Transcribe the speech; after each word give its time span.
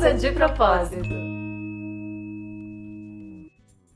Prosa 0.00 0.14
de 0.14 0.32
Propósito. 0.32 1.10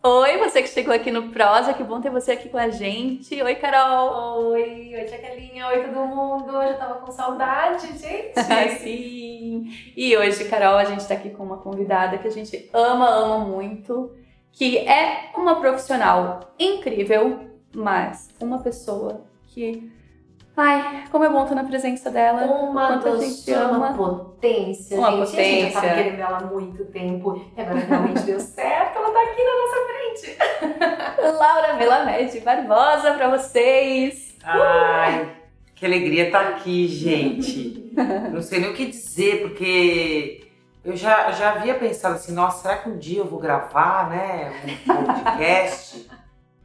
Oi, 0.02 0.36
você 0.36 0.60
que 0.60 0.68
chegou 0.68 0.92
aqui 0.92 1.10
no 1.10 1.30
Prosa, 1.30 1.72
que 1.72 1.82
bom 1.82 1.98
ter 1.98 2.10
você 2.10 2.32
aqui 2.32 2.50
com 2.50 2.58
a 2.58 2.68
gente. 2.68 3.42
Oi, 3.42 3.54
Carol. 3.54 4.50
Oi, 4.50 4.92
oi, 4.94 5.04
tia 5.04 5.16
Kelinha. 5.16 5.66
Oi, 5.68 5.82
todo 5.84 6.06
mundo. 6.06 6.50
Eu 6.50 6.72
já 6.72 6.74
tava 6.74 6.94
com 6.96 7.10
saudade, 7.10 7.86
gente. 7.96 8.34
Sim. 8.80 9.72
E 9.96 10.14
hoje, 10.14 10.44
Carol, 10.44 10.76
a 10.76 10.84
gente 10.84 11.08
tá 11.08 11.14
aqui 11.14 11.30
com 11.30 11.42
uma 11.42 11.56
convidada 11.56 12.18
que 12.18 12.28
a 12.28 12.30
gente 12.30 12.68
ama, 12.74 13.08
ama 13.08 13.38
muito, 13.38 14.14
que 14.52 14.76
é 14.76 15.30
uma 15.34 15.58
profissional 15.58 16.54
incrível, 16.58 17.48
mas 17.74 18.28
uma 18.38 18.58
pessoa 18.58 19.24
que 19.46 19.90
Ai, 20.56 21.04
como 21.10 21.24
é 21.24 21.28
bom 21.28 21.42
estar 21.42 21.56
na 21.56 21.64
presença 21.64 22.10
dela. 22.10 22.42
Uma 22.42 22.86
quanto 22.86 23.08
a 23.08 23.16
gente 23.16 23.52
ama. 23.52 23.76
uma 23.90 23.92
potência, 23.94 24.96
Uma 24.96 25.10
gente. 25.10 25.22
A 25.22 25.26
gente 25.26 25.60
já 25.62 25.66
potência. 25.66 25.80
tava 25.80 25.94
querendo 25.94 26.20
ela 26.20 26.38
há 26.38 26.40
muito 26.42 26.84
tempo. 26.86 27.44
E 27.56 27.60
agora 27.60 27.80
finalmente 27.80 28.22
deu 28.22 28.38
certo. 28.38 28.96
Ela 28.98 29.10
tá 29.10 29.22
aqui 29.22 29.42
na 29.42 29.52
nossa 29.58 29.76
frente. 29.88 31.34
Laura 31.38 31.72
Melamed 31.74 32.40
Barbosa 32.40 33.14
pra 33.14 33.36
vocês. 33.36 34.36
Ai, 34.44 35.28
que 35.74 35.84
alegria 35.84 36.26
estar 36.26 36.42
aqui, 36.50 36.86
gente. 36.86 37.92
Não 38.32 38.40
sei 38.40 38.60
nem 38.60 38.70
o 38.70 38.74
que 38.74 38.86
dizer, 38.86 39.42
porque 39.42 40.46
eu 40.84 40.94
já, 40.96 41.32
já 41.32 41.50
havia 41.50 41.74
pensado 41.74 42.14
assim, 42.14 42.32
nossa, 42.32 42.62
será 42.62 42.76
que 42.76 42.90
um 42.90 42.96
dia 42.98 43.18
eu 43.20 43.24
vou 43.26 43.40
gravar, 43.40 44.08
né, 44.10 44.52
um 44.88 45.04
podcast 45.04 46.08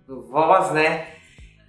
do 0.05 0.21
Voz, 0.21 0.71
né? 0.71 1.07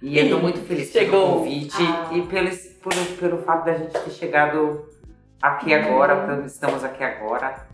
E 0.01 0.17
eu 0.17 0.29
tô 0.29 0.39
muito 0.39 0.59
feliz 0.61 0.89
Chegou. 0.91 1.21
pelo 1.21 1.33
convite 1.39 1.75
Ah. 1.81 2.09
e 2.13 2.21
pelo, 2.23 2.49
pelo, 2.49 3.05
pelo 3.19 3.37
fato 3.43 3.65
da 3.65 3.73
gente 3.75 3.91
ter 3.91 4.09
chegado 4.11 4.89
aqui 5.41 5.73
agora, 5.73 6.23
então 6.23 6.45
estamos 6.45 6.83
aqui 6.83 7.03
agora, 7.03 7.67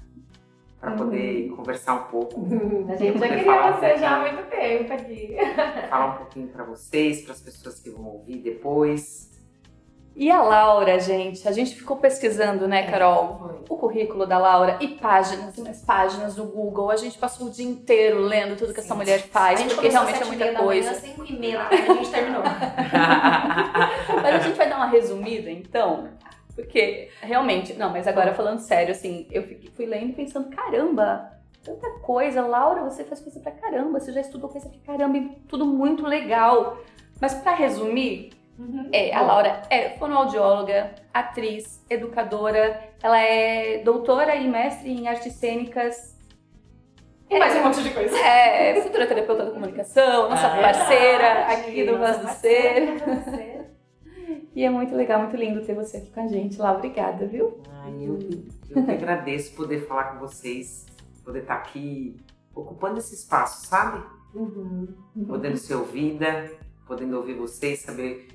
para 0.80 0.92
poder 0.92 1.50
conversar 1.56 1.94
um 1.96 2.04
pouco, 2.12 2.46
A 2.92 2.96
gente 2.96 3.18
já 3.20 3.28
queria 3.30 3.52
um 3.70 3.74
você 3.74 3.98
já 3.98 4.16
há 4.18 4.20
muito 4.20 4.50
tempo 4.50 4.94
aqui. 4.94 5.36
falar 5.90 6.06
um 6.08 6.18
pouquinho 6.18 6.48
para 6.50 6.64
vocês, 6.66 7.22
para 7.22 7.34
as 7.34 7.42
pessoas 7.42 7.80
que 7.80 7.90
vão 7.90 8.06
ouvir 8.06 8.38
depois. 8.40 9.37
E 10.20 10.32
a 10.32 10.42
Laura, 10.42 11.00
gente, 11.00 11.48
a 11.48 11.52
gente 11.52 11.76
ficou 11.76 11.98
pesquisando, 11.98 12.68
né, 12.68 12.90
Carol? 12.90 13.38
Foi. 13.38 13.58
O 13.70 13.78
currículo 13.78 14.26
da 14.26 14.40
Laura 14.40 14.78
e 14.82 14.88
páginas 14.88 15.56
e 15.56 15.62
mais 15.62 15.84
páginas 15.84 16.34
do 16.34 16.44
Google. 16.46 16.90
A 16.90 16.96
gente 16.96 17.20
passou 17.20 17.46
o 17.46 17.50
dia 17.52 17.68
inteiro 17.68 18.22
lendo 18.22 18.58
tudo 18.58 18.74
que 18.74 18.80
essa 18.80 18.96
Sim. 18.96 19.00
mulher 19.00 19.20
faz, 19.20 19.62
porque 19.62 19.90
realmente 19.90 20.20
é 20.20 20.26
muita 20.26 20.52
da 20.54 20.58
coisa. 20.58 20.90
Manhã, 20.90 21.02
5 21.02 21.26
e 21.26 21.34
meia 21.34 21.68
a 21.68 21.76
gente 21.76 22.10
terminou. 22.10 22.42
Mas 24.24 24.36
a 24.36 24.40
gente 24.40 24.58
vai 24.58 24.68
dar 24.68 24.78
uma 24.78 24.88
resumida, 24.88 25.52
então. 25.52 26.10
Porque, 26.56 27.12
realmente, 27.22 27.76
não, 27.76 27.92
mas 27.92 28.08
agora 28.08 28.34
falando 28.34 28.58
sério, 28.58 28.92
assim, 28.92 29.28
eu 29.30 29.44
fui 29.76 29.86
lendo 29.86 30.10
e 30.10 30.14
pensando, 30.14 30.50
caramba, 30.50 31.32
tanta 31.64 31.88
coisa. 32.00 32.42
Laura, 32.42 32.84
você 32.84 33.04
faz 33.04 33.22
coisa 33.22 33.40
pra 33.40 33.52
caramba, 33.52 34.00
você 34.00 34.12
já 34.12 34.22
estudou 34.22 34.50
coisa 34.50 34.68
pra 34.68 34.80
caramba, 34.98 35.24
tudo 35.48 35.68
muito 35.68 36.04
legal. 36.04 36.80
Mas 37.22 37.36
pra 37.36 37.54
resumir, 37.54 38.32
é, 38.92 39.14
a 39.14 39.22
Laura 39.22 39.62
é 39.70 39.92
fonoaudióloga, 39.98 40.96
atriz, 41.14 41.84
educadora, 41.90 42.82
ela 43.02 43.20
é 43.20 43.80
doutora 43.84 44.36
e 44.36 44.48
mestre 44.48 44.92
em 44.92 45.08
artes 45.08 45.34
cênicas. 45.34 46.18
E 47.30 47.38
mais 47.38 47.56
um 47.56 47.64
monte 47.64 47.84
de 47.84 47.92
coisa. 47.92 48.18
É 48.18 48.82
futura 48.82 49.06
terapeuta 49.06 49.46
da 49.46 49.52
comunicação, 49.52 50.30
nossa 50.30 50.48
É 50.48 50.62
parceira 50.62 51.34
verdade, 51.34 51.54
aqui 51.54 51.86
do 51.86 51.98
Voz 51.98 52.18
do 52.18 52.30
Ser. 52.30 53.68
E 54.56 54.64
é 54.64 54.70
muito 54.70 54.96
legal, 54.96 55.22
muito 55.22 55.36
lindo 55.36 55.64
ter 55.64 55.76
você 55.76 55.98
aqui 55.98 56.10
com 56.10 56.22
a 56.22 56.28
gente 56.28 56.58
lá. 56.58 56.74
Obrigada, 56.74 57.28
viu? 57.28 57.62
Ai, 57.84 57.94
eu, 58.02 58.18
eu 58.72 58.84
que 58.84 58.92
agradeço 58.92 59.54
poder 59.56 59.86
falar 59.88 60.14
com 60.14 60.20
vocês, 60.20 60.88
poder 61.24 61.42
estar 61.42 61.56
aqui 61.56 62.18
ocupando 62.56 62.98
esse 62.98 63.14
espaço, 63.14 63.68
sabe? 63.68 64.04
Uhum. 64.34 64.88
Podendo 65.28 65.58
ser 65.58 65.76
ouvida, 65.76 66.52
podendo 66.88 67.18
ouvir 67.18 67.36
vocês, 67.36 67.82
saber 67.82 68.28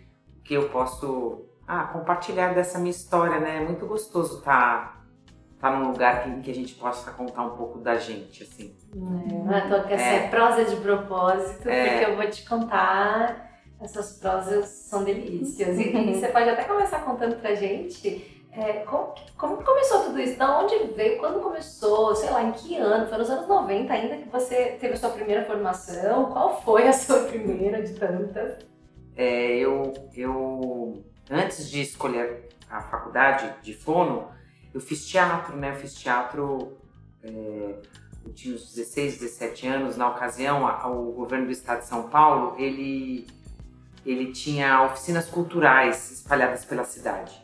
que 0.44 0.54
eu 0.54 0.68
posso 0.68 1.46
ah, 1.66 1.84
compartilhar 1.84 2.54
dessa 2.54 2.78
minha 2.78 2.90
história, 2.90 3.38
né? 3.38 3.58
É 3.58 3.60
muito 3.60 3.86
gostoso 3.86 4.38
estar 4.38 5.00
tá, 5.60 5.70
num 5.70 5.90
lugar 5.90 6.24
que, 6.24 6.40
que 6.40 6.50
a 6.50 6.54
gente 6.54 6.74
possa 6.74 7.10
contar 7.12 7.44
um 7.44 7.56
pouco 7.56 7.78
da 7.78 7.96
gente, 7.96 8.42
assim. 8.42 8.76
Não 8.94 9.52
é 9.52 9.58
à 9.58 9.68
toa 9.68 9.84
que 9.84 9.94
essa 9.94 10.04
É. 10.04 10.28
prosa 10.28 10.64
de 10.64 10.76
propósito, 10.76 11.68
É. 11.68 11.90
porque 11.98 12.10
eu 12.10 12.16
vou 12.16 12.30
te 12.30 12.48
contar. 12.48 13.50
Essas 13.80 14.18
prosas 14.18 14.66
são 14.68 15.02
delícias. 15.02 15.76
E, 15.78 15.90
você 16.14 16.28
pode 16.28 16.48
até 16.48 16.64
começar 16.64 17.00
contando 17.00 17.40
pra 17.40 17.54
gente 17.54 18.42
é, 18.54 18.84
como, 18.84 19.14
como 19.36 19.56
começou 19.64 20.00
tudo 20.04 20.20
isso? 20.20 20.38
Da 20.38 20.58
onde 20.58 20.76
veio? 20.94 21.18
Quando 21.18 21.40
começou? 21.40 22.14
Sei 22.14 22.30
lá, 22.30 22.42
em 22.42 22.52
que 22.52 22.76
ano? 22.76 23.08
Foi 23.08 23.16
nos 23.16 23.30
anos 23.30 23.48
90 23.48 23.92
ainda 23.92 24.16
que 24.18 24.28
você 24.28 24.76
teve 24.78 24.92
a 24.92 24.96
sua 24.96 25.08
primeira 25.08 25.44
formação? 25.44 26.26
Qual 26.26 26.60
foi 26.62 26.86
a 26.86 26.92
sua 26.92 27.20
primeira 27.26 27.82
de 27.82 27.94
tantas? 27.94 28.58
É, 29.16 29.56
eu, 29.58 29.92
eu, 30.14 31.04
antes 31.30 31.70
de 31.70 31.80
escolher 31.82 32.48
a 32.70 32.80
faculdade 32.80 33.52
de 33.62 33.74
fono, 33.74 34.28
eu 34.72 34.80
fiz 34.80 35.06
teatro, 35.06 35.56
né? 35.56 35.70
Eu 35.70 35.76
fiz 35.76 35.94
teatro, 35.94 36.78
é, 37.22 37.74
eu 38.24 38.32
tinha 38.32 38.54
uns 38.54 38.74
16, 38.74 39.18
17 39.18 39.66
anos. 39.66 39.96
Na 39.96 40.08
ocasião, 40.08 40.66
a- 40.66 40.88
o 40.88 41.12
governo 41.12 41.46
do 41.46 41.52
estado 41.52 41.80
de 41.80 41.86
São 41.86 42.08
Paulo, 42.08 42.54
ele, 42.58 43.26
ele 44.06 44.32
tinha 44.32 44.82
oficinas 44.84 45.28
culturais 45.28 46.10
espalhadas 46.10 46.64
pela 46.64 46.84
cidade. 46.84 47.40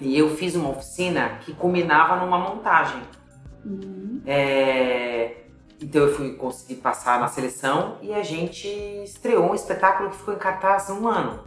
E 0.00 0.16
eu 0.18 0.34
fiz 0.36 0.54
uma 0.54 0.70
oficina 0.70 1.38
que 1.44 1.52
culminava 1.54 2.24
numa 2.24 2.38
montagem. 2.38 3.02
Uhum. 3.64 4.22
É, 4.26 5.44
então 5.80 6.02
eu 6.02 6.14
fui 6.14 6.34
conseguir 6.34 6.76
passar 6.80 7.20
na 7.20 7.28
seleção 7.28 7.98
e 8.02 8.12
a 8.12 8.22
gente 8.22 8.66
estreou 9.04 9.50
um 9.50 9.54
espetáculo 9.54 10.10
que 10.10 10.16
ficou 10.16 10.34
em 10.34 10.38
cartaz 10.38 10.90
um 10.90 11.06
ano. 11.08 11.46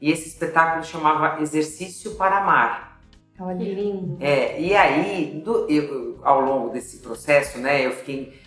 E 0.00 0.10
esse 0.10 0.28
espetáculo 0.28 0.84
chamava 0.84 1.40
Exercício 1.42 2.14
para 2.16 2.38
Amar. 2.38 3.00
Que 3.34 3.42
Olha. 3.42 3.56
lindo. 3.62 4.16
É, 4.20 4.60
e 4.60 4.74
aí, 4.74 5.40
do- 5.44 5.68
eu- 5.68 6.18
ao 6.22 6.40
longo 6.40 6.70
desse 6.70 6.98
processo, 6.98 7.58
né, 7.58 7.86
eu 7.86 7.92
fiquei. 7.92 8.38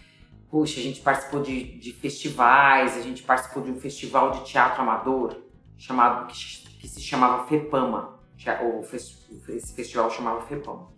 Puxa, 0.50 0.80
a 0.82 0.84
gente 0.84 1.00
participou 1.00 1.42
de, 1.42 1.80
de 1.80 1.94
festivais, 1.94 2.98
a 2.98 3.02
gente 3.02 3.24
participou 3.24 3.64
de 3.64 3.72
um 3.72 3.80
festival 3.80 4.32
de 4.32 4.44
teatro 4.44 4.82
amador 4.82 5.38
chamado 5.78 6.28
que, 6.28 6.34
que 6.82 6.88
se 6.90 7.00
chamava 7.02 7.48
FEPAMA. 7.48 8.20
Tea- 8.42 8.62
O, 8.64 8.84
fes- 8.84 9.26
esse 9.48 9.74
festival 9.74 10.10
chamava 10.12 10.42
FEPAMA. 10.42 10.90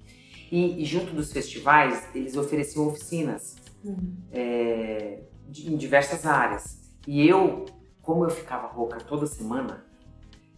E, 0.52 0.82
e 0.82 0.86
junto 0.86 1.14
dos 1.14 1.32
festivais, 1.32 2.04
eles 2.16 2.36
ofereciam 2.36 2.88
oficinas 2.88 3.56
Uhum. 3.84 4.16
é, 4.32 5.20
de- 5.50 5.74
em 5.74 5.78
diversas 5.78 6.26
áreas. 6.26 6.78
E 7.08 7.28
eu, 7.28 7.66
como 8.02 8.24
eu 8.24 8.30
ficava 8.30 8.68
rouca 8.68 8.98
toda 9.00 9.26
semana, 9.26 9.86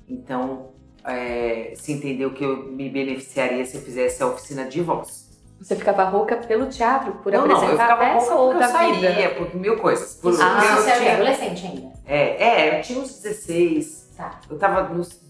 então 0.08 0.70
é, 1.04 1.74
se 1.76 1.92
entendeu 1.92 2.34
que 2.34 2.44
eu 2.44 2.72
me 2.72 2.90
beneficiaria 2.90 3.64
se 3.66 3.78
eu 3.78 3.82
fizesse 3.82 4.22
a 4.24 4.28
oficina 4.28 4.66
de 4.66 4.82
voz. 4.82 5.26
Você 5.60 5.76
ficava 5.76 6.04
rouca 6.04 6.36
pelo 6.38 6.68
teatro, 6.68 7.14
por 7.24 7.32
não, 7.32 7.42
não, 7.48 7.52
eu 7.52 7.56
apresentar 7.58 7.84
ficava 7.84 8.04
a 8.04 8.14
peça 8.14 8.34
rouca 8.36 8.54
ou 8.56 8.60
da 8.60 8.66
eu 8.68 8.72
saía, 8.72 9.12
vida? 9.12 9.36
por 9.36 9.56
mil 9.56 9.78
coisas. 9.78 10.16
Por, 10.16 10.34
Ah, 10.42 10.76
você 10.76 10.90
era 10.90 11.14
adolescente 11.14 11.66
ainda. 11.66 11.94
é, 12.06 12.44
é, 12.44 12.78
eu 12.80 12.82
tinha 12.84 13.00
uns 13.00 13.22
16. 13.22 14.12
Tá. 14.18 14.40
Eu 14.50 14.58
tava 14.58 14.90
nos, 14.94 15.22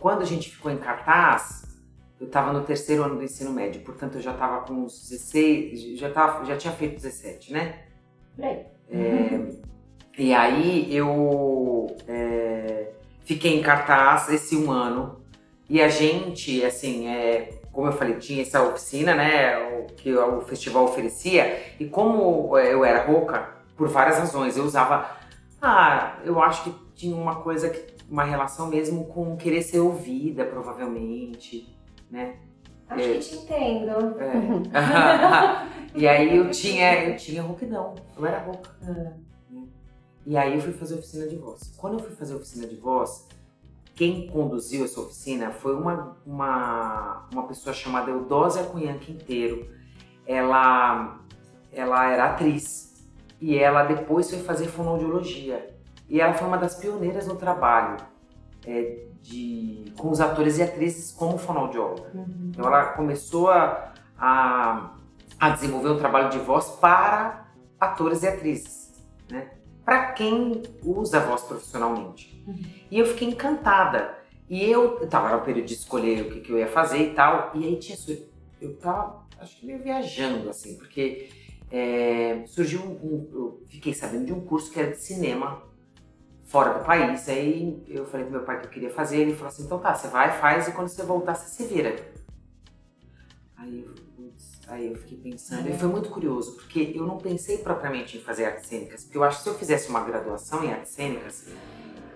quando 0.00 0.22
a 0.22 0.24
gente 0.24 0.50
ficou 0.50 0.70
em 0.70 0.78
cartaz, 0.78 1.62
eu 2.20 2.28
tava 2.28 2.52
no 2.52 2.62
terceiro 2.62 3.04
ano 3.04 3.16
do 3.16 3.22
ensino 3.22 3.52
médio, 3.52 3.80
portanto 3.82 4.16
eu 4.16 4.20
já 4.20 4.32
tava 4.34 4.66
com 4.66 4.72
uns 4.74 5.08
16, 5.08 5.98
já, 5.98 6.10
tava, 6.10 6.44
já 6.44 6.56
tinha 6.56 6.72
feito 6.72 6.96
17, 6.96 7.52
né? 7.52 7.80
Por 8.34 8.44
aí. 8.44 8.66
É, 8.90 9.40
e 10.18 10.34
aí 10.34 10.94
eu 10.96 11.86
é, 12.08 12.90
fiquei 13.24 13.58
em 13.58 13.62
cartaz 13.62 14.28
esse 14.30 14.56
um 14.56 14.70
ano 14.70 15.20
e 15.68 15.80
a 15.80 15.88
gente, 15.88 16.64
assim, 16.64 17.06
é, 17.08 17.50
como 17.72 17.86
eu 17.86 17.92
falei, 17.92 18.16
tinha 18.16 18.42
essa 18.42 18.62
oficina, 18.62 19.14
né, 19.14 19.56
o, 19.78 19.86
que 19.94 20.12
o 20.12 20.40
festival 20.40 20.84
oferecia 20.84 21.62
e 21.78 21.84
como 21.86 22.56
é, 22.56 22.72
eu 22.72 22.84
era 22.84 23.04
rouca, 23.04 23.50
por 23.76 23.86
várias 23.88 24.18
razões, 24.18 24.56
eu 24.56 24.64
usava, 24.64 25.16
ah, 25.62 26.18
eu 26.24 26.42
acho 26.42 26.64
que 26.64 26.74
tinha 26.96 27.14
uma 27.14 27.36
coisa, 27.36 27.68
que- 27.70 27.94
uma 28.10 28.24
relação 28.24 28.66
mesmo 28.68 29.04
com 29.04 29.36
querer 29.36 29.62
ser 29.62 29.78
ouvida, 29.80 30.44
provavelmente, 30.44 31.68
né, 32.10 32.36
Acho 32.88 33.00
É. 33.04 33.12
que 33.14 33.18
te 33.18 33.36
entendo. 33.36 33.90
é. 34.20 34.68
e 35.94 36.08
aí 36.08 36.36
eu 36.36 36.50
tinha, 36.50 37.04
eu 37.04 37.16
tinha 37.16 37.42
rouquidão, 37.42 37.94
eu 38.16 38.24
era 38.26 38.38
rouca. 38.38 38.70
né? 38.80 39.14
E 40.26 40.36
aí 40.36 40.54
eu 40.54 40.60
fui 40.60 40.72
fazer 40.72 40.94
oficina 40.94 41.26
de 41.26 41.36
voz. 41.36 41.72
Quando 41.76 41.94
eu 41.94 42.00
fui 42.04 42.14
fazer 42.14 42.34
oficina 42.34 42.66
de 42.66 42.76
voz, 42.76 43.26
quem 43.94 44.26
conduziu 44.28 44.84
essa 44.84 45.00
oficina 45.00 45.50
foi 45.50 45.74
uma, 45.74 46.16
uma, 46.26 47.26
uma 47.32 47.46
pessoa 47.46 47.74
chamada 47.74 48.10
Eudósia 48.10 48.64
Cunhã 48.64 48.98
Quinteiro. 48.98 49.70
Ela, 50.26 51.18
ela 51.72 52.10
era 52.12 52.26
atriz 52.26 53.06
e 53.40 53.56
ela 53.58 53.84
depois 53.84 54.28
foi 54.30 54.40
fazer 54.40 54.66
fonoaudiologia. 54.66 55.74
E 56.08 56.20
ela 56.20 56.34
foi 56.34 56.46
uma 56.46 56.58
das 56.58 56.74
pioneiras 56.76 57.26
no 57.26 57.36
trabalho 57.36 57.96
é, 58.66 59.06
de, 59.22 59.92
com 59.96 60.10
os 60.10 60.20
atores 60.20 60.58
e 60.58 60.62
atrizes 60.62 61.12
como 61.12 61.38
fonoaudióloga. 61.38 62.10
Então 62.48 62.66
ela 62.66 62.86
começou 62.92 63.50
a, 63.50 63.92
a, 64.18 64.94
a 65.38 65.50
desenvolver 65.50 65.90
um 65.90 65.98
trabalho 65.98 66.30
de 66.30 66.38
voz 66.38 66.66
para 66.80 67.48
atores 67.78 68.22
e 68.22 68.28
atrizes, 68.28 68.92
né? 69.30 69.50
Para 69.84 70.12
quem 70.12 70.62
usa 70.82 71.18
a 71.18 71.20
voz 71.20 71.42
profissionalmente. 71.42 72.44
Uhum. 72.46 72.60
E 72.90 72.98
eu 72.98 73.06
fiquei 73.06 73.28
encantada. 73.28 74.16
E 74.48 74.64
eu 74.64 75.06
tava 75.08 75.34
no 75.34 75.42
período 75.42 75.66
de 75.66 75.74
escolher 75.74 76.22
o 76.22 76.30
que, 76.30 76.40
que 76.40 76.52
eu 76.52 76.58
ia 76.58 76.68
fazer 76.68 76.98
e 76.98 77.14
tal. 77.14 77.52
E 77.54 77.66
aí 77.66 77.76
tinha 77.76 77.96
eu 78.60 78.76
tava 78.76 79.26
acho 79.40 79.56
que 79.58 79.66
meio 79.66 79.82
viajando 79.82 80.50
assim, 80.50 80.76
porque 80.76 81.28
é, 81.70 82.44
surgiu 82.46 82.80
um, 82.80 82.92
um, 83.02 83.28
eu 83.32 83.62
fiquei 83.68 83.94
sabendo 83.94 84.26
de 84.26 84.32
um 84.32 84.40
curso 84.40 84.70
que 84.70 84.80
era 84.80 84.90
de 84.90 84.98
cinema 84.98 85.62
fora 86.48 86.78
do 86.78 86.84
país. 86.84 87.28
Aí 87.28 87.84
eu 87.88 88.04
falei 88.06 88.26
pro 88.26 88.36
meu 88.36 88.44
pai 88.44 88.60
que 88.60 88.66
eu 88.66 88.70
queria 88.70 88.90
fazer, 88.90 89.18
ele 89.18 89.34
falou 89.34 89.48
assim: 89.48 89.64
"Então 89.64 89.78
tá, 89.78 89.94
você 89.94 90.08
vai, 90.08 90.32
faz 90.38 90.66
e 90.66 90.72
quando 90.72 90.88
você 90.88 91.02
voltar 91.02 91.34
você 91.34 91.48
se 91.48 91.64
vira". 91.64 91.94
Aí 93.56 93.84
eu 93.84 94.08
Aí 94.68 94.88
eu 94.88 94.96
fiquei 94.96 95.16
pensando, 95.16 95.66
e 95.66 95.72
foi 95.72 95.88
muito 95.88 96.10
curioso, 96.10 96.52
porque 96.56 96.92
eu 96.94 97.06
não 97.06 97.16
pensei 97.16 97.56
propriamente 97.58 98.18
em 98.18 98.20
fazer 98.20 98.44
artes 98.44 98.66
cênicas, 98.66 99.02
porque 99.02 99.16
eu 99.16 99.24
acho 99.24 99.38
que 99.38 99.44
se 99.44 99.48
eu 99.48 99.54
fizesse 99.54 99.88
uma 99.88 100.00
graduação 100.00 100.62
em 100.62 100.70
artes 100.70 100.92
cênicas, 100.92 101.46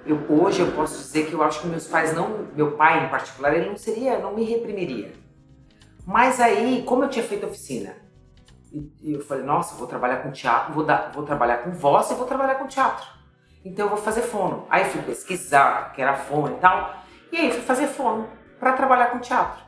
eu, 0.04 0.18
hoje 0.28 0.60
eu 0.60 0.70
posso 0.72 0.98
dizer 0.98 1.28
que 1.28 1.32
eu 1.32 1.42
acho 1.42 1.62
que 1.62 1.66
meus 1.66 1.86
pais 1.86 2.14
não, 2.14 2.46
meu 2.54 2.72
pai 2.72 3.06
em 3.06 3.08
particular, 3.08 3.54
ele 3.54 3.70
não 3.70 3.76
seria, 3.76 4.18
não 4.18 4.34
me 4.34 4.44
reprimiria. 4.44 5.14
Mas 6.06 6.40
aí, 6.40 6.82
como 6.84 7.04
eu 7.04 7.08
tinha 7.08 7.24
feito 7.24 7.46
oficina, 7.46 7.96
e 8.70 9.14
eu 9.14 9.22
falei, 9.22 9.44
nossa, 9.44 9.74
vou 9.76 9.86
trabalhar 9.86 10.18
com 10.18 10.30
teatro, 10.30 10.74
vou, 10.74 10.84
dar, 10.84 11.10
vou 11.10 11.24
trabalhar 11.24 11.58
com 11.58 11.70
voz 11.70 12.10
e 12.10 12.14
vou 12.14 12.26
trabalhar 12.26 12.56
com 12.56 12.66
teatro. 12.66 13.06
Então 13.64 13.86
eu 13.86 13.90
vou 13.90 13.98
fazer 13.98 14.22
fono. 14.22 14.66
Aí 14.68 14.84
fui 14.84 15.02
pesquisar, 15.02 15.92
que 15.92 16.02
era 16.02 16.14
fono 16.14 16.56
e 16.56 16.60
tal, 16.60 16.94
e 17.30 17.36
aí 17.36 17.52
fui 17.52 17.62
fazer 17.62 17.86
fono 17.86 18.28
para 18.58 18.72
trabalhar 18.72 19.06
com 19.06 19.18
teatro. 19.18 19.62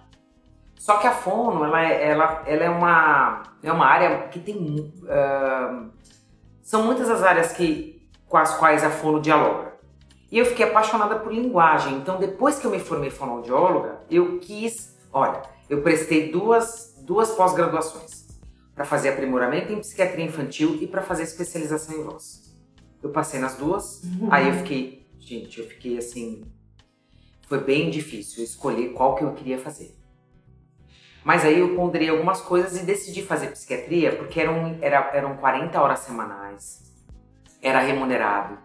Só 0.76 0.98
que 0.98 1.06
a 1.06 1.12
fono, 1.12 1.64
ela 1.64 1.82
é, 1.82 2.10
ela, 2.10 2.42
ela 2.46 2.64
é, 2.64 2.68
uma, 2.70 3.42
é 3.62 3.72
uma 3.72 3.86
área 3.86 4.28
que 4.28 4.38
tem. 4.38 4.92
Uh, 5.02 5.90
são 6.62 6.82
muitas 6.82 7.08
as 7.08 7.22
áreas 7.22 7.52
que, 7.52 8.06
com 8.28 8.36
as 8.36 8.56
quais 8.56 8.84
a 8.84 8.90
fono 8.90 9.20
dialoga. 9.20 9.74
E 10.30 10.38
eu 10.38 10.44
fiquei 10.44 10.66
apaixonada 10.66 11.16
por 11.20 11.32
linguagem. 11.32 11.94
Então, 11.94 12.18
depois 12.18 12.58
que 12.58 12.66
eu 12.66 12.70
me 12.70 12.80
formei 12.80 13.10
fonoaudióloga, 13.10 14.00
eu 14.10 14.38
quis. 14.40 14.94
Olha, 15.12 15.40
eu 15.70 15.80
prestei 15.80 16.30
duas, 16.30 16.94
duas 17.02 17.30
pós-graduações 17.30 18.26
para 18.74 18.84
fazer 18.84 19.10
aprimoramento 19.10 19.72
em 19.72 19.78
psiquiatria 19.78 20.24
infantil 20.24 20.76
e 20.80 20.86
para 20.86 21.00
fazer 21.00 21.22
especialização 21.22 21.96
em 21.96 22.02
voz. 22.02 22.43
Eu 23.04 23.10
passei 23.10 23.38
nas 23.38 23.54
duas, 23.58 24.02
uhum. 24.02 24.32
aí 24.32 24.48
eu 24.48 24.54
fiquei. 24.54 25.06
Gente, 25.20 25.60
eu 25.60 25.68
fiquei 25.68 25.98
assim. 25.98 26.42
Foi 27.46 27.62
bem 27.62 27.90
difícil 27.90 28.42
escolher 28.42 28.94
qual 28.94 29.14
que 29.14 29.22
eu 29.22 29.34
queria 29.34 29.58
fazer. 29.58 29.94
Mas 31.22 31.44
aí 31.44 31.60
eu 31.60 31.76
ponderei 31.76 32.08
algumas 32.08 32.40
coisas 32.40 32.80
e 32.80 32.84
decidi 32.84 33.22
fazer 33.22 33.48
psiquiatria 33.48 34.16
porque 34.16 34.40
eram, 34.40 34.78
era, 34.80 35.10
eram 35.12 35.36
40 35.36 35.78
horas 35.78 35.98
semanais, 36.00 36.82
era 37.60 37.80
remunerado. 37.80 38.56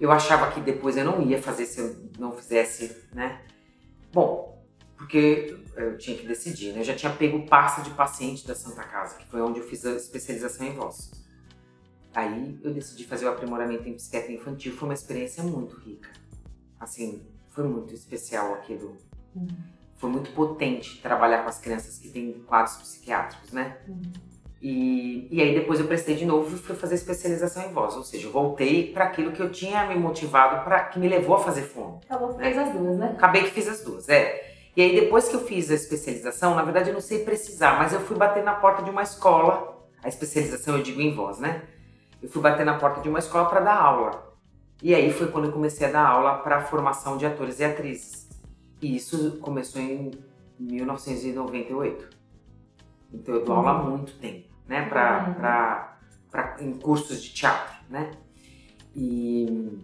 Eu 0.00 0.12
achava 0.12 0.52
que 0.52 0.60
depois 0.60 0.96
eu 0.96 1.04
não 1.04 1.20
ia 1.20 1.42
fazer 1.42 1.66
se 1.66 1.80
eu 1.80 1.96
não 2.16 2.30
fizesse, 2.30 2.96
né? 3.12 3.42
Bom, 4.12 4.64
porque 4.96 5.56
eu 5.76 5.98
tinha 5.98 6.16
que 6.16 6.26
decidir, 6.28 6.72
né? 6.72 6.80
Eu 6.80 6.84
já 6.84 6.94
tinha 6.94 7.12
pego 7.12 7.44
pasta 7.46 7.82
de 7.82 7.90
paciente 7.90 8.46
da 8.46 8.54
Santa 8.54 8.84
Casa, 8.84 9.16
que 9.16 9.26
foi 9.26 9.40
onde 9.40 9.58
eu 9.58 9.66
fiz 9.66 9.84
a 9.84 9.96
especialização 9.96 10.64
em 10.64 10.74
voz. 10.74 11.23
Aí 12.14 12.58
eu 12.62 12.72
decidi 12.72 13.04
fazer 13.04 13.26
o 13.26 13.30
aprimoramento 13.30 13.88
em 13.88 13.94
psiquiatria 13.94 14.36
infantil, 14.36 14.72
foi 14.72 14.88
uma 14.88 14.94
experiência 14.94 15.42
muito 15.42 15.76
rica. 15.76 16.10
Assim, 16.78 17.22
foi 17.50 17.64
muito 17.64 17.92
especial 17.92 18.54
aquilo. 18.54 18.96
Uhum 19.34 19.74
foi 20.04 20.10
muito 20.10 20.30
potente 20.32 21.00
trabalhar 21.00 21.42
com 21.42 21.48
as 21.48 21.58
crianças 21.58 21.98
que 21.98 22.10
têm 22.10 22.44
quadros 22.46 22.76
psiquiátricos, 22.76 23.52
né? 23.52 23.78
Uhum. 23.88 24.02
E, 24.60 25.28
e 25.30 25.42
aí 25.42 25.54
depois 25.54 25.80
eu 25.80 25.86
prestei 25.86 26.14
de 26.14 26.26
novo 26.26 26.54
e 26.54 26.58
fui 26.58 26.74
fazer 26.74 26.94
especialização 26.94 27.64
em 27.64 27.72
voz, 27.72 27.94
ou 27.96 28.02
seja, 28.02 28.26
eu 28.26 28.32
voltei 28.32 28.92
para 28.92 29.04
aquilo 29.04 29.32
que 29.32 29.40
eu 29.40 29.50
tinha 29.50 29.86
me 29.86 29.94
motivado 29.94 30.62
para 30.64 30.84
que 30.84 30.98
me 30.98 31.08
levou 31.08 31.36
a 31.36 31.38
fazer 31.38 31.62
fono. 31.62 32.00
Acabou 32.04 32.34
que 32.34 32.42
fez 32.42 32.58
as 32.58 32.72
duas, 32.72 32.98
né? 32.98 33.14
Acabei 33.16 33.42
que 33.44 33.50
fiz 33.50 33.68
as 33.68 33.80
duas, 33.82 34.08
é. 34.08 34.52
E 34.76 34.82
aí 34.82 35.00
depois 35.00 35.28
que 35.28 35.36
eu 35.36 35.40
fiz 35.40 35.70
a 35.70 35.74
especialização, 35.74 36.54
na 36.54 36.62
verdade 36.62 36.90
eu 36.90 36.94
não 36.94 37.00
sei 37.00 37.24
precisar, 37.24 37.78
mas 37.78 37.92
eu 37.92 38.00
fui 38.00 38.16
bater 38.16 38.42
na 38.42 38.54
porta 38.54 38.82
de 38.82 38.90
uma 38.90 39.02
escola, 39.02 39.86
a 40.02 40.08
especialização 40.08 40.76
eu 40.76 40.82
digo 40.82 41.00
em 41.00 41.14
voz, 41.14 41.38
né? 41.38 41.62
Eu 42.24 42.30
fui 42.30 42.40
bater 42.40 42.64
na 42.64 42.78
porta 42.78 43.02
de 43.02 43.08
uma 43.10 43.18
escola 43.18 43.50
para 43.50 43.60
dar 43.60 43.76
aula. 43.76 44.34
E 44.82 44.94
aí 44.94 45.12
foi 45.12 45.28
quando 45.30 45.44
eu 45.44 45.52
comecei 45.52 45.86
a 45.86 45.90
dar 45.90 46.08
aula 46.08 46.38
para 46.38 46.62
formação 46.62 47.18
de 47.18 47.26
atores 47.26 47.60
e 47.60 47.64
atrizes. 47.64 48.26
E 48.80 48.96
isso 48.96 49.38
começou 49.42 49.82
em 49.82 50.10
1998. 50.58 52.08
Então 53.12 53.34
eu 53.34 53.44
dou 53.44 53.56
aula 53.56 53.72
há 53.72 53.82
uhum. 53.82 53.90
muito 53.90 54.14
tempo, 54.14 54.48
né? 54.66 54.88
Pra, 54.88 55.26
uhum. 55.26 55.34
pra, 55.34 55.98
pra, 56.30 56.56
em 56.60 56.72
cursos 56.72 57.22
de 57.22 57.28
teatro, 57.28 57.74
né? 57.90 58.12
E, 58.96 59.78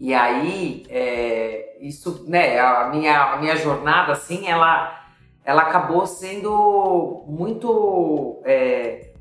e 0.00 0.12
aí, 0.12 0.84
é, 0.88 1.78
isso, 1.80 2.24
né? 2.26 2.58
A 2.58 2.88
minha, 2.88 3.34
a 3.34 3.36
minha 3.36 3.54
jornada, 3.54 4.14
assim, 4.14 4.48
ela, 4.48 5.00
ela 5.44 5.62
acabou 5.62 6.08
sendo 6.08 7.22
muito... 7.28 8.42
É, 8.44 9.11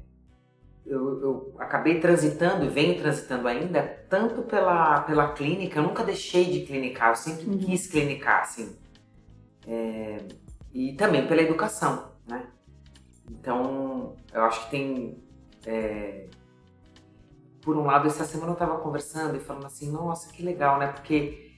eu, 0.92 1.22
eu, 1.22 1.56
acabei 1.58 2.00
transitando 2.02 2.66
e 2.66 2.70
venho 2.70 3.00
transitando 3.00 3.48
ainda 3.48 3.82
tanto 4.10 4.42
pela, 4.42 5.02
pela 5.02 5.32
clínica, 5.32 5.80
eu 5.80 5.84
nunca 5.84 6.04
deixei 6.04 6.46
de 6.46 6.66
clinicar, 6.66 7.10
eu 7.10 7.16
sempre 7.16 7.46
uhum. 7.46 7.58
quis 7.58 7.88
clinicar, 7.88 8.42
assim. 8.42 8.76
É, 9.66 10.18
e 10.74 10.94
também 10.94 11.26
pela 11.28 11.42
educação, 11.42 12.12
né? 12.28 12.46
Então, 13.30 14.18
eu 14.34 14.44
acho 14.44 14.66
que 14.66 14.72
tem... 14.72 15.24
É, 15.66 16.28
por 17.62 17.78
um 17.78 17.86
lado, 17.86 18.08
essa 18.08 18.26
semana 18.26 18.50
eu 18.50 18.54
estava 18.54 18.78
conversando 18.80 19.38
e 19.38 19.40
falando 19.40 19.68
assim, 19.68 19.90
nossa, 19.92 20.34
que 20.34 20.44
legal, 20.44 20.78
né? 20.78 20.88
Porque 20.88 21.52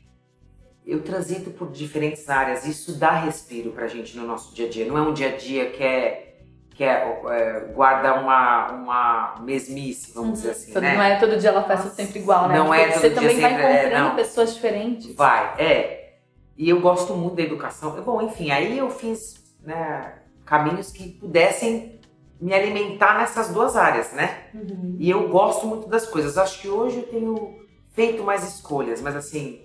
eu 0.86 1.02
transito 1.02 1.50
por 1.52 1.72
diferentes 1.72 2.30
áreas, 2.30 2.68
isso 2.68 3.00
dá 3.00 3.12
respiro 3.12 3.72
pra 3.72 3.88
gente 3.88 4.16
no 4.16 4.28
nosso 4.28 4.54
dia 4.54 4.68
a 4.68 4.70
dia. 4.70 4.86
Não 4.86 4.98
é 4.98 5.02
um 5.02 5.14
dia 5.14 5.34
a 5.34 5.38
dia 5.38 5.72
que 5.72 5.82
é 5.82 6.33
que 6.74 6.84
é, 6.84 7.22
é, 7.30 7.60
guarda 7.74 8.16
uma, 8.16 8.72
uma 8.72 9.36
mesmice, 9.42 10.12
vamos 10.12 10.30
uhum. 10.30 10.34
dizer 10.34 10.50
assim, 10.52 10.74
todo, 10.74 10.82
né? 10.82 10.96
Não 10.96 11.04
é 11.04 11.20
todo 11.20 11.38
dia 11.38 11.50
ela 11.50 11.64
faz 11.64 11.82
sempre 11.94 12.20
igual, 12.20 12.48
né? 12.48 12.58
Não 12.58 12.68
Porque 12.68 12.82
é 12.82 12.88
todo 12.88 13.02
você 13.02 13.10
dia 13.10 13.16
também 13.20 13.40
vai 13.40 13.50
sempre, 13.52 13.66
é, 13.66 13.80
encontrando 13.82 14.08
é, 14.08 14.16
pessoas 14.16 14.54
diferentes. 14.56 15.16
Vai, 15.16 15.54
é. 15.60 16.14
E 16.58 16.70
eu 16.70 16.82
gosto 16.82 17.14
muito 17.16 17.36
da 17.36 17.44
educação. 17.44 17.92
Bom, 18.02 18.22
enfim, 18.22 18.50
aí 18.50 18.78
eu 18.78 18.90
fiz 18.90 19.44
né, 19.62 20.14
caminhos 20.46 20.92
que 20.92 21.10
pudessem 21.10 22.00
me 22.42 22.54
alimentar 22.54 23.20
nessas 23.20 23.50
duas 23.50 23.78
áreas, 23.78 24.12
né? 24.12 24.48
Uhum. 24.54 24.98
E 25.00 25.10
eu 25.10 25.30
gosto 25.30 25.68
muito 25.68 25.88
das 25.88 26.08
coisas. 26.08 26.38
Acho 26.38 26.60
que 26.60 26.68
hoje 26.68 26.98
eu 26.98 27.08
tenho 27.08 27.64
feito 27.94 28.24
mais 28.24 28.44
escolhas, 28.44 29.00
mas 29.00 29.16
assim, 29.16 29.62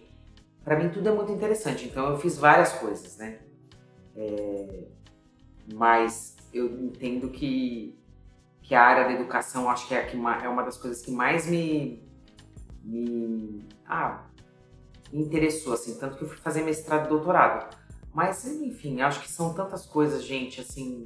para 0.62 0.76
mim 0.76 0.90
tudo 0.90 1.08
é 1.08 1.12
muito 1.12 1.32
interessante. 1.32 1.86
Então 1.86 2.10
eu 2.10 2.18
fiz 2.18 2.36
várias 2.36 2.72
coisas, 2.74 3.16
né? 3.16 3.38
É... 4.14 4.84
Mas 5.74 6.37
eu 6.58 6.78
entendo 6.80 7.30
que, 7.30 7.98
que 8.62 8.74
a 8.74 8.82
área 8.82 9.04
da 9.04 9.12
educação 9.12 9.68
acho 9.70 9.86
que 9.88 9.94
é, 9.94 10.04
que 10.04 10.16
é 10.16 10.48
uma 10.48 10.62
das 10.62 10.76
coisas 10.76 11.02
que 11.02 11.10
mais 11.10 11.46
me, 11.46 12.02
me 12.82 13.64
ah, 13.86 14.28
me 15.12 15.22
interessou, 15.22 15.72
assim, 15.72 15.98
tanto 15.98 16.16
que 16.16 16.24
eu 16.24 16.28
fui 16.28 16.36
fazer 16.38 16.62
mestrado 16.62 17.06
e 17.06 17.08
doutorado. 17.08 17.74
Mas, 18.12 18.44
enfim, 18.46 19.00
acho 19.00 19.20
que 19.20 19.30
são 19.30 19.54
tantas 19.54 19.86
coisas, 19.86 20.24
gente, 20.24 20.60
assim, 20.60 21.04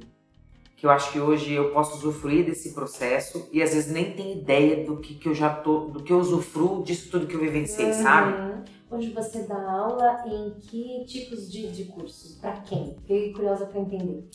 que 0.75 0.85
eu 0.85 0.89
acho 0.89 1.11
que 1.11 1.19
hoje 1.19 1.53
eu 1.53 1.71
posso 1.71 1.97
usufruir 1.97 2.45
desse 2.45 2.73
processo 2.73 3.47
e 3.51 3.61
às 3.61 3.73
vezes 3.73 3.91
nem 3.91 4.13
tenho 4.13 4.41
ideia 4.41 4.85
do 4.85 4.97
que, 4.97 5.15
que 5.15 5.29
eu 5.29 5.33
já 5.33 5.53
tô, 5.53 5.85
do 5.85 6.03
que 6.03 6.11
eu 6.11 6.19
usufruo 6.19 6.83
disso 6.83 7.09
tudo 7.09 7.27
que 7.27 7.35
eu 7.35 7.39
vivenciei, 7.39 7.87
uhum. 7.87 8.03
sabe? 8.03 8.63
Hoje 8.91 9.11
você 9.11 9.43
dá 9.43 9.71
aula 9.71 10.23
em 10.27 10.59
que 10.59 11.05
tipos 11.05 11.51
de, 11.51 11.71
de 11.71 11.85
cursos? 11.85 12.35
Para 12.35 12.51
quem? 12.61 12.95
Fiquei 12.95 13.31
curiosa 13.33 13.65
para 13.65 13.79
entender. 13.79 14.27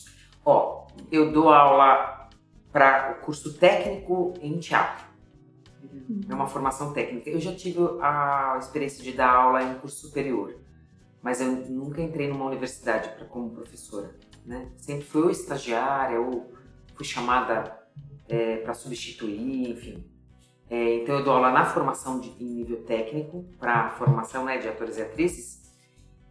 Ó, 0.49 0.87
eu 1.11 1.31
dou 1.31 1.49
aula 1.49 2.27
para 2.71 3.11
o 3.11 3.23
curso 3.23 3.53
técnico 3.53 4.33
em 4.41 4.57
teatro. 4.57 5.05
É 6.27 6.33
uma 6.33 6.47
formação 6.47 6.91
técnica. 6.91 7.29
Eu 7.29 7.39
já 7.39 7.53
tive 7.53 7.79
a 8.01 8.57
experiência 8.57 9.03
de 9.03 9.11
dar 9.11 9.29
aula 9.29 9.61
em 9.61 9.75
curso 9.75 10.07
superior, 10.07 10.55
mas 11.21 11.39
eu 11.39 11.51
nunca 11.51 12.01
entrei 12.01 12.27
numa 12.27 12.45
universidade 12.45 13.09
pra, 13.09 13.25
como 13.25 13.51
professora. 13.51 14.15
Né? 14.43 14.71
Sempre 14.77 15.05
fui 15.05 15.21
ou 15.21 15.29
estagiária 15.29 16.19
ou 16.19 16.51
fui 16.95 17.05
chamada 17.05 17.79
é, 18.27 18.57
para 18.57 18.73
substituir, 18.73 19.69
enfim. 19.69 20.03
É, 20.67 20.95
então 20.95 21.19
eu 21.19 21.23
dou 21.23 21.33
aula 21.33 21.51
na 21.51 21.65
formação 21.65 22.19
de, 22.19 22.29
em 22.43 22.55
nível 22.55 22.83
técnico, 22.85 23.45
para 23.59 23.91
formação 23.91 24.45
né, 24.45 24.57
de 24.57 24.67
atores 24.67 24.97
e 24.97 25.03
atrizes, 25.03 25.71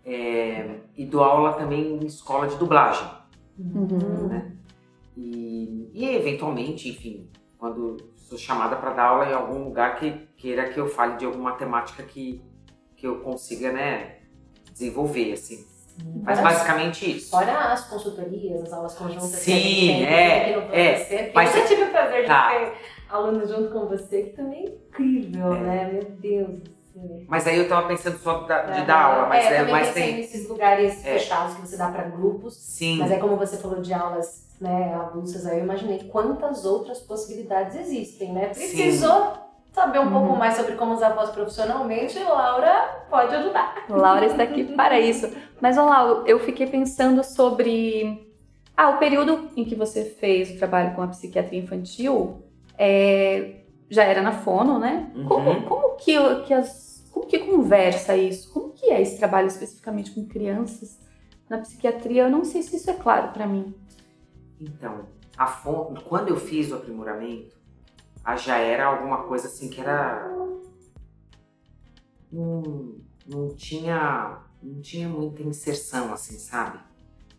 é, 0.05 0.81
e 0.97 1.07
dou 1.07 1.23
aula 1.23 1.53
também 1.53 1.99
em 1.99 2.05
escola 2.05 2.49
de 2.49 2.57
dublagem. 2.57 3.18
Uhum. 3.59 4.29
Né? 4.29 4.53
E, 5.17 5.91
e 5.93 6.05
eventualmente, 6.17 6.88
enfim, 6.88 7.29
quando 7.59 7.97
sou 8.17 8.38
chamada 8.38 8.77
para 8.77 8.93
dar 8.93 9.05
aula 9.05 9.27
em 9.27 9.33
algum 9.35 9.65
lugar 9.65 9.99
que 9.99 10.12
queira 10.37 10.69
que 10.69 10.79
eu 10.79 10.87
fale 10.88 11.17
de 11.17 11.25
alguma 11.25 11.53
temática 11.53 12.03
que, 12.03 12.43
que 12.97 13.07
eu 13.07 13.21
consiga, 13.21 13.73
né, 13.73 14.19
desenvolver, 14.73 15.33
assim. 15.33 15.65
Mas 16.23 16.38
Fora- 16.38 16.50
basicamente 16.50 17.17
isso. 17.17 17.31
Fora 17.31 17.73
as 17.73 17.88
consultorias, 17.88 18.62
as 18.62 18.73
aulas 18.73 18.95
conjuntas 18.95 19.31
Sim, 19.31 19.50
que 19.50 19.50
a 19.53 19.61
gente 19.61 19.97
tem 19.97 20.05
é, 20.07 20.57
no 20.57 20.75
é. 20.75 20.95
Você, 21.05 21.17
porque 21.17 21.33
Mas- 21.35 21.55
eu 21.57 21.61
já 21.62 21.67
tive 21.69 21.83
o 21.83 21.91
prazer 21.91 22.21
de 22.21 22.27
Tá. 22.29 22.49
ter 22.50 22.73
alunos 23.09 23.49
junto 23.50 23.71
com 23.73 23.87
você, 23.88 24.23
que 24.23 24.37
também 24.37 24.65
é 24.67 24.69
incrível, 24.69 25.55
É. 25.55 25.61
né? 25.61 25.93
Meu 25.93 26.05
Deus 26.05 26.61
Mas 27.28 27.47
aí 27.47 27.59
eu 27.59 27.69
tava 27.69 27.87
pensando 27.87 28.19
só 28.19 28.38
da- 28.40 28.62
de 28.62 28.81
É, 28.81 28.85
dar 28.85 29.02
aula, 29.05 29.26
mas, 29.28 29.45
é, 29.45 29.49
é, 29.49 29.57
também 29.59 29.73
mas 29.73 29.93
tem. 29.95 30.17
nesses 30.17 30.49
lugares 30.49 31.05
É. 31.05 31.12
fechados 31.14 31.55
que 31.55 31.61
você 31.62 31.76
dá 31.76 31.88
para 31.88 32.05
grupos. 32.05 32.55
Sim. 32.57 32.99
Mas 32.99 33.11
é 33.11 33.19
como 33.19 33.37
você 33.37 33.57
falou 33.59 33.81
de 33.81 33.93
aulas 33.93 34.47
né, 34.61 34.93
avulsas, 34.95 35.47
aí 35.47 35.59
eu 35.59 35.64
imaginei 35.64 36.00
quantas 36.11 36.64
outras 36.64 36.99
possibilidades 37.00 37.76
existem, 37.76 38.33
né? 38.33 38.52
Sim. 38.52 38.76
Precisou 38.76 39.33
saber 39.73 40.00
um 40.00 40.07
Uhum. 40.07 40.12
pouco 40.12 40.37
mais 40.37 40.55
sobre 40.55 40.73
como 40.75 40.95
usar 40.95 41.09
a 41.09 41.14
voz 41.14 41.31
profissionalmente, 41.31 42.19
Laura 42.19 43.05
pode 43.09 43.33
ajudar. 43.37 43.85
Laura 43.88 44.26
está 44.26 44.43
aqui 44.43 44.64
para 44.64 44.99
isso. 44.99 45.31
Mas, 45.61 45.78
olá, 45.78 46.25
eu 46.26 46.40
fiquei 46.40 46.67
pensando 46.67 47.23
sobre. 47.23 48.26
Ah, 48.76 48.90
o 48.90 48.99
período 48.99 49.49
em 49.57 49.64
que 49.64 49.75
você 49.76 50.05
fez 50.05 50.50
o 50.50 50.59
trabalho 50.59 50.95
com 50.97 51.02
a 51.02 51.07
psiquiatria 51.09 51.61
infantil 51.61 52.43
é, 52.76 53.57
já 53.90 54.05
era 54.05 54.23
na 54.23 54.33
Fono, 54.33 54.78
né? 54.78 55.11
Uhum. 55.14 55.25
Como, 55.26 55.62
como 55.62 55.97
que, 55.97 56.14
que 56.47 56.55
as, 56.55 56.88
como 57.19 57.27
que 57.27 57.39
conversa 57.41 58.17
isso? 58.17 58.53
Como 58.53 58.73
que 58.73 58.87
é 58.87 59.03
esse 59.03 59.19
trabalho 59.19 59.49
especificamente 59.49 60.13
com 60.13 60.25
crianças 60.25 61.01
na 61.51 61.59
psiquiatria? 61.59 62.23
Eu 62.23 62.31
não 62.31 62.45
sei 62.45 62.63
se 62.63 62.77
isso 62.77 62.89
é 62.89 62.95
claro 62.95 63.33
para 63.33 63.45
mim. 63.45 63.75
Então, 64.61 65.07
a 65.37 65.47
fonte, 65.47 66.05
quando 66.05 66.29
eu 66.29 66.37
fiz 66.37 66.71
o 66.71 66.77
aprimoramento, 66.77 67.59
já 68.37 68.59
era 68.59 68.87
alguma 68.87 69.25
coisa 69.25 69.49
assim 69.49 69.69
que 69.69 69.81
era. 69.81 70.29
Não, 72.31 72.95
não 73.27 73.49
tinha. 73.49 74.45
Não 74.63 74.81
tinha 74.81 75.09
muita 75.09 75.43
inserção, 75.43 76.13
assim, 76.13 76.37
sabe? 76.39 76.79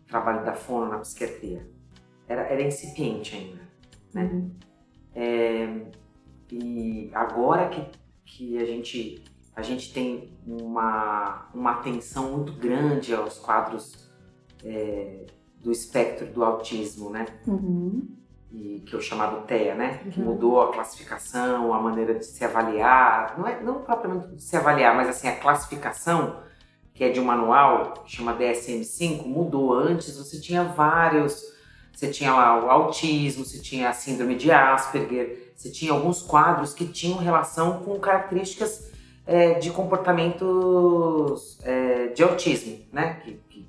O 0.02 0.08
trabalho 0.08 0.44
da 0.44 0.54
fono 0.54 0.90
na 0.90 0.98
psiquiatria. 0.98 1.66
Era, 2.28 2.42
era 2.42 2.62
incipiente 2.62 3.34
ainda. 3.34 3.60
Né? 4.12 4.50
É, 5.14 5.86
e 6.50 7.10
agora 7.12 7.68
que, 7.68 7.86
que 8.24 8.58
a, 8.58 8.64
gente, 8.64 9.22
a 9.60 9.62
gente 9.62 9.92
tem 9.92 10.32
uma, 10.46 11.46
uma 11.54 11.72
atenção 11.72 12.32
muito 12.32 12.52
grande 12.54 13.14
aos 13.14 13.38
quadros 13.38 14.08
é, 14.64 15.26
do 15.62 15.70
espectro 15.70 16.26
do 16.26 16.42
autismo, 16.42 17.10
né? 17.10 17.26
Uhum. 17.46 18.08
E, 18.50 18.82
que 18.84 18.94
é 18.94 18.98
o 18.98 19.00
chamado 19.02 19.46
TEA, 19.46 19.74
né? 19.74 20.00
Que 20.10 20.18
Uhum. 20.18 20.26
mudou 20.26 20.60
a 20.62 20.72
classificação, 20.72 21.72
a 21.72 21.80
maneira 21.80 22.14
de 22.14 22.24
se 22.24 22.44
avaliar. 22.44 23.38
Não, 23.38 23.46
é, 23.46 23.62
não 23.62 23.82
propriamente 23.82 24.34
de 24.34 24.42
se 24.42 24.56
avaliar, 24.56 24.96
mas 24.96 25.08
assim, 25.08 25.28
a 25.28 25.36
classificação, 25.36 26.42
que 26.94 27.04
é 27.04 27.10
de 27.10 27.20
um 27.20 27.24
manual, 27.24 27.92
que 28.04 28.10
chama 28.10 28.34
DSM-5, 28.34 29.24
mudou. 29.26 29.74
Antes 29.74 30.16
você 30.16 30.40
tinha 30.40 30.64
vários. 30.64 31.50
Você 31.94 32.08
tinha 32.08 32.32
lá 32.32 32.64
o 32.64 32.70
autismo, 32.70 33.44
você 33.44 33.58
tinha 33.60 33.90
a 33.90 33.92
síndrome 33.92 34.34
de 34.34 34.50
Asperger, 34.50 35.52
você 35.54 35.70
tinha 35.70 35.92
alguns 35.92 36.22
quadros 36.22 36.72
que 36.72 36.86
tinham 36.86 37.18
relação 37.18 37.80
com 37.84 38.00
características 38.00 38.89
é, 39.30 39.54
de 39.60 39.70
comportamentos 39.70 41.56
é, 41.62 42.08
de 42.08 42.20
autismo, 42.20 42.80
né? 42.92 43.20
Que, 43.22 43.40
que, 43.48 43.68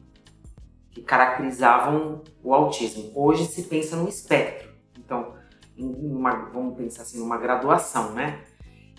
que 0.90 1.02
caracterizavam 1.04 2.24
o 2.44 2.52
autismo. 2.52 3.12
Hoje 3.14 3.46
se 3.46 3.62
pensa 3.64 3.96
no 3.96 4.10
espectro. 4.10 4.70
Então, 4.98 5.36
uma, 5.78 6.50
vamos 6.52 6.76
pensar 6.76 7.04
assim, 7.04 7.20
numa 7.20 7.38
graduação, 7.38 8.12
né? 8.14 8.40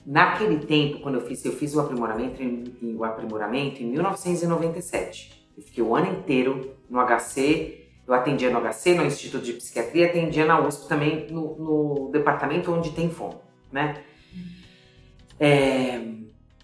Naquele 0.07 0.59
tempo, 0.65 1.01
quando 1.01 1.17
eu 1.17 1.23
fiz, 1.23 1.45
eu 1.45 1.51
fiz 1.53 1.75
o 1.75 1.81
aprimoramento, 1.81 2.41
em- 2.41 2.73
o 2.97 3.03
aprimoramento 3.05 3.83
em 3.83 3.87
1997. 3.87 5.51
Eu 5.57 5.65
fiquei 5.65 5.83
o 5.83 5.97
ano 5.97 6.13
inteiro 6.13 6.77
no 6.89 7.01
HC, 7.01 7.89
eu 8.07 8.15
atendia 8.15 8.51
no 8.51 8.61
HC, 8.61 8.95
no 8.95 9.05
Instituto 9.05 9.45
de 9.45 9.55
Psiquiatria, 9.55 10.07
atendia 10.07 10.45
na 10.45 10.61
USP 10.65 10.87
também, 10.89 11.27
no, 11.29 11.57
no 11.57 12.11
departamento 12.13 12.73
onde 12.73 12.91
tem 12.93 13.11
fome, 13.11 13.35
né? 13.73 14.01
É, 15.41 16.22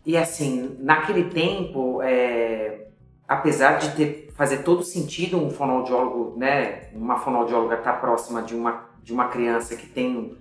e 0.08 0.16
assim, 0.16 0.74
naquele 0.80 1.24
tempo, 1.24 2.00
é, 2.00 2.86
apesar 3.28 3.74
de 3.74 3.94
ter, 3.94 4.32
fazer 4.34 4.62
todo 4.62 4.82
sentido 4.82 5.36
um 5.36 5.50
fonoaudiólogo, 5.50 6.34
né, 6.38 6.88
uma 6.94 7.18
fonoaudióloga 7.18 7.74
estar 7.74 7.92
próxima 8.00 8.40
de 8.40 8.56
uma, 8.56 8.88
de 9.02 9.12
uma 9.12 9.28
criança 9.28 9.76
que 9.76 9.86
tem, 9.86 10.34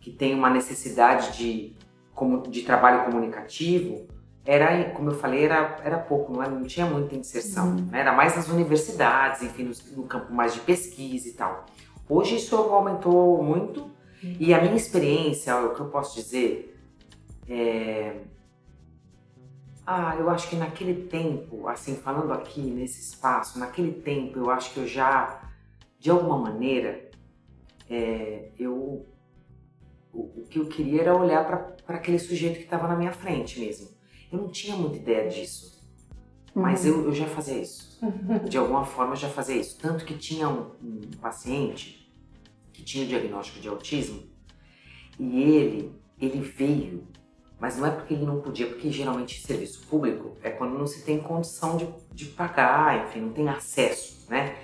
que 0.00 0.10
tem 0.10 0.34
uma 0.34 0.50
necessidade 0.50 1.38
de, 1.38 1.76
como, 2.12 2.42
de 2.48 2.62
trabalho 2.62 3.04
comunicativo, 3.04 4.08
era, 4.44 4.90
como 4.90 5.10
eu 5.10 5.14
falei, 5.14 5.44
era, 5.44 5.78
era 5.84 5.98
pouco, 5.98 6.32
não, 6.32 6.42
era, 6.42 6.50
não 6.50 6.64
tinha 6.64 6.86
muita 6.86 7.14
inserção. 7.14 7.76
Uhum. 7.76 7.86
né? 7.92 8.00
Era 8.00 8.10
mais 8.12 8.34
nas 8.34 8.48
universidades, 8.48 9.40
enfim, 9.40 9.62
no, 9.62 10.02
no 10.02 10.08
campo 10.08 10.34
mais 10.34 10.52
de 10.52 10.58
pesquisa 10.58 11.28
e 11.28 11.32
tal. 11.34 11.66
Hoje 12.08 12.34
isso 12.34 12.56
aumentou 12.56 13.40
muito 13.40 13.88
e 14.20 14.52
a 14.52 14.60
minha 14.60 14.74
experiência, 14.74 15.56
o 15.58 15.76
que 15.76 15.80
eu 15.80 15.86
posso 15.86 16.16
dizer, 16.16 16.76
é... 17.48 18.16
Ah, 19.86 20.14
eu 20.16 20.30
acho 20.30 20.48
que 20.48 20.56
naquele 20.56 21.08
tempo, 21.08 21.66
assim, 21.68 21.96
falando 21.96 22.32
aqui 22.32 22.60
nesse 22.60 23.00
espaço, 23.00 23.58
naquele 23.58 23.92
tempo 23.92 24.38
eu 24.38 24.50
acho 24.50 24.72
que 24.72 24.78
eu 24.78 24.86
já, 24.86 25.50
de 25.98 26.10
alguma 26.10 26.38
maneira, 26.38 27.10
é, 27.90 28.50
eu... 28.58 29.06
O, 30.12 30.42
o 30.42 30.46
que 30.48 30.58
eu 30.58 30.66
queria 30.66 31.02
era 31.02 31.16
olhar 31.16 31.74
para 31.86 31.96
aquele 31.96 32.18
sujeito 32.18 32.58
que 32.58 32.64
estava 32.64 32.86
na 32.86 32.94
minha 32.94 33.12
frente 33.12 33.58
mesmo. 33.58 33.88
Eu 34.30 34.38
não 34.38 34.48
tinha 34.48 34.76
muita 34.76 34.96
ideia 34.96 35.28
disso, 35.28 35.82
mas 36.54 36.84
eu, 36.84 37.06
eu 37.06 37.12
já 37.12 37.26
fazia 37.26 37.58
isso. 37.58 37.98
De 38.48 38.58
alguma 38.58 38.84
forma 38.84 39.12
eu 39.12 39.16
já 39.16 39.28
fazia 39.28 39.56
isso. 39.56 39.78
Tanto 39.80 40.04
que 40.04 40.16
tinha 40.18 40.48
um, 40.48 40.70
um 40.82 41.00
paciente 41.20 42.12
que 42.72 42.82
tinha 42.82 43.04
o 43.04 43.08
diagnóstico 43.08 43.58
de 43.60 43.68
autismo 43.68 44.22
e 45.18 45.42
ele, 45.42 45.92
ele 46.20 46.40
veio, 46.40 47.06
mas 47.62 47.76
não 47.76 47.86
é 47.86 47.92
porque 47.92 48.12
ele 48.12 48.26
não 48.26 48.40
podia, 48.40 48.66
porque 48.66 48.90
geralmente 48.90 49.40
serviço 49.40 49.86
público 49.86 50.36
é 50.42 50.50
quando 50.50 50.76
não 50.76 50.84
se 50.84 51.04
tem 51.04 51.20
condição 51.20 51.76
de, 51.76 51.88
de 52.12 52.24
pagar, 52.24 53.06
enfim, 53.06 53.20
não 53.20 53.32
tem 53.32 53.48
acesso, 53.48 54.26
né? 54.28 54.58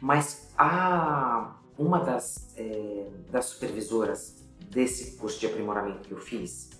Mas 0.00 0.54
a, 0.56 1.56
uma 1.76 1.98
das, 1.98 2.54
eh, 2.56 3.10
das 3.28 3.46
supervisoras 3.46 4.46
desse 4.70 5.16
curso 5.16 5.40
de 5.40 5.46
aprimoramento 5.46 6.06
que 6.06 6.12
eu 6.12 6.18
fiz, 6.18 6.70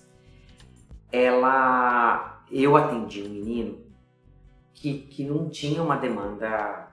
ela, 1.11 2.41
eu 2.49 2.77
atendi 2.77 3.23
um 3.23 3.29
menino 3.29 3.85
que, 4.73 4.99
que 4.99 5.25
não 5.25 5.49
tinha 5.49 5.83
uma 5.83 5.97
demanda 5.97 6.89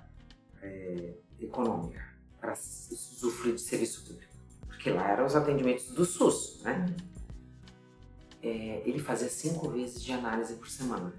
eh, 0.61 1.15
econômica 1.39 2.03
para 2.41 2.55
usufruir 2.55 3.55
de 3.55 3.61
serviço 3.61 4.05
público, 4.09 4.35
porque 4.67 4.91
lá 4.91 5.09
eram 5.09 5.25
os 5.25 5.37
atendimentos 5.37 5.87
do 5.93 6.05
SUS, 6.05 6.61
né? 6.65 6.85
É, 8.43 8.83
ele 8.85 8.99
fazia 8.99 9.29
cinco 9.29 9.69
vezes 9.71 10.03
de 10.03 10.13
análise 10.13 10.55
por 10.55 10.69
semana. 10.69 11.15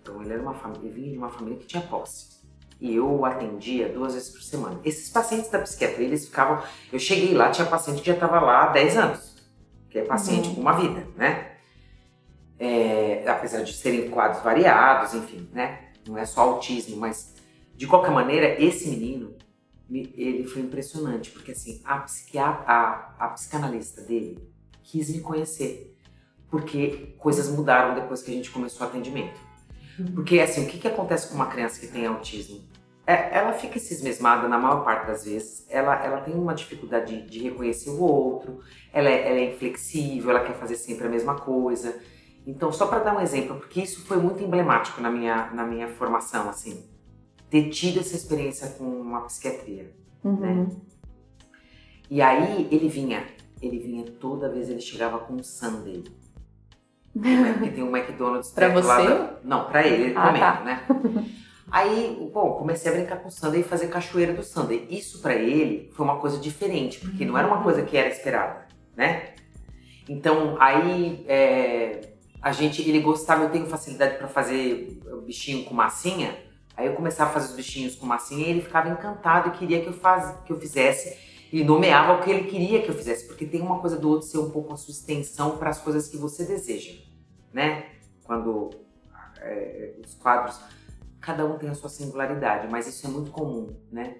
Então 0.00 0.22
ele 0.22 0.32
era 0.32 0.40
uma 0.42 0.54
família, 0.54 0.90
vinha 0.90 1.12
de 1.12 1.18
uma 1.18 1.28
família 1.30 1.58
que 1.58 1.66
tinha 1.66 1.82
posse. 1.82 2.36
E 2.80 2.94
eu 2.94 3.10
o 3.10 3.24
atendia 3.24 3.88
duas 3.90 4.14
vezes 4.14 4.28
por 4.30 4.42
semana. 4.42 4.80
Esses 4.84 5.08
pacientes 5.10 5.50
da 5.50 5.58
psiquiatria, 5.60 6.06
eles 6.06 6.26
ficavam. 6.26 6.62
Eu 6.92 6.98
cheguei 6.98 7.34
lá, 7.34 7.50
tinha 7.50 7.66
paciente 7.66 8.00
que 8.00 8.06
já 8.06 8.14
estava 8.14 8.40
lá 8.40 8.64
há 8.64 8.72
10 8.72 8.96
anos. 8.96 9.36
Que 9.90 9.98
é 10.00 10.04
paciente 10.04 10.48
Uhum. 10.48 10.54
com 10.56 10.60
uma 10.60 10.72
vida, 10.78 11.06
né? 11.16 11.52
É, 12.58 13.28
apesar 13.28 13.62
de 13.62 13.72
serem 13.74 14.10
quadros 14.10 14.42
variados, 14.42 15.12
enfim, 15.14 15.48
né? 15.52 15.90
Não 16.06 16.16
é 16.16 16.24
só 16.24 16.42
autismo, 16.42 16.96
mas 16.96 17.34
de 17.74 17.86
qualquer 17.86 18.10
maneira, 18.10 18.60
esse 18.62 18.88
menino, 18.88 19.34
me- 19.88 20.12
ele 20.16 20.44
foi 20.46 20.62
impressionante, 20.62 21.30
porque 21.30 21.52
assim, 21.52 21.82
a, 21.84 21.98
psiquiatra, 22.00 22.64
a, 22.66 23.14
a 23.18 23.28
psicanalista 23.30 24.00
dele 24.02 24.38
quis 24.82 25.10
me 25.10 25.20
conhecer, 25.20 25.95
porque 26.50 27.14
coisas 27.18 27.48
mudaram 27.48 27.94
depois 27.94 28.22
que 28.22 28.30
a 28.30 28.34
gente 28.34 28.50
começou 28.50 28.86
o 28.86 28.90
atendimento. 28.90 29.40
Porque 30.14 30.40
assim, 30.40 30.64
o 30.64 30.68
que, 30.68 30.78
que 30.78 30.88
acontece 30.88 31.28
com 31.28 31.34
uma 31.34 31.46
criança 31.46 31.80
que 31.80 31.86
tem 31.86 32.06
autismo? 32.06 32.60
É, 33.06 33.38
ela 33.38 33.52
fica 33.52 33.78
cismesmada 33.78 34.48
na 34.48 34.58
maior 34.58 34.84
parte 34.84 35.06
das 35.06 35.24
vezes, 35.24 35.64
ela, 35.70 35.94
ela 36.04 36.20
tem 36.22 36.34
uma 36.34 36.52
dificuldade 36.52 37.22
de, 37.22 37.30
de 37.30 37.38
reconhecer 37.38 37.90
o 37.90 38.02
outro, 38.02 38.60
ela 38.92 39.08
é, 39.08 39.28
ela 39.28 39.38
é 39.38 39.52
inflexível, 39.52 40.30
ela 40.30 40.40
quer 40.40 40.54
fazer 40.54 40.74
sempre 40.74 41.06
a 41.06 41.10
mesma 41.10 41.36
coisa. 41.36 41.96
Então, 42.44 42.72
só 42.72 42.86
para 42.86 42.98
dar 43.00 43.16
um 43.16 43.20
exemplo, 43.20 43.56
porque 43.56 43.80
isso 43.80 44.04
foi 44.04 44.16
muito 44.16 44.42
emblemático 44.42 45.00
na 45.00 45.10
minha, 45.10 45.50
na 45.52 45.64
minha 45.64 45.88
formação, 45.88 46.48
assim, 46.48 46.84
ter 47.48 47.70
tido 47.70 48.00
essa 48.00 48.16
experiência 48.16 48.70
com 48.70 48.84
uma 48.84 49.22
psiquiatria. 49.22 49.94
Uhum. 50.24 50.80
E 52.10 52.20
aí 52.20 52.68
ele 52.70 52.88
vinha, 52.88 53.24
ele 53.62 53.78
vinha 53.78 54.04
toda 54.04 54.48
vez, 54.48 54.68
ele 54.68 54.80
chegava 54.80 55.18
com 55.20 55.34
um 55.34 55.42
sundae. 55.42 56.04
Porque 57.18 57.70
tem 57.70 57.82
um 57.82 57.96
McDonald's 57.96 58.50
Pra 58.50 58.68
você? 58.68 59.06
da- 59.08 59.34
Não, 59.42 59.64
pra 59.66 59.86
ele, 59.86 60.04
ele 60.04 60.14
Ah, 60.16 60.26
comendo, 60.26 60.38
tá. 60.44 60.60
né? 60.64 60.86
Aí, 61.70 62.30
bom, 62.32 62.52
comecei 62.52 62.90
a 62.90 62.94
brincar 62.94 63.16
com 63.16 63.28
o 63.28 63.30
sundae 63.30 63.60
e 63.60 63.64
fazer 63.64 63.88
cachoeira 63.88 64.32
do 64.32 64.42
sundae. 64.42 64.86
Isso 64.90 65.20
pra 65.20 65.34
ele 65.34 65.90
foi 65.94 66.04
uma 66.04 66.16
coisa 66.18 66.38
diferente, 66.38 67.00
porque 67.00 67.24
não 67.24 67.36
era 67.36 67.46
uma 67.46 67.62
coisa 67.62 67.82
que 67.82 67.96
era 67.96 68.08
esperada, 68.08 68.66
né? 68.96 69.30
Então, 70.08 70.56
aí 70.60 71.24
é, 71.26 72.12
a 72.40 72.52
gente, 72.52 72.80
ele 72.88 73.00
gostava, 73.00 73.44
eu 73.44 73.50
tenho 73.50 73.66
facilidade 73.66 74.16
pra 74.18 74.28
fazer 74.28 75.00
o 75.12 75.22
bichinho 75.22 75.64
com 75.64 75.74
massinha. 75.74 76.36
Aí 76.76 76.86
eu 76.86 76.92
começava 76.92 77.30
a 77.30 77.32
fazer 77.32 77.46
os 77.48 77.56
bichinhos 77.56 77.96
com 77.96 78.06
massinha 78.06 78.46
e 78.46 78.50
ele 78.50 78.60
ficava 78.60 78.88
encantado 78.88 79.48
e 79.48 79.52
queria 79.52 79.80
que 79.80 79.88
eu, 79.88 79.92
faz, 79.94 80.36
que 80.44 80.52
eu 80.52 80.60
fizesse 80.60 81.16
e 81.52 81.64
nomeava 81.64 82.12
o 82.20 82.22
que 82.22 82.30
ele 82.30 82.44
queria 82.44 82.82
que 82.82 82.88
eu 82.90 82.94
fizesse, 82.94 83.26
porque 83.26 83.46
tem 83.46 83.60
uma 83.62 83.78
coisa 83.80 83.96
do 83.96 84.08
outro 84.10 84.26
ser 84.28 84.38
um 84.38 84.50
pouco 84.50 84.72
a 84.72 84.76
sua 84.76 84.92
extensão 84.92 85.56
para 85.56 85.70
as 85.70 85.78
coisas 85.80 86.06
que 86.06 86.16
você 86.16 86.44
deseja, 86.44 86.92
né? 87.56 87.86
Quando 88.22 88.68
é, 89.40 89.94
os 90.04 90.14
quadros, 90.14 90.60
cada 91.22 91.46
um 91.46 91.56
tem 91.56 91.70
a 91.70 91.74
sua 91.74 91.88
singularidade, 91.88 92.68
mas 92.68 92.86
isso 92.86 93.06
é 93.06 93.10
muito 93.10 93.30
comum, 93.30 93.74
né? 93.90 94.18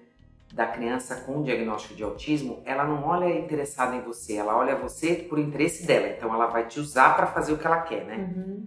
Da 0.51 0.65
criança 0.65 1.17
com 1.17 1.43
diagnóstico 1.43 1.93
de 1.93 2.03
autismo, 2.03 2.63
ela 2.65 2.83
não 2.83 3.03
olha 3.05 3.29
interessada 3.37 3.95
em 3.95 4.01
você, 4.01 4.37
ela 4.37 4.57
olha 4.57 4.75
você 4.75 5.13
por 5.13 5.37
interesse 5.37 5.85
dela, 5.85 6.07
então 6.07 6.33
ela 6.33 6.47
vai 6.47 6.65
te 6.65 6.79
usar 6.79 7.15
para 7.15 7.27
fazer 7.27 7.53
o 7.53 7.59
que 7.59 7.67
ela 7.67 7.81
quer, 7.81 8.05
né? 8.05 8.33
Uhum. 8.35 8.65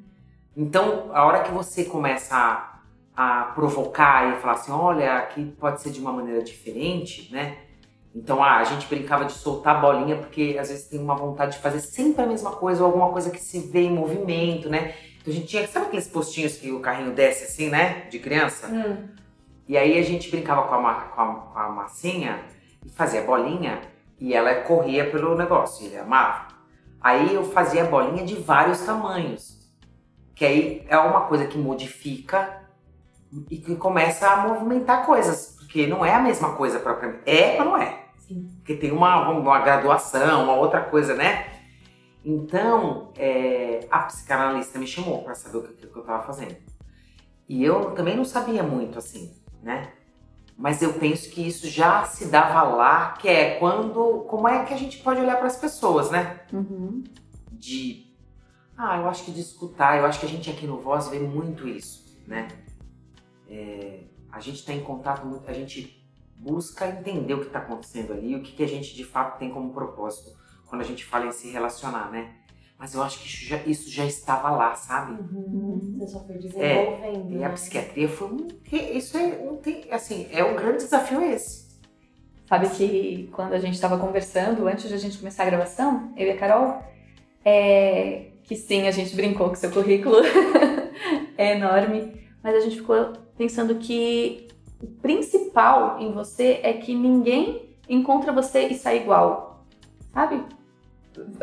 Então, 0.56 1.10
a 1.12 1.24
hora 1.24 1.42
que 1.42 1.50
você 1.50 1.84
começa 1.84 2.36
a, 2.36 2.80
a 3.16 3.44
provocar 3.46 4.36
e 4.36 4.40
falar 4.40 4.52
assim, 4.52 4.70
olha, 4.70 5.16
aqui 5.16 5.44
pode 5.58 5.80
ser 5.82 5.90
de 5.90 5.98
uma 5.98 6.12
maneira 6.12 6.44
diferente, 6.44 7.32
né? 7.32 7.58
Então, 8.14 8.42
ah, 8.42 8.56
a 8.56 8.64
gente 8.64 8.86
brincava 8.86 9.24
de 9.24 9.32
soltar 9.32 9.80
bolinha 9.80 10.16
porque 10.16 10.56
às 10.60 10.68
vezes 10.68 10.88
tem 10.88 11.00
uma 11.00 11.14
vontade 11.14 11.56
de 11.56 11.62
fazer 11.62 11.80
sempre 11.80 12.22
a 12.22 12.26
mesma 12.26 12.50
coisa 12.52 12.82
ou 12.82 12.86
alguma 12.86 13.10
coisa 13.12 13.30
que 13.30 13.38
se 13.38 13.60
vê 13.60 13.82
em 13.82 13.94
movimento, 13.94 14.68
né? 14.68 14.94
Então 15.20 15.32
a 15.32 15.36
gente 15.36 15.46
tinha, 15.46 15.66
sabe 15.68 15.86
aqueles 15.86 16.08
postinhos 16.08 16.56
que 16.56 16.72
o 16.72 16.80
carrinho 16.80 17.12
desce 17.12 17.44
assim, 17.44 17.68
né? 17.68 18.08
De 18.10 18.18
criança? 18.18 18.66
Hum. 18.66 19.08
E 19.68 19.76
aí 19.76 19.96
a 19.98 20.02
gente 20.02 20.28
brincava 20.30 20.62
com 20.66 20.74
a, 20.74 20.94
com, 20.94 21.20
a, 21.20 21.34
com 21.34 21.58
a 21.58 21.68
massinha 21.68 22.42
e 22.84 22.90
fazia 22.90 23.22
bolinha 23.22 23.80
e 24.18 24.34
ela 24.34 24.54
corria 24.62 25.08
pelo 25.08 25.36
negócio, 25.36 25.86
ele 25.86 25.96
amava. 25.96 26.48
Aí 27.00 27.34
eu 27.34 27.44
fazia 27.44 27.84
bolinha 27.84 28.24
de 28.24 28.34
vários 28.34 28.80
tamanhos, 28.80 29.72
que 30.34 30.44
aí 30.44 30.84
é 30.88 30.98
uma 30.98 31.22
coisa 31.22 31.46
que 31.46 31.56
modifica 31.56 32.60
e 33.48 33.56
que 33.56 33.76
começa 33.76 34.28
a 34.28 34.48
movimentar 34.48 35.06
coisas, 35.06 35.56
porque 35.70 35.86
não 35.86 36.04
é 36.04 36.12
a 36.12 36.20
mesma 36.20 36.56
coisa 36.56 36.80
propriamente. 36.80 37.22
É, 37.24 37.56
mas 37.56 37.64
não 37.64 37.76
é. 37.76 38.06
Sim. 38.18 38.50
Porque 38.56 38.74
tem 38.74 38.90
uma, 38.90 39.30
uma 39.30 39.60
graduação, 39.60 40.42
uma 40.42 40.54
outra 40.54 40.80
coisa, 40.80 41.14
né? 41.14 41.46
Então, 42.24 43.12
é, 43.16 43.86
a 43.88 44.00
psicanalista 44.00 44.80
me 44.80 44.86
chamou 44.86 45.22
para 45.22 45.36
saber 45.36 45.58
o 45.58 45.62
que, 45.62 45.86
que 45.86 45.96
eu 45.96 46.00
estava 46.00 46.24
fazendo. 46.24 46.56
E 47.48 47.64
eu 47.64 47.92
também 47.92 48.16
não 48.16 48.24
sabia 48.24 48.64
muito 48.64 48.98
assim, 48.98 49.32
né? 49.62 49.92
Mas 50.58 50.82
eu 50.82 50.92
penso 50.94 51.30
que 51.30 51.46
isso 51.46 51.68
já 51.68 52.04
se 52.04 52.26
dava 52.26 52.64
lá, 52.64 53.12
que 53.12 53.28
é 53.28 53.56
quando. 53.60 54.24
Como 54.28 54.48
é 54.48 54.64
que 54.64 54.74
a 54.74 54.76
gente 54.76 54.98
pode 54.98 55.20
olhar 55.20 55.36
para 55.36 55.46
as 55.46 55.56
pessoas, 55.56 56.10
né? 56.10 56.40
Uhum. 56.52 57.04
De. 57.52 58.12
Ah, 58.76 58.98
eu 58.98 59.08
acho 59.08 59.24
que 59.24 59.30
de 59.30 59.40
escutar, 59.40 59.98
eu 59.98 60.04
acho 60.04 60.18
que 60.18 60.26
a 60.26 60.28
gente 60.28 60.50
aqui 60.50 60.66
no 60.66 60.80
Voz 60.80 61.08
vê 61.08 61.20
muito 61.20 61.68
isso, 61.68 62.18
né? 62.26 62.48
É, 63.48 64.00
a 64.32 64.40
gente 64.40 64.56
está 64.56 64.72
em 64.72 64.82
contato 64.82 65.26
muito, 65.26 65.48
a 65.50 65.54
gente 65.54 66.00
busca 66.36 66.86
entender 66.88 67.34
o 67.34 67.40
que 67.40 67.46
está 67.46 67.58
acontecendo 67.58 68.12
ali, 68.12 68.34
o 68.34 68.42
que, 68.42 68.52
que 68.52 68.62
a 68.62 68.68
gente 68.68 68.94
de 68.94 69.04
fato 69.04 69.38
tem 69.38 69.50
como 69.50 69.72
propósito 69.72 70.38
quando 70.66 70.82
a 70.82 70.84
gente 70.84 71.04
fala 71.04 71.26
em 71.26 71.32
se 71.32 71.50
relacionar, 71.50 72.10
né? 72.10 72.34
Mas 72.78 72.94
eu 72.94 73.02
acho 73.02 73.18
que 73.18 73.28
isso 73.28 73.44
já, 73.44 73.56
isso 73.66 73.90
já 73.90 74.06
estava 74.06 74.50
lá, 74.50 74.74
sabe? 74.74 75.20
Uhum. 75.20 75.98
Você 75.98 76.12
só 76.12 76.24
foi 76.24 76.38
desenvolvendo. 76.38 77.34
É, 77.34 77.38
e 77.38 77.44
a 77.44 77.48
né? 77.48 77.54
psiquiatria 77.54 78.08
foi 78.08 78.28
um. 78.28 78.48
Isso 78.72 79.18
é, 79.18 79.44
não 79.44 79.56
tem, 79.56 79.84
assim, 79.90 80.26
é 80.32 80.42
um 80.42 80.56
grande 80.56 80.78
desafio 80.78 81.20
esse. 81.20 81.68
Sabe 82.46 82.70
que 82.70 83.28
quando 83.32 83.52
a 83.52 83.58
gente 83.58 83.74
estava 83.74 83.98
conversando, 83.98 84.66
antes 84.66 84.88
de 84.88 84.94
a 84.94 84.98
gente 84.98 85.18
começar 85.18 85.42
a 85.42 85.46
gravação, 85.46 86.12
eu 86.16 86.26
e 86.26 86.30
a 86.30 86.38
Carol, 86.38 86.82
é, 87.44 88.30
que 88.44 88.56
sim, 88.56 88.88
a 88.88 88.90
gente 88.90 89.14
brincou 89.14 89.50
que 89.50 89.58
seu 89.58 89.70
currículo 89.70 90.16
é 91.36 91.56
enorme, 91.56 92.28
mas 92.42 92.54
a 92.56 92.60
gente 92.60 92.76
ficou 92.76 93.12
pensando 93.40 93.76
que 93.76 94.48
o 94.82 94.86
principal 94.86 95.98
em 95.98 96.12
você 96.12 96.60
é 96.62 96.74
que 96.74 96.94
ninguém 96.94 97.70
encontra 97.88 98.34
você 98.34 98.66
e 98.66 98.74
sai 98.74 98.98
igual, 98.98 99.64
sabe? 100.12 100.44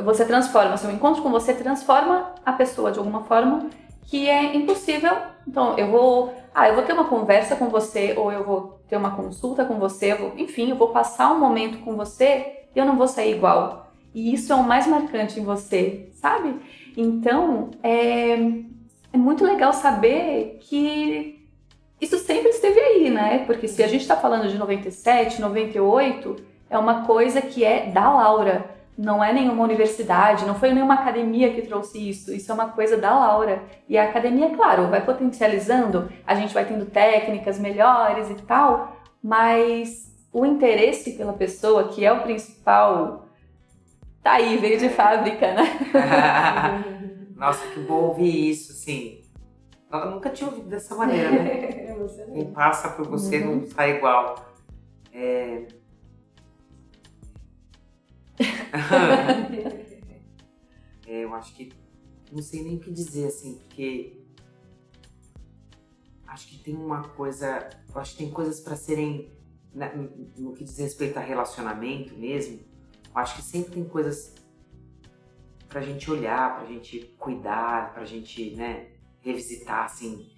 Você 0.04 0.24
transforma, 0.24 0.78
seu 0.78 0.92
encontro 0.92 1.24
com 1.24 1.32
você 1.32 1.56
transforma 1.56 2.36
a 2.46 2.54
pessoa 2.54 2.92
de 2.92 3.00
alguma 3.00 3.24
forma 3.24 3.68
que 4.04 4.30
é 4.30 4.56
impossível. 4.56 5.12
Então, 5.48 5.76
eu 5.76 5.90
vou, 5.90 6.36
ah, 6.54 6.70
eu 6.70 6.76
vou 6.76 6.84
ter 6.84 6.94
uma 6.94 7.06
conversa 7.06 7.56
com 7.56 7.68
você 7.68 8.14
ou 8.16 8.32
eu 8.32 8.44
vou 8.44 8.80
ter 8.88 8.96
uma 8.96 9.16
consulta 9.16 9.66
com 9.66 9.80
você, 9.80 10.12
eu 10.12 10.18
vou, 10.20 10.34
enfim, 10.38 10.70
eu 10.70 10.76
vou 10.76 10.90
passar 10.90 11.34
um 11.34 11.40
momento 11.40 11.80
com 11.80 11.96
você 11.96 12.68
e 12.76 12.80
eu 12.80 12.86
não 12.86 12.96
vou 12.96 13.08
sair 13.08 13.36
igual. 13.36 13.92
E 14.14 14.32
isso 14.36 14.54
é 14.54 14.56
o 14.56 14.64
mais 14.64 14.86
marcante 14.86 15.40
em 15.40 15.44
você, 15.44 16.12
sabe? 16.14 16.60
Então, 16.96 17.72
é, 17.82 18.34
é 19.12 19.18
muito 19.18 19.44
legal 19.44 19.74
saber 19.74 20.60
que 20.62 21.37
isso 22.00 22.18
sempre 22.20 22.50
esteve 22.50 22.80
aí, 22.80 23.10
né? 23.10 23.44
Porque 23.46 23.68
se 23.68 23.84
a 23.84 23.88
gente 23.88 24.02
está 24.02 24.16
falando 24.16 24.48
de 24.48 24.58
97, 24.58 25.42
98, 25.42 26.36
é 26.70 26.78
uma 26.78 27.06
coisa 27.06 27.42
que 27.42 27.64
é 27.64 27.88
da 27.88 28.14
Laura 28.14 28.78
não 28.98 29.24
é 29.24 29.32
nenhuma 29.32 29.64
universidade, 29.64 30.46
não 30.46 30.56
foi 30.56 30.74
nenhuma 30.74 30.96
academia 30.96 31.54
que 31.54 31.62
trouxe 31.62 32.10
isso. 32.10 32.34
Isso 32.34 32.52
é 32.52 32.56
uma 32.56 32.70
coisa 32.70 32.98
da 32.98 33.14
Laura. 33.14 33.62
E 33.88 33.96
a 33.96 34.06
academia, 34.06 34.50
claro, 34.56 34.88
vai 34.88 35.06
potencializando, 35.06 36.12
a 36.26 36.34
gente 36.34 36.54
vai 36.54 36.66
tendo 36.66 36.86
técnicas 36.86 37.60
melhores 37.60 38.32
e 38.32 38.36
tal, 38.36 38.98
mas 39.24 40.12
o 40.34 40.46
interesse 40.46 41.12
pela 41.12 41.34
pessoa, 41.34 41.90
que 41.90 42.04
é 42.04 42.12
o 42.12 42.24
principal, 42.24 43.28
tá 44.24 44.34
aí, 44.34 44.58
veio 44.58 44.80
de 44.80 44.90
fábrica, 44.90 45.54
né? 45.54 45.78
Nossa, 47.38 47.68
que 47.68 47.80
bom 47.82 48.06
ouvir 48.06 48.50
isso, 48.50 48.74
sim. 48.74 49.17
Eu 49.92 50.12
nunca 50.12 50.30
tinha 50.30 50.50
ouvido 50.50 50.68
dessa 50.68 50.96
maneira, 50.96 51.32
né? 51.32 51.96
Quem 52.34 52.52
passa 52.52 52.90
por 52.90 53.08
você 53.08 53.40
uhum. 53.40 53.58
não 53.58 53.68
sai 53.68 53.98
igual. 53.98 54.54
É, 55.14 55.68
é, 61.08 61.24
eu 61.24 61.34
acho 61.34 61.56
que 61.56 61.72
não 62.32 62.42
sei 62.42 62.64
nem 62.64 62.78
o 62.78 62.80
que 62.80 62.92
dizer 62.92 63.28
assim, 63.28 63.56
porque 63.56 64.22
acho 66.28 66.48
que 66.48 66.60
tem 66.60 66.76
uma 66.76 67.08
coisa, 67.10 67.70
eu 67.94 68.00
acho 68.00 68.12
que 68.12 68.20
tem 68.20 68.32
coisas 68.32 68.60
para 68.60 68.76
serem 68.76 69.32
né, 69.74 69.92
no 70.38 70.54
que 70.54 70.64
diz 70.64 70.78
respeito 70.78 71.18
a 71.18 71.22
relacionamento 71.22 72.16
mesmo. 72.16 72.60
Eu 73.14 73.22
acho 73.22 73.38
que 73.38 73.42
sempre 73.42 73.72
tem 73.72 73.86
coisas 73.86 74.36
pra 75.68 75.82
gente 75.82 76.10
olhar, 76.12 76.58
pra 76.58 76.66
gente 76.66 77.00
cuidar, 77.18 77.94
pra 77.94 78.06
gente, 78.06 78.56
né, 78.56 78.88
revisitar 79.28 79.86
assim, 79.86 80.30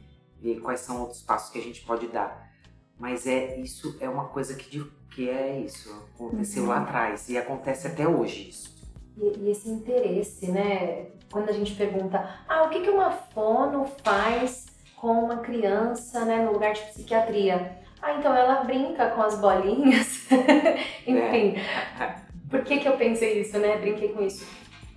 ver 0.41 0.59
quais 0.59 0.81
são 0.81 1.01
outros 1.01 1.21
passos 1.21 1.51
que 1.51 1.59
a 1.59 1.61
gente 1.61 1.81
pode 1.81 2.07
dar. 2.07 2.49
Mas 2.97 3.25
é 3.27 3.57
isso 3.57 3.97
é 4.01 4.09
uma 4.09 4.25
coisa 4.25 4.55
que, 4.55 4.83
que 5.11 5.29
é 5.29 5.59
isso, 5.59 5.89
aconteceu 6.15 6.63
uhum. 6.63 6.69
lá 6.69 6.81
atrás 6.81 7.29
e 7.29 7.37
acontece 7.37 7.87
até 7.87 8.07
hoje 8.07 8.49
isso. 8.49 8.77
E, 9.17 9.37
e, 9.37 9.51
esse 9.51 9.69
interesse, 9.69 10.51
né? 10.51 11.07
Quando 11.31 11.49
a 11.49 11.53
gente 11.53 11.75
pergunta, 11.75 12.27
ah, 12.47 12.63
o 12.63 12.69
que, 12.69 12.81
que 12.81 12.89
uma 12.89 13.11
fono 13.11 13.85
faz 14.03 14.65
com 14.95 15.25
uma 15.25 15.37
criança, 15.37 16.25
né, 16.25 16.43
no 16.43 16.53
lugar 16.53 16.73
de 16.73 16.81
psiquiatria? 16.81 17.77
Ah, 18.01 18.13
então 18.13 18.35
ela 18.35 18.63
brinca 18.63 19.09
com 19.09 19.21
as 19.21 19.39
bolinhas. 19.39 20.27
Enfim, 21.05 21.55
é. 21.57 22.15
por 22.49 22.63
que, 22.63 22.79
que 22.79 22.87
eu 22.87 22.97
pensei 22.97 23.41
isso, 23.41 23.59
né? 23.59 23.77
Brinquei 23.77 24.09
com 24.09 24.23
isso. 24.23 24.47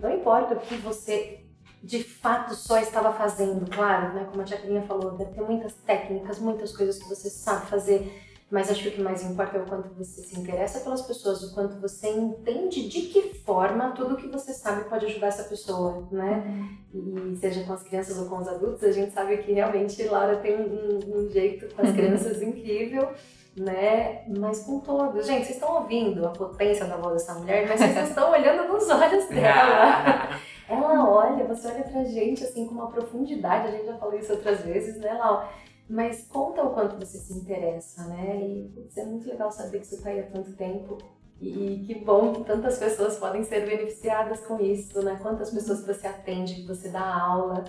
Não 0.01 0.15
importa 0.15 0.55
o 0.55 0.61
que 0.61 0.77
você 0.77 1.42
de 1.83 2.03
fato 2.03 2.55
só 2.55 2.79
estava 2.79 3.13
fazendo, 3.13 3.69
claro, 3.71 4.15
né? 4.15 4.27
Como 4.31 4.41
a 4.41 4.45
Tia 4.45 4.83
falou, 4.87 5.13
deve 5.13 5.33
ter 5.33 5.43
muitas 5.43 5.75
técnicas, 5.75 6.39
muitas 6.39 6.77
coisas 6.77 6.99
que 6.99 7.09
você 7.09 7.29
sabe 7.29 7.67
fazer, 7.67 8.23
mas 8.51 8.71
acho 8.71 8.83
que 8.83 8.89
o 8.89 8.93
que 8.93 9.03
mais 9.03 9.25
importa 9.25 9.57
é 9.57 9.63
o 9.63 9.67
quanto 9.67 9.89
você 9.95 10.23
se 10.23 10.39
interessa 10.39 10.81
pelas 10.81 11.03
pessoas, 11.03 11.43
o 11.43 11.55
quanto 11.55 11.81
você 11.81 12.09
entende 12.09 12.89
de 12.89 13.03
que 13.09 13.35
forma 13.41 13.93
tudo 13.93 14.15
o 14.15 14.17
que 14.17 14.29
você 14.29 14.53
sabe 14.53 14.89
pode 14.89 15.07
ajudar 15.07 15.29
essa 15.29 15.45
pessoa, 15.45 16.07
né? 16.13 16.79
Uhum. 16.93 17.33
E 17.33 17.37
seja 17.37 17.65
com 17.65 17.73
as 17.73 17.83
crianças 17.83 18.19
ou 18.19 18.27
com 18.27 18.39
os 18.39 18.49
adultos, 18.49 18.85
a 18.85 18.93
gente 18.93 19.13
sabe 19.13 19.39
que 19.39 19.53
realmente 19.53 20.03
Laura 20.05 20.37
tem 20.37 20.57
um, 20.57 21.01
um 21.17 21.31
jeito 21.31 21.75
com 21.75 21.83
as 21.83 21.93
crianças 21.93 22.43
incrível 22.43 23.09
né? 23.57 24.23
Mas 24.39 24.61
com 24.65 24.81
todos. 24.81 25.27
Gente, 25.27 25.45
vocês 25.45 25.57
estão 25.57 25.75
ouvindo 25.77 26.27
a 26.27 26.31
potência 26.31 26.87
da 26.87 26.97
voz 26.97 27.15
dessa 27.15 27.35
mulher, 27.35 27.69
mas 27.69 27.81
vocês 27.81 28.09
estão 28.09 28.31
olhando 28.31 28.73
nos 28.73 28.89
olhos 28.89 29.27
dela. 29.29 30.41
ela 30.73 31.09
olha, 31.09 31.45
você 31.45 31.69
olha 31.69 31.85
pra 31.85 32.05
gente 32.05 32.43
assim 32.45 32.67
com 32.67 32.75
uma 32.75 32.91
profundidade, 32.91 33.69
a 33.69 33.71
gente 33.71 33.87
já 33.87 33.97
falou 33.99 34.19
isso 34.19 34.33
outras 34.33 34.61
vezes, 34.61 34.99
né, 34.99 35.13
Lau? 35.13 35.49
Mas 35.89 36.27
conta 36.27 36.63
o 36.63 36.71
quanto 36.71 36.97
você 36.97 37.19
se 37.19 37.35
interessa, 37.35 38.05
né? 38.05 38.41
E 38.41 38.71
putz, 38.75 38.97
é 38.97 39.05
muito 39.05 39.29
legal 39.29 39.51
saber 39.51 39.81
que 39.81 39.87
você 39.87 40.01
tá 40.01 40.11
aí 40.11 40.21
há 40.21 40.23
tanto 40.25 40.53
tempo. 40.55 40.97
E 41.41 41.85
que 41.87 41.97
bom 41.97 42.33
que 42.33 42.45
tantas 42.45 42.79
pessoas 42.79 43.19
podem 43.19 43.43
ser 43.43 43.67
beneficiadas 43.67 44.41
com 44.47 44.61
isso, 44.61 45.03
né? 45.03 45.19
Quantas 45.21 45.51
pessoas 45.51 45.81
que 45.81 45.93
você 45.93 46.07
atende, 46.07 46.55
que 46.55 46.67
você 46.67 46.89
dá 46.89 47.05
aula, 47.05 47.65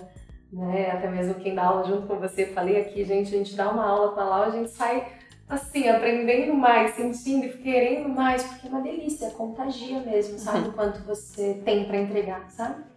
né? 0.52 0.92
Até 0.92 1.10
mesmo 1.10 1.34
quem 1.34 1.54
dá 1.54 1.64
aula 1.64 1.84
junto 1.84 2.06
com 2.06 2.18
você. 2.18 2.46
Falei 2.46 2.80
aqui, 2.80 3.04
gente, 3.04 3.34
a 3.34 3.38
gente 3.38 3.56
dá 3.56 3.70
uma 3.70 3.84
aula 3.84 4.12
com 4.12 4.20
a 4.20 4.24
Lau, 4.24 4.42
a 4.44 4.50
gente 4.50 4.70
sai 4.70 5.06
assim, 5.48 5.88
aprendendo 5.88 6.54
mais, 6.54 6.94
sentindo 6.94 7.46
e 7.46 7.58
querendo 7.58 8.08
mais, 8.08 8.42
porque 8.44 8.66
é 8.66 8.70
uma 8.70 8.80
delícia, 8.80 9.30
contagia 9.30 10.00
mesmo, 10.00 10.38
sabe? 10.38 10.68
O 10.68 10.72
quanto 10.72 11.02
você 11.02 11.60
tem 11.64 11.84
para 11.84 11.98
entregar, 11.98 12.48
sabe? 12.50 12.93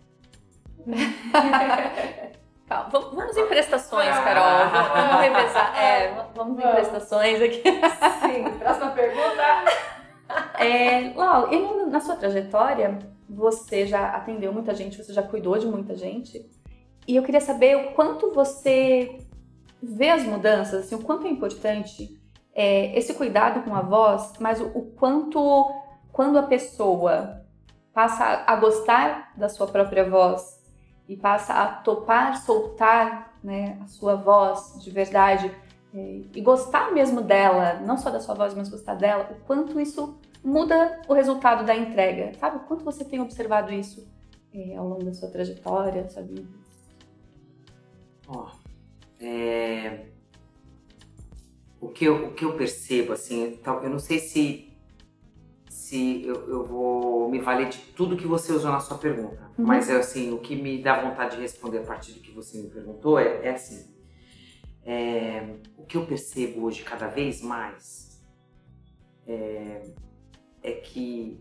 Vamos, 2.92 3.38
em 3.38 3.48
prestações, 3.48 4.10
Carol. 4.10 4.70
Vamos, 4.70 5.22
revezar. 5.22 5.78
É, 5.78 6.26
vamos 6.36 6.58
em 6.58 6.62
Vamos. 6.62 6.76
prestações 6.76 7.42
aqui. 7.42 7.64
Sim, 7.64 8.60
próxima 8.60 8.92
pergunta. 8.92 9.44
É, 10.60 11.14
Lau, 11.16 11.54
e 11.54 11.86
na 11.90 12.02
sua 12.02 12.18
trajetória, 12.18 13.00
você 13.30 13.86
já 13.86 14.10
atendeu 14.10 14.52
muita 14.52 14.76
gente, 14.76 15.02
você 15.02 15.14
já 15.14 15.24
cuidou 15.24 15.58
de 15.58 15.66
muita 15.66 15.96
gente. 15.96 16.46
E 17.08 17.16
eu 17.16 17.24
queria 17.24 17.40
saber 17.40 17.78
o 17.78 17.92
quanto 17.94 18.34
você 18.34 19.18
vê 19.82 20.10
as 20.10 20.24
mudanças, 20.24 20.86
assim, 20.86 20.96
o 20.96 21.04
quanto 21.04 21.26
é 21.26 21.30
importante 21.30 22.20
é, 22.54 22.98
esse 22.98 23.14
cuidado 23.14 23.64
com 23.64 23.74
a 23.74 23.82
voz, 23.82 24.34
mas 24.40 24.60
o, 24.60 24.66
o 24.74 24.92
quanto, 24.92 25.72
quando 26.12 26.38
a 26.38 26.44
pessoa 26.44 27.46
passa 27.94 28.44
a 28.46 28.56
gostar 28.58 29.32
da 29.38 29.48
sua 29.48 29.68
própria 29.68 30.10
voz 30.10 30.58
e 31.08 31.16
passa 31.16 31.54
a 31.54 31.68
topar, 31.68 32.42
soltar 32.44 33.38
né, 33.44 33.78
a 33.82 33.88
sua 33.88 34.16
voz 34.16 34.82
de 34.82 34.90
verdade 34.92 35.52
é, 35.94 36.22
e 36.36 36.42
gostar 36.42 36.92
mesmo 36.94 37.22
dela, 37.22 37.80
não 37.80 37.98
só 37.98 38.10
da 38.10 38.20
sua 38.20 38.36
voz, 38.36 38.54
mas 38.54 38.70
gostar 38.70 38.96
dela, 38.96 39.30
o 39.32 39.46
quanto 39.46 39.80
isso 39.80 40.20
muda 40.44 41.02
o 41.08 41.14
resultado 41.14 41.66
da 41.66 41.76
entrega, 41.76 42.34
sabe? 42.40 42.58
O 42.58 42.60
quanto 42.62 42.84
você 42.84 43.04
tem 43.04 43.20
observado 43.20 43.74
isso 43.74 44.08
é, 44.54 44.76
ao 44.76 44.88
longo 44.88 45.04
da 45.04 45.14
sua 45.14 45.30
trajetória, 45.30 46.04
vida? 46.04 46.48
Ó, 48.28 48.50
é, 49.20 50.06
o, 51.80 51.88
que 51.90 52.06
eu, 52.06 52.28
o 52.28 52.34
que 52.34 52.46
eu 52.46 52.56
percebo, 52.56 53.14
assim, 53.14 53.60
eu 53.66 53.90
não 53.90 54.00
sei 54.00 54.20
se, 54.20 54.67
se 55.88 56.26
eu, 56.26 56.50
eu 56.50 56.66
vou 56.66 57.30
me 57.30 57.40
valer 57.40 57.70
de 57.70 57.78
tudo 57.96 58.18
que 58.18 58.28
você 58.28 58.52
usou 58.52 58.72
na 58.72 58.80
sua 58.80 58.98
pergunta, 58.98 59.50
Uhum. 59.58 59.66
mas 59.66 59.90
é 59.90 59.96
assim, 59.96 60.34
o 60.34 60.40
que 60.40 60.56
me 60.56 60.82
dá 60.84 61.02
vontade 61.02 61.36
de 61.38 61.42
responder 61.42 61.80
a 61.80 61.84
partir 61.84 62.12
do 62.14 62.20
que 62.20 62.32
você 62.32 62.58
me 62.62 62.70
perguntou 62.70 63.18
é, 63.18 63.46
é 63.48 63.50
assim, 63.52 63.86
é, 64.86 65.56
o 65.78 65.84
que 65.86 65.96
eu 65.98 66.06
percebo 66.06 66.66
hoje 66.66 66.84
cada 66.84 67.08
vez 67.08 67.42
mais 67.42 68.22
é, 69.28 69.82
é 70.64 70.72
que 70.74 71.40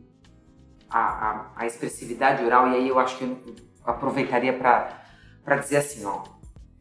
a, 0.88 1.00
a, 1.30 1.52
a 1.56 1.66
expressividade 1.66 2.44
oral, 2.44 2.68
e 2.68 2.74
aí 2.76 2.88
eu 2.88 2.98
acho 2.98 3.18
que 3.18 3.24
eu 3.24 3.38
aproveitaria 3.84 4.52
para 4.56 5.56
dizer 5.56 5.78
assim, 5.78 6.04
ó, 6.04 6.22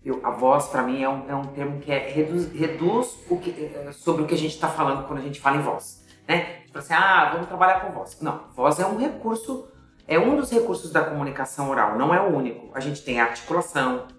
eu- 0.04 0.24
a 0.26 0.30
voz 0.32 0.68
para 0.68 0.84
mim 0.84 1.02
é 1.02 1.10
um, 1.10 1.28
é 1.30 1.36
um 1.36 1.48
termo 1.48 1.80
que 1.80 1.92
é, 1.92 2.10
reduz, 2.10 2.52
reduz 2.52 3.18
o 3.30 3.38
que, 3.40 3.50
é, 3.52 3.92
sobre 3.92 4.22
o 4.24 4.28
que 4.28 4.36
a 4.36 4.38
gente 4.38 4.54
está 4.54 4.70
falando 4.70 5.08
quando 5.08 5.20
a 5.20 5.24
gente 5.24 5.40
fala 5.40 5.58
em 5.58 5.62
voz, 5.62 6.06
né? 6.28 6.65
Tipo 6.76 6.84
assim, 6.84 6.94
ah, 6.94 7.30
vamos 7.32 7.48
trabalhar 7.48 7.80
com 7.80 7.94
voz. 7.94 8.20
Não, 8.20 8.50
voz 8.54 8.78
é 8.82 8.86
um 8.86 8.98
recurso, 8.98 9.70
é 10.06 10.20
um 10.20 10.36
dos 10.36 10.52
recursos 10.52 10.92
da 10.92 11.06
comunicação 11.06 11.70
oral, 11.70 11.98
não 11.98 12.14
é 12.14 12.20
o 12.20 12.36
único. 12.36 12.70
A 12.76 12.82
gente 12.82 13.02
tem 13.02 13.22
a 13.22 13.24
articulação, 13.24 14.10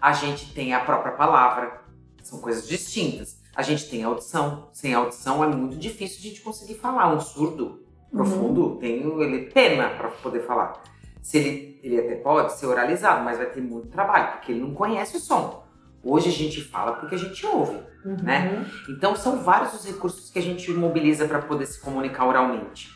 a 0.00 0.12
gente 0.12 0.54
tem 0.54 0.72
a 0.72 0.78
própria 0.78 1.10
palavra, 1.10 1.82
são 2.22 2.38
coisas 2.38 2.68
distintas. 2.68 3.40
A 3.52 3.62
gente 3.62 3.90
tem 3.90 4.04
a 4.04 4.06
audição, 4.06 4.68
sem 4.72 4.94
audição 4.94 5.42
é 5.42 5.48
muito 5.48 5.76
difícil 5.76 6.18
a 6.20 6.22
gente 6.22 6.40
conseguir 6.40 6.74
falar. 6.74 7.12
Um 7.12 7.18
surdo 7.18 7.84
profundo 8.12 8.76
tem 8.76 9.00
ele 9.20 9.50
pena 9.50 9.90
para 9.90 10.08
poder 10.08 10.46
falar. 10.46 10.80
Se 11.20 11.36
ele, 11.38 11.80
ele 11.82 11.98
até 11.98 12.14
pode 12.14 12.52
ser 12.52 12.66
oralizado, 12.66 13.24
mas 13.24 13.38
vai 13.38 13.46
ter 13.46 13.60
muito 13.60 13.88
trabalho, 13.88 14.34
porque 14.34 14.52
ele 14.52 14.60
não 14.60 14.72
conhece 14.72 15.16
o 15.16 15.20
som. 15.20 15.66
Hoje 16.00 16.28
a 16.28 16.32
gente 16.32 16.62
fala 16.62 16.92
porque 16.92 17.16
a 17.16 17.18
gente 17.18 17.44
ouve. 17.44 17.76
Né? 18.04 18.64
Então 18.88 19.14
são 19.14 19.42
vários 19.42 19.74
os 19.74 19.84
recursos 19.84 20.30
que 20.30 20.38
a 20.38 20.42
gente 20.42 20.70
mobiliza 20.72 21.26
para 21.26 21.40
poder 21.40 21.66
se 21.66 21.80
comunicar 21.80 22.26
oralmente. 22.26 22.88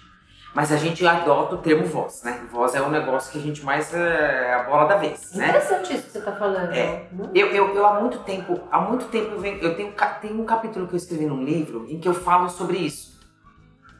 Mas 0.55 0.71
a 0.71 0.77
gente 0.77 1.05
adota 1.05 1.57
o 1.57 1.59
termo 1.59 1.85
voz, 1.85 2.23
né? 2.23 2.41
Voz 2.51 2.77
é 2.77 2.81
o 2.81 2.89
negócio 2.89 3.33
que 3.33 3.39
a 3.39 3.41
gente 3.41 3.65
mais 3.65 3.93
é 3.93 4.55
a 4.55 4.63
bola 4.63 4.87
da 4.87 4.97
vez, 4.97 5.33
né? 5.35 5.49
Interessante 5.49 5.95
isso 5.95 6.05
que 6.05 6.11
você 6.13 6.21
tá 6.21 6.31
falando. 6.33 6.73
É. 6.73 7.09
Hum? 7.13 7.29
Eu, 7.35 7.49
eu, 7.49 7.75
eu 7.75 7.85
há 7.85 8.01
muito 8.01 8.19
tempo, 8.19 8.61
há 8.71 8.81
muito 8.81 9.07
tempo 9.07 9.37
venho, 9.41 9.59
eu 9.59 9.75
tenho, 9.77 9.93
um 10.41 10.45
capítulo 10.45 10.87
que 10.87 10.95
eu 10.95 10.97
escrevi 10.97 11.27
num 11.27 11.43
livro 11.45 11.87
em 11.89 11.99
que 11.99 12.09
eu 12.09 12.15
falo 12.15 12.49
sobre 12.49 12.79
isso. 12.79 13.15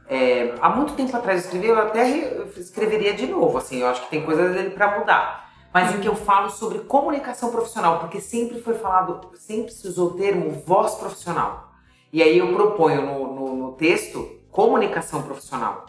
É, 0.07 0.55
há 0.61 0.69
muito 0.69 0.93
tempo 0.95 1.17
atrás 1.17 1.41
eu 1.41 1.45
escrevi, 1.47 1.67
eu 1.67 1.79
até 1.79 2.05
re- 2.05 2.45
escreveria 2.57 3.15
de 3.15 3.27
novo, 3.27 3.59
assim, 3.59 3.81
eu 3.81 3.89
acho 3.89 4.03
que 4.05 4.11
tem 4.11 4.23
coisas 4.25 4.55
dele 4.55 4.71
para 4.71 4.99
mudar. 4.99 5.51
Mas 5.75 5.93
em 5.93 6.01
que 6.01 6.07
eu 6.07 6.15
falo 6.15 6.49
sobre 6.51 6.79
comunicação 6.79 7.51
profissional, 7.51 7.99
porque 7.99 8.21
sempre 8.21 8.61
foi 8.61 8.75
falado, 8.75 9.33
sempre 9.35 9.73
se 9.73 9.89
usou 9.89 10.11
o 10.11 10.15
termo 10.15 10.53
voz 10.53 10.95
profissional. 10.95 11.73
E 12.13 12.23
aí 12.23 12.39
eu 12.39 12.55
proponho 12.55 13.03
no, 13.05 13.35
no, 13.35 13.57
no 13.57 13.73
texto 13.73 14.39
comunicação 14.53 15.25
profissional. 15.25 15.87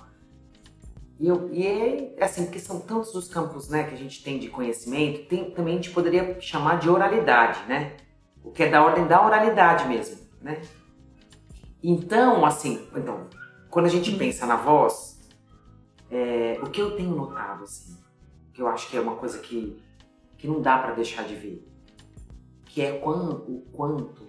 E, 1.19 1.27
eu, 1.27 1.53
e 1.53 1.67
é 2.17 2.23
assim, 2.23 2.45
porque 2.45 2.57
são 2.57 2.79
tantos 2.79 3.13
os 3.13 3.27
campos 3.27 3.69
né, 3.69 3.83
que 3.83 3.93
a 3.93 3.97
gente 3.97 4.23
tem 4.23 4.39
de 4.39 4.49
conhecimento, 4.49 5.29
tem, 5.29 5.51
também 5.51 5.73
a 5.73 5.77
gente 5.77 5.91
poderia 5.91 6.41
chamar 6.41 6.79
de 6.79 6.89
oralidade, 6.89 7.59
né? 7.67 7.95
O 8.43 8.49
que 8.49 8.63
é 8.63 8.69
da 8.69 8.83
ordem 8.83 9.05
da 9.05 9.23
oralidade 9.23 9.87
mesmo, 9.87 10.17
né? 10.41 10.63
Então, 11.83 12.43
assim, 12.43 12.87
então, 12.95 13.27
quando 13.69 13.85
a 13.85 13.89
gente 13.89 14.11
pensa 14.15 14.47
na 14.47 14.55
voz, 14.55 15.19
é, 16.09 16.59
o 16.63 16.71
que 16.71 16.81
eu 16.81 16.95
tenho 16.95 17.15
notado, 17.15 17.63
assim, 17.63 18.03
que 18.55 18.61
eu 18.61 18.67
acho 18.69 18.89
que 18.89 18.95
é 18.95 19.01
uma 19.01 19.17
coisa 19.17 19.37
que, 19.39 19.77
que 20.37 20.47
não 20.47 20.61
dá 20.61 20.77
para 20.77 20.93
deixar 20.93 21.23
de 21.23 21.35
ver, 21.35 21.67
que 22.65 22.81
é 22.81 22.93
o 22.93 23.61
quanto 23.73 24.25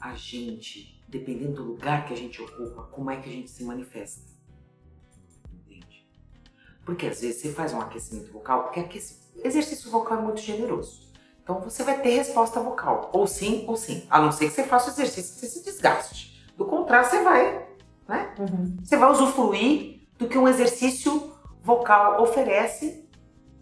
a 0.00 0.12
gente, 0.14 1.00
dependendo 1.08 1.62
do 1.62 1.62
lugar 1.62 2.04
que 2.04 2.12
a 2.12 2.16
gente 2.16 2.42
ocupa, 2.42 2.82
como 2.90 3.12
é 3.12 3.16
que 3.16 3.28
a 3.28 3.32
gente 3.32 3.48
se 3.48 3.62
manifesta. 3.62 4.28
Entende? 5.54 6.04
Porque 6.84 7.06
às 7.06 7.20
vezes 7.20 7.40
você 7.40 7.52
faz 7.52 7.72
um 7.72 7.80
aquecimento 7.80 8.32
vocal, 8.32 8.64
porque 8.64 8.80
aquece... 8.80 9.20
exercício 9.36 9.88
vocal 9.88 10.18
é 10.18 10.22
muito 10.22 10.40
generoso. 10.40 11.08
Então 11.40 11.60
você 11.60 11.84
vai 11.84 12.02
ter 12.02 12.10
resposta 12.10 12.58
vocal, 12.58 13.08
ou 13.12 13.24
sim 13.24 13.64
ou 13.68 13.76
sim, 13.76 14.04
a 14.10 14.20
não 14.20 14.32
ser 14.32 14.46
que 14.46 14.50
você 14.50 14.64
faça 14.64 14.90
o 14.90 14.92
exercício 14.94 15.36
e 15.36 15.38
você 15.38 15.46
se 15.46 15.64
desgaste. 15.64 16.44
Do 16.56 16.66
contrário, 16.66 17.08
você 17.08 17.22
vai, 17.22 17.68
né? 18.08 18.34
Uhum. 18.36 18.78
Você 18.82 18.96
vai 18.96 19.12
usufruir 19.12 20.08
do 20.18 20.28
que 20.28 20.36
um 20.36 20.48
exercício 20.48 21.32
vocal 21.62 22.20
oferece 22.20 23.08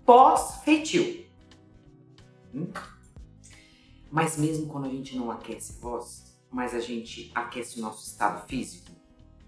pós-feitio. 0.08 1.26
Hum? 2.54 2.68
Mas 4.10 4.38
mesmo 4.38 4.66
quando 4.66 4.86
a 4.86 4.88
gente 4.88 5.14
não 5.14 5.30
aquece 5.30 5.76
a 5.76 5.80
voz, 5.82 6.34
mas 6.50 6.74
a 6.74 6.80
gente 6.80 7.30
aquece 7.34 7.78
o 7.78 7.82
nosso 7.82 8.06
estado 8.08 8.48
físico, 8.48 8.90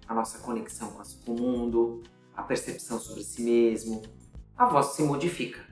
a 0.07 0.13
nossa 0.13 0.39
conexão 0.41 0.91
com, 1.25 1.33
o 1.33 1.41
mundo, 1.41 2.03
a 2.37 2.43
percepção 2.43 3.01
sobre 3.01 3.23
si 3.25 3.41
mesmo, 3.41 4.03
a 4.55 4.67
voz 4.67 4.89
se 4.89 5.03
modifica. 5.03 5.65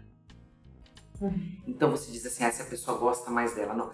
Uhum. 1.20 1.58
Então 1.66 1.90
você 1.90 2.10
diz 2.10 2.24
assim, 2.24 2.42
ah, 2.44 2.50
se 2.50 2.62
a 2.62 2.64
pessoa 2.64 2.96
gosta 2.96 3.30
mais 3.30 3.54
dela. 3.54 3.74
Não, 3.74 3.90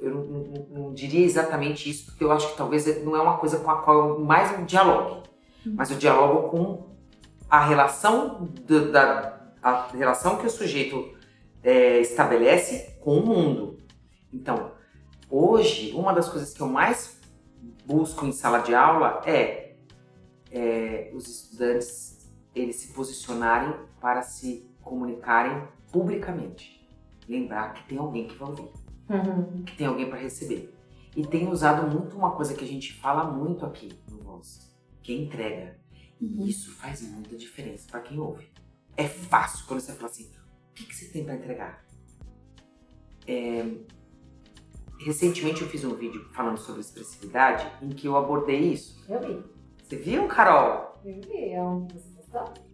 eu 0.00 0.14
não, 0.14 0.24
não- 0.24 0.66
não 0.70 0.94
diria 0.94 1.26
exatamente 1.26 1.90
isso, 1.90 2.06
porque 2.06 2.24
eu 2.24 2.32
acho 2.32 2.52
que 2.52 2.56
talvez 2.56 2.86
não 3.04 3.14
é 3.14 3.20
uma 3.20 3.36
coisa 3.36 3.58
com 3.58 3.70
a 3.70 3.82
qual 3.82 3.98
eu 4.16 4.24
mais 4.24 4.66
dialogue. 4.66 5.28
Mas 5.66 5.90
eu 5.90 5.98
dialogo 5.98 6.48
com 6.48 6.96
a 7.50 7.66
relação 7.66 8.46
do- 8.46 8.90
da 8.90 9.37
a 9.62 9.88
relação 9.88 10.36
que 10.38 10.46
o 10.46 10.50
sujeito 10.50 11.16
é, 11.62 12.00
estabelece 12.00 12.98
com 13.00 13.18
o 13.18 13.26
mundo. 13.26 13.78
Então, 14.32 14.72
hoje, 15.30 15.92
uma 15.92 16.12
das 16.12 16.28
coisas 16.28 16.52
que 16.52 16.60
eu 16.60 16.68
mais 16.68 17.20
busco 17.86 18.26
em 18.26 18.32
sala 18.32 18.58
de 18.60 18.74
aula 18.74 19.22
é, 19.26 19.76
é 20.50 21.10
os 21.14 21.26
estudantes 21.28 22.18
eles 22.54 22.76
se 22.76 22.92
posicionarem 22.92 23.74
para 24.00 24.22
se 24.22 24.68
comunicarem 24.82 25.66
publicamente. 25.92 26.86
Lembrar 27.28 27.74
que 27.74 27.86
tem 27.88 27.98
alguém 27.98 28.26
que 28.26 28.36
vai 28.36 28.48
ouvir, 28.48 28.70
Uhum. 29.08 29.62
que 29.64 29.76
tem 29.76 29.86
alguém 29.86 30.08
para 30.08 30.18
receber. 30.18 30.74
E 31.16 31.26
tem 31.26 31.48
usado 31.48 31.90
muito 31.90 32.16
uma 32.16 32.32
coisa 32.32 32.54
que 32.54 32.64
a 32.64 32.68
gente 32.68 32.92
fala 32.94 33.24
muito 33.24 33.64
aqui 33.64 33.98
no 34.10 34.18
Voz, 34.18 34.70
que 35.02 35.12
é 35.12 35.16
entrega. 35.16 35.78
E 36.20 36.48
isso 36.48 36.72
faz 36.72 37.00
muita 37.02 37.36
diferença 37.36 37.86
para 37.90 38.00
quem 38.00 38.18
ouve. 38.18 38.50
É 38.98 39.04
fácil 39.08 39.64
quando 39.66 39.80
você 39.80 39.92
fala 39.92 40.08
assim: 40.10 40.24
o 40.24 40.74
que, 40.74 40.84
que 40.84 40.94
você 40.94 41.06
tem 41.06 41.24
para 41.24 41.36
entregar? 41.36 41.84
É, 43.26 43.64
Recentemente 45.00 45.62
eu 45.62 45.68
fiz 45.68 45.84
um 45.84 45.94
vídeo 45.94 46.28
falando 46.32 46.58
sobre 46.58 46.80
expressividade 46.80 47.70
em 47.80 47.88
que 47.90 48.06
eu 48.08 48.16
abordei 48.16 48.58
isso. 48.72 49.00
Eu 49.08 49.20
vi. 49.20 49.42
Você 49.84 49.96
viu, 49.96 50.26
Carol? 50.26 50.98
Eu 51.04 51.20
vi. 51.20 51.50
É 51.52 51.62
um... 51.62 51.86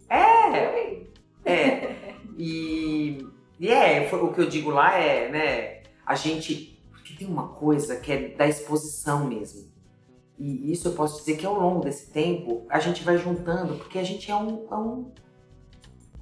É! 0.09 0.65
Eu 0.65 0.73
vi. 0.99 1.13
É. 1.45 2.15
E, 2.35 3.27
e 3.59 3.67
é, 3.69 4.09
foi- 4.09 4.21
o 4.23 4.33
que 4.33 4.41
eu 4.41 4.49
digo 4.49 4.71
lá 4.71 4.97
é, 4.97 5.29
né, 5.31 5.83
a 6.05 6.15
gente. 6.15 6.83
Porque 6.91 7.13
tem 7.13 7.27
uma 7.27 7.49
coisa 7.49 7.97
que 7.97 8.11
é 8.11 8.29
da 8.29 8.47
exposição 8.47 9.27
mesmo. 9.27 9.71
E 10.39 10.71
isso 10.71 10.87
eu 10.87 10.93
posso 10.93 11.19
dizer 11.19 11.37
que 11.37 11.45
ao 11.45 11.53
longo 11.57 11.81
desse 11.81 12.11
tempo 12.11 12.65
a 12.69 12.79
gente 12.79 13.03
vai 13.03 13.17
juntando, 13.19 13.75
porque 13.77 13.99
a 13.99 14.03
gente 14.03 14.29
é 14.31 14.35
um, 14.35 14.67
é 14.69 14.75
um, 14.75 15.11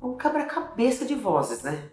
um 0.03 0.17
quebra-cabeça 0.17 1.05
de 1.05 1.15
vozes, 1.15 1.63
né? 1.63 1.89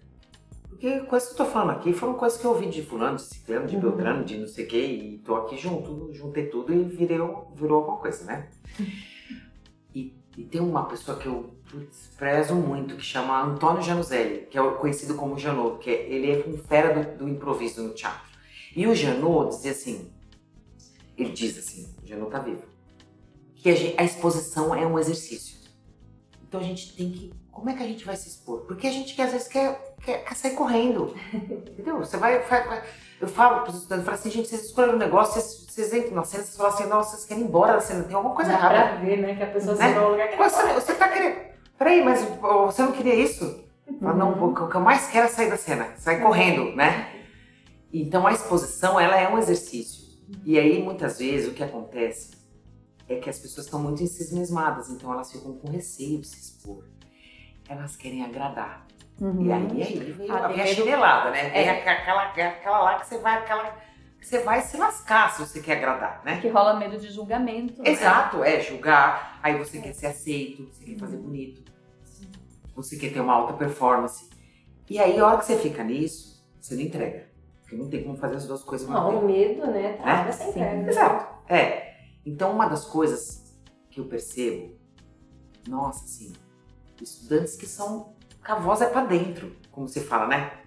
Porque 0.69 1.01
coisas 1.01 1.29
que 1.29 1.35
eu 1.35 1.47
tô 1.47 1.53
falando 1.53 1.77
aqui 1.77 1.93
foram 1.93 2.15
coisas 2.15 2.41
que 2.41 2.45
eu 2.45 2.53
ouvi 2.53 2.69
de 2.69 2.83
fulano, 2.83 3.17
de 3.17 3.23
ciclano, 3.23 3.67
de 3.67 3.77
Uhum. 3.77 3.83
beltrano, 3.83 4.25
de 4.25 4.39
não 4.39 4.49
sei 4.49 4.65
o 4.65 4.69
quê, 4.69 4.85
e 4.85 5.19
tô 5.19 5.35
aqui 5.37 5.57
junto, 5.57 6.13
juntei 6.13 6.47
tudo 6.47 6.73
e 6.73 6.85
virei, 6.85 7.19
virou 7.55 7.79
alguma 7.79 7.99
coisa, 7.99 8.25
né? 8.25 8.49
E 9.95 10.15
E 10.39 10.45
tem 10.45 10.61
uma 10.61 10.85
pessoa 10.85 11.19
que 11.19 11.27
eu 11.27 11.55
putz, 11.71 12.11
prezo 12.17 12.55
muito, 12.55 12.97
que 12.97 13.03
chama 13.03 13.43
Antônio 13.43 13.83
Januzelli, 13.83 14.47
que 14.47 14.59
é 14.59 14.71
conhecido 14.73 15.15
como 15.15 15.37
Janot, 15.39 15.79
que 15.79 15.91
é, 15.91 16.09
ele 16.09 16.31
é 16.31 16.45
um 16.47 16.57
fera 16.57 16.95
do, 16.95 17.19
do, 17.19 17.29
improviso 17.29 17.83
no 17.83 17.93
teatro. 17.93 18.31
E 18.75 18.87
o 18.87 18.95
Janot 18.95 19.51
dizia 19.51 19.73
assim, 19.73 20.11
ele 21.17 21.31
diz 21.31 21.59
assim, 21.59 21.95
o 22.03 22.07
Janot 22.07 22.31
tá 22.31 22.39
vivo, 22.39 22.63
que 23.55 23.69
a, 23.69 23.75
gente, 23.75 24.01
a 24.01 24.05
exposição 24.05 24.75
é 24.75 24.87
um 24.87 24.99
exercício. 24.99 25.59
Então 26.47 26.61
a 26.61 26.65
gente 26.65 26.97
tem 26.97 27.11
que, 27.11 27.33
como 27.61 27.69
é 27.69 27.75
que 27.75 27.83
a 27.83 27.87
gente 27.87 28.07
vai 28.07 28.17
se 28.17 28.27
expor? 28.27 28.61
Porque 28.63 28.87
a 28.87 28.91
gente 28.91 29.21
às 29.21 29.33
vezes 29.33 29.47
quer, 29.47 29.95
quer, 30.03 30.25
quer 30.25 30.35
sair 30.35 30.53
correndo, 30.55 31.15
entendeu? 31.35 31.99
Você 31.99 32.17
vai, 32.17 32.39
vai, 32.41 32.67
vai 32.67 32.83
eu 33.21 33.29
falo 33.29 33.61
para 33.61 33.69
os 33.71 33.77
estudantes, 33.77 33.99
eu 34.07 34.11
falo 34.11 34.19
assim, 34.19 34.31
gente, 34.31 34.49
vocês 34.49 34.65
escolheram 34.65 34.95
um 34.95 34.99
negócio, 34.99 35.35
vocês, 35.35 35.67
vocês 35.69 35.93
entram 35.93 36.15
na 36.15 36.25
cena, 36.25 36.43
vocês 36.43 36.57
falam 36.57 36.73
assim, 36.73 36.87
nossa, 36.87 37.11
vocês 37.11 37.27
querem 37.27 37.43
ir 37.43 37.47
embora 37.47 37.75
da 37.75 37.81
cena, 37.83 38.05
tem 38.05 38.15
alguma 38.15 38.35
coisa 38.35 38.51
Dá 38.51 38.57
errada. 38.57 38.93
pra 38.93 38.97
ver, 39.05 39.19
né, 39.19 39.35
que 39.35 39.43
a 39.43 39.47
pessoa 39.47 39.77
Né? 39.77 39.89
se 39.89 39.95
vai 39.95 40.11
lugar 40.11 40.29
que 40.29 40.37
Você, 40.39 40.73
você 40.73 40.95
tá 40.95 41.09
querendo. 41.11 41.37
Peraí, 41.79 42.03
mas 42.03 42.23
você 42.23 42.81
não 42.83 42.93
queria 42.93 43.15
isso? 43.15 43.63
Fala, 44.01 44.15
Não, 44.15 44.43
o 44.53 44.69
que 44.71 44.75
eu 44.77 44.81
mais 44.81 45.09
quero 45.09 45.27
é 45.27 45.29
sair 45.29 45.51
da 45.51 45.59
cena, 45.59 45.93
sair 45.99 46.23
correndo, 46.23 46.75
né? 46.75 47.13
Então 47.93 48.27
a 48.27 48.33
exposição, 48.33 48.99
ela 48.99 49.21
é 49.21 49.29
um 49.29 49.37
exercício. 49.37 50.01
E 50.47 50.59
aí, 50.59 50.83
muitas 50.83 51.19
vezes, 51.19 51.49
o 51.49 51.53
que 51.55 51.63
acontece 51.63 52.31
é 53.07 53.17
que 53.17 53.29
as 53.29 53.39
pessoas 53.39 53.67
estão 53.67 53.81
muito 53.83 54.03
encismesmadas, 54.03 54.89
então 54.89 55.13
elas 55.13 55.31
ficam 55.31 55.53
com 55.59 55.69
receio 55.69 56.21
de 56.21 56.27
se 56.27 56.39
expor. 56.39 56.85
Elas 57.71 57.95
querem 57.95 58.25
agradar. 58.25 58.85
Uhum. 59.21 59.47
E 59.47 59.53
aí, 59.53 59.83
aí 59.83 60.13
vem, 60.13 60.29
Ah, 60.31 60.47
a 60.47 60.49
medo- 60.49 60.67
chinelada, 60.69 61.31
né? 61.31 61.51
Vem 61.51 61.63
É. 61.69 61.71
aquela, 61.71 62.23
aquela, 62.25 62.81
lá 62.81 62.99
que 62.99 63.07
você 63.07 63.19
vai, 63.19 63.39
aquela, 63.39 63.65
que 64.19 64.27
você 64.27 64.41
vai 64.41 64.61
se 64.61 64.77
lascar 64.77 65.31
se 65.33 65.41
você 65.47 65.61
quer 65.61 65.77
agradar, 65.77 66.21
né? 66.25 66.41
Que 66.41 66.49
rola 66.49 66.75
medo 66.75 66.99
de 66.99 67.09
julgamento. 67.13 67.81
né? 67.81 67.91
Exato, 67.91 68.43
é 68.43 68.61
julgar, 68.61 69.39
aí 69.41 69.57
você 69.57 69.79
quer 69.81 69.93
ser 69.93 70.07
aceito, 70.09 70.67
você 70.73 70.85
quer 70.85 70.97
fazer 70.99 71.19
bonito, 71.19 71.63
você 72.75 72.97
quer 72.97 73.13
ter 73.13 73.21
uma 73.21 73.35
alta 73.35 73.53
performance. 73.53 74.29
E 74.89 74.99
aí, 74.99 75.17
a 75.21 75.25
hora 75.27 75.39
que 75.39 75.45
você 75.45 75.57
fica 75.59 75.85
nisso, 75.85 76.45
você 76.61 76.75
não 76.75 76.83
entrega. 76.83 77.29
Porque 77.63 77.77
não 77.77 77.89
tem 77.89 78.03
como 78.03 78.17
fazer 78.17 78.35
as 78.37 78.47
duas 78.49 78.65
coisas 78.65 78.89
ao 78.91 78.95
mesmo 78.95 79.13
Não, 79.13 79.21
tempo. 79.21 79.25
o 79.25 79.29
medo, 79.63 79.67
né, 79.71 80.01
essa 80.29 80.43
Sim. 80.45 80.51
entrega. 80.51 80.89
Exato. 80.91 81.35
É. 81.49 81.95
Então, 82.27 82.51
uma 82.53 82.67
das 82.67 82.85
coisas 82.85 83.57
que 83.91 84.01
eu 84.01 84.07
percebo, 84.07 84.77
nossa, 85.69 86.05
assim, 86.05 86.33
estudantes 87.03 87.57
que 87.57 87.67
são. 87.67 88.15
que 88.45 88.51
a 88.51 88.57
voz 88.57 88.81
é 88.81 88.87
pra 88.87 89.05
dentro, 89.05 89.57
como 89.71 89.89
se 89.89 90.01
fala, 90.01 90.27
né? 90.27 90.61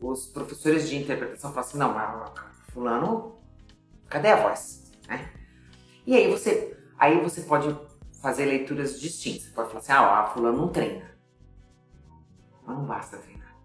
Os 0.00 0.26
professores 0.26 0.88
de 0.88 0.96
interpretação 0.96 1.52
falam 1.52 1.68
assim: 1.68 1.78
não, 1.78 1.94
Fulano, 2.72 3.38
cadê 4.08 4.28
a 4.28 4.36
voz? 4.36 4.90
Né? 5.08 5.30
E 6.06 6.16
aí 6.16 6.30
você, 6.30 6.76
aí 6.98 7.20
você 7.20 7.42
pode 7.42 7.76
fazer 8.20 8.46
leituras 8.46 9.00
distintas. 9.00 9.44
Você 9.44 9.50
pode 9.50 9.68
falar 9.68 9.80
assim: 9.80 9.92
ah, 9.92 10.28
ó, 10.28 10.34
Fulano 10.34 10.58
não 10.58 10.68
treina. 10.68 11.10
Mas 12.64 12.76
não 12.76 12.84
basta 12.84 13.16
treinar. 13.18 13.56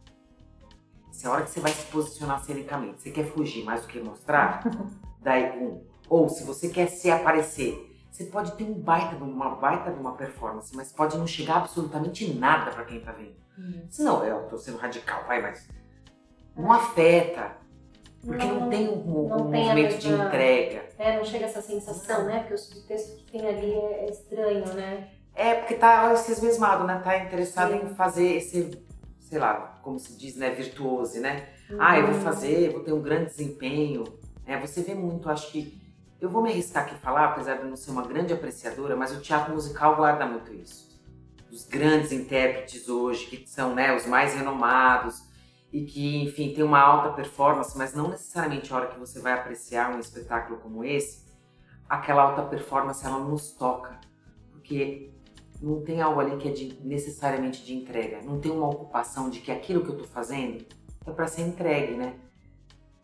Se 1.12 1.26
a 1.26 1.32
hora 1.32 1.44
que 1.44 1.50
você 1.50 1.60
vai 1.60 1.72
se 1.72 1.86
posicionar 1.88 2.44
cenicamente, 2.44 3.02
você 3.02 3.12
quer 3.12 3.26
fugir 3.26 3.64
mais 3.64 3.82
do 3.82 3.88
que 3.88 4.00
mostrar, 4.00 4.64
daí 5.20 5.58
um. 5.58 5.84
Ou 6.10 6.30
se 6.30 6.44
você 6.44 6.70
quer 6.70 6.88
se 6.88 7.10
aparecer, 7.10 7.97
você 8.18 8.26
pode 8.26 8.54
ter 8.54 8.64
um 8.64 8.74
baita 8.74 9.16
de 9.16 9.22
uma 9.22 9.56
baita 9.56 9.92
de 9.92 10.00
uma 10.00 10.14
performance, 10.14 10.76
mas 10.76 10.92
pode 10.92 11.16
não 11.16 11.28
chegar 11.28 11.58
absolutamente 11.58 12.34
nada 12.34 12.72
pra 12.72 12.84
quem 12.84 13.00
tá 13.00 13.12
vendo. 13.12 13.36
Se 13.92 14.02
não, 14.02 14.24
eu 14.26 14.48
tô 14.48 14.58
sendo 14.58 14.78
radical, 14.78 15.24
vai, 15.28 15.40
mas 15.40 15.70
não 16.56 16.72
afeta. 16.72 17.52
Porque 18.26 18.44
não, 18.44 18.70
tem 18.70 18.90
um, 18.90 19.28
não 19.28 19.48
um 19.48 19.52
tem 19.52 19.66
movimento 19.66 20.00
de 20.00 20.12
entrega. 20.12 20.86
É, 20.98 21.16
não 21.16 21.24
chega 21.24 21.46
essa 21.46 21.62
sensação, 21.62 22.26
né? 22.26 22.40
Porque 22.40 22.56
o 22.56 22.58
subtexto 22.58 23.18
que 23.18 23.32
tem 23.32 23.48
ali 23.48 23.72
é 23.74 24.06
é 24.06 24.10
estranho, 24.10 24.74
né? 24.74 25.12
É, 25.36 25.54
porque 25.54 25.76
tá 25.76 26.16
se 26.16 26.44
mesmado, 26.44 26.86
né? 26.86 27.00
Tá 27.04 27.20
interessado 27.20 27.74
Sim. 27.74 27.86
em 27.86 27.94
fazer 27.94 28.38
esse, 28.38 28.84
sei 29.20 29.38
lá, 29.38 29.80
como 29.84 30.00
se 30.00 30.18
diz, 30.18 30.36
né? 30.36 30.50
Virtuose, 30.50 31.20
né? 31.20 31.50
Ah, 31.78 32.00
eu 32.00 32.08
vou 32.08 32.22
fazer, 32.22 32.72
vou 32.72 32.84
ter 32.84 32.94
um 32.94 33.02
grande 33.02 33.26
desempenho. 33.26 34.06
É, 34.44 34.60
você 34.60 34.82
vê 34.82 34.96
muito, 34.96 35.30
acho 35.30 35.52
que. 35.52 35.86
Eu 36.20 36.30
vou 36.30 36.42
me 36.42 36.50
arriscar 36.50 36.86
aqui 36.86 36.96
falar, 36.96 37.26
apesar 37.26 37.56
de 37.58 37.62
eu 37.64 37.70
não 37.70 37.76
ser 37.76 37.92
uma 37.92 38.02
grande 38.06 38.34
apreciadora, 38.34 38.96
mas 38.96 39.12
o 39.16 39.22
teatro 39.22 39.54
musical 39.54 39.96
guarda 39.96 40.26
muito 40.26 40.52
isso. 40.54 41.00
Os 41.52 41.64
grandes 41.64 42.12
intérpretes 42.12 42.90
hoje, 42.90 43.28
que 43.28 43.48
são 43.48 43.76
né, 43.76 43.96
os 43.96 44.06
mais 44.06 44.34
renomados 44.34 45.22
e 45.72 45.86
que, 45.86 46.24
enfim, 46.24 46.54
tem 46.54 46.64
uma 46.64 46.80
alta 46.80 47.14
performance, 47.14 47.78
mas 47.78 47.94
não 47.94 48.10
necessariamente 48.10 48.74
a 48.74 48.76
hora 48.78 48.88
que 48.88 49.00
você 49.00 49.20
vai 49.20 49.34
apreciar 49.34 49.96
um 49.96 50.00
espetáculo 50.00 50.60
como 50.60 50.84
esse, 50.84 51.24
aquela 51.88 52.24
alta 52.24 52.42
performance 52.44 53.06
ela 53.06 53.20
nos 53.20 53.52
toca. 53.52 54.00
Porque 54.52 55.14
não 55.62 55.84
tem 55.84 56.02
algo 56.02 56.20
ali 56.20 56.36
que 56.38 56.48
é 56.48 56.52
de- 56.52 56.80
necessariamente 56.84 57.64
de 57.64 57.76
entrega. 57.76 58.22
Não 58.24 58.40
tem 58.40 58.52
uma 58.52 58.68
ocupação 58.68 59.30
de 59.30 59.40
que 59.40 59.52
aquilo 59.52 59.84
que 59.84 59.90
eu 59.90 59.98
tô 59.98 60.04
fazendo 60.04 60.66
é 61.06 61.12
para 61.12 61.28
ser 61.28 61.44
entregue, 61.44 61.96
né? 61.96 62.16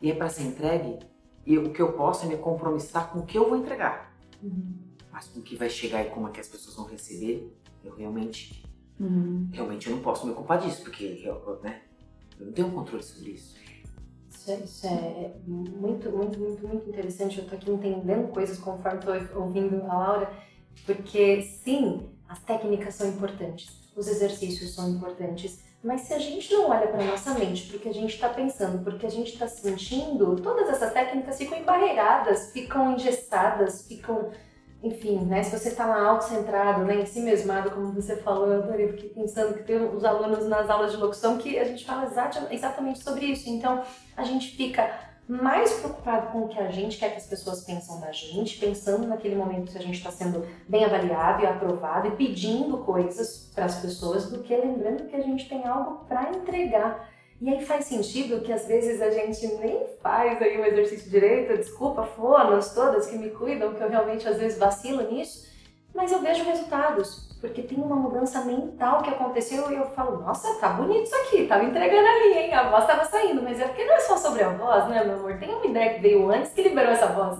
E 0.01 0.11
é 0.11 0.15
para 0.15 0.29
ser 0.29 0.43
entregue, 0.43 0.99
e 1.45 1.57
o 1.57 1.71
que 1.71 1.81
eu 1.81 1.93
posso 1.93 2.25
é 2.25 2.27
me 2.29 2.37
compromissar 2.37 3.11
com 3.11 3.19
o 3.19 3.25
que 3.25 3.37
eu 3.37 3.47
vou 3.49 3.57
entregar. 3.57 4.15
Mas 5.11 5.27
com 5.27 5.39
o 5.39 5.43
que 5.43 5.55
vai 5.55 5.69
chegar 5.69 6.03
e 6.05 6.09
como 6.09 6.27
é 6.27 6.31
que 6.31 6.39
as 6.39 6.47
pessoas 6.47 6.75
vão 6.75 6.85
receber, 6.85 7.51
eu 7.83 7.95
realmente, 7.95 8.63
Uhum. 8.99 9.49
realmente 9.51 9.89
eu 9.89 9.95
não 9.95 10.03
posso 10.03 10.25
me 10.25 10.31
ocupar 10.33 10.59
disso, 10.59 10.83
porque 10.83 11.21
eu, 11.23 11.59
né, 11.61 11.81
eu 12.39 12.45
não 12.47 12.53
tenho 12.53 12.71
controle 12.71 13.03
sobre 13.03 13.31
isso. 13.31 13.55
Isso 14.29 14.51
é, 14.51 14.55
isso 14.59 14.87
é 14.87 15.33
muito, 15.47 16.09
muito, 16.11 16.39
muito, 16.39 16.67
muito 16.67 16.89
interessante. 16.89 17.39
Eu 17.39 17.47
tô 17.47 17.55
aqui 17.55 17.71
entendendo 17.71 18.27
coisas 18.29 18.57
conforme 18.57 18.99
tô 18.99 19.39
ouvindo 19.39 19.81
a 19.83 19.97
Laura, 19.97 20.33
porque 20.85 21.41
sim, 21.41 22.09
as 22.27 22.39
técnicas 22.43 22.95
são 22.95 23.07
importantes, 23.07 23.91
os 23.95 24.07
exercícios 24.07 24.73
são 24.73 24.89
importantes, 24.89 25.63
mas 25.83 26.01
se 26.01 26.13
a 26.13 26.19
gente 26.19 26.51
não 26.53 26.69
olha 26.69 26.87
para 26.87 27.03
nossa 27.03 27.33
mente, 27.33 27.67
porque 27.69 27.89
a 27.89 27.93
gente 27.93 28.13
está 28.15 28.29
pensando, 28.29 28.83
porque 28.83 29.05
a 29.05 29.11
gente 29.11 29.33
está 29.33 29.47
sentindo, 29.47 30.35
todas 30.37 30.69
essas 30.69 30.93
técnicas 30.93 31.37
ficam 31.37 31.57
embarreiradas, 31.57 32.51
ficam 32.51 32.93
engessadas, 32.93 33.85
ficam 33.87 34.31
enfim, 34.81 35.19
né? 35.19 35.41
Se 35.43 35.57
você 35.57 35.69
está 35.69 35.85
lá 35.85 36.09
autocentrado, 36.09 36.83
né, 36.83 36.95
em 36.95 37.05
si 37.05 37.21
mesmado, 37.21 37.71
como 37.71 37.93
você 37.93 38.17
falou, 38.17 38.47
eu 38.47 38.63
adorei, 38.63 38.87
porque 38.87 39.07
pensando 39.07 39.53
que 39.53 39.63
tem 39.63 39.77
os 39.81 40.03
alunos 40.03 40.45
nas 40.45 40.69
aulas 40.69 40.91
de 40.91 40.97
locução 40.97 41.37
que 41.37 41.57
a 41.57 41.63
gente 41.63 41.85
fala 41.85 42.05
exata- 42.05 42.49
exatamente 42.51 42.99
sobre 42.99 43.27
isso. 43.27 43.49
Então, 43.49 43.81
a 44.17 44.23
gente 44.25 44.57
fica 44.57 44.91
mais 45.27 45.73
preocupado 45.73 46.31
com 46.31 46.43
o 46.43 46.47
que 46.49 46.59
a 46.59 46.69
gente 46.69 46.97
quer 46.97 47.11
que 47.11 47.17
as 47.17 47.25
pessoas 47.25 47.63
pensam 47.63 47.99
da 47.99 48.11
gente, 48.11 48.59
pensando 48.59 49.07
naquele 49.07 49.35
momento 49.35 49.71
se 49.71 49.77
a 49.77 49.81
gente 49.81 49.97
está 49.97 50.11
sendo 50.11 50.45
bem 50.67 50.83
avaliado 50.83 51.43
e 51.43 51.45
aprovado 51.45 52.07
e 52.07 52.11
pedindo 52.11 52.79
coisas 52.79 53.49
para 53.55 53.65
as 53.65 53.79
pessoas, 53.79 54.29
do 54.29 54.43
que 54.43 54.55
lembrando 54.55 55.07
que 55.07 55.15
a 55.15 55.21
gente 55.21 55.47
tem 55.47 55.65
algo 55.65 56.05
para 56.05 56.31
entregar. 56.31 57.09
E 57.41 57.49
aí 57.49 57.65
faz 57.65 57.85
sentido 57.85 58.41
que 58.41 58.51
às 58.51 58.65
vezes 58.67 59.01
a 59.01 59.11
gente 59.11 59.45
nem 59.55 59.85
faz 60.01 60.41
aí 60.41 60.57
o 60.57 60.65
exercício 60.65 61.09
direito, 61.09 61.57
desculpa, 61.57 62.03
fonas 62.03 62.73
todas 62.73 63.07
que 63.07 63.17
me 63.17 63.29
cuidam, 63.29 63.73
que 63.73 63.81
eu 63.81 63.89
realmente 63.89 64.27
às 64.27 64.37
vezes 64.37 64.57
vacilo 64.57 65.09
nisso, 65.11 65.52
mas 65.93 66.11
eu 66.11 66.21
vejo 66.21 66.43
resultados, 66.43 67.29
porque 67.39 67.61
tem 67.61 67.77
uma 67.77 67.95
mudança 67.95 68.43
mental 68.43 69.01
que 69.03 69.09
aconteceu 69.09 69.71
e 69.71 69.75
eu 69.75 69.85
falo, 69.91 70.21
nossa, 70.21 70.59
tá 70.59 70.69
bonito 70.69 71.03
isso 71.03 71.15
aqui, 71.15 71.45
tava 71.45 71.65
entregando 71.65 72.07
ali, 72.07 72.33
hein, 72.33 72.53
a 72.53 72.69
voz 72.69 72.85
tava 72.85 73.05
saindo, 73.05 73.41
mas 73.41 73.59
é 73.59 73.67
porque 73.67 73.85
não 73.85 73.95
é 73.95 73.99
só 73.99 74.17
sobre 74.17 74.43
a 74.43 74.49
voz, 74.49 74.87
né, 74.89 75.03
meu 75.03 75.15
amor? 75.15 75.37
Tem 75.37 75.53
uma 75.53 75.65
ideia 75.65 75.93
que 75.93 76.01
veio 76.01 76.29
antes 76.31 76.53
que 76.53 76.63
liberou 76.63 76.91
essa 76.91 77.07
voz. 77.07 77.39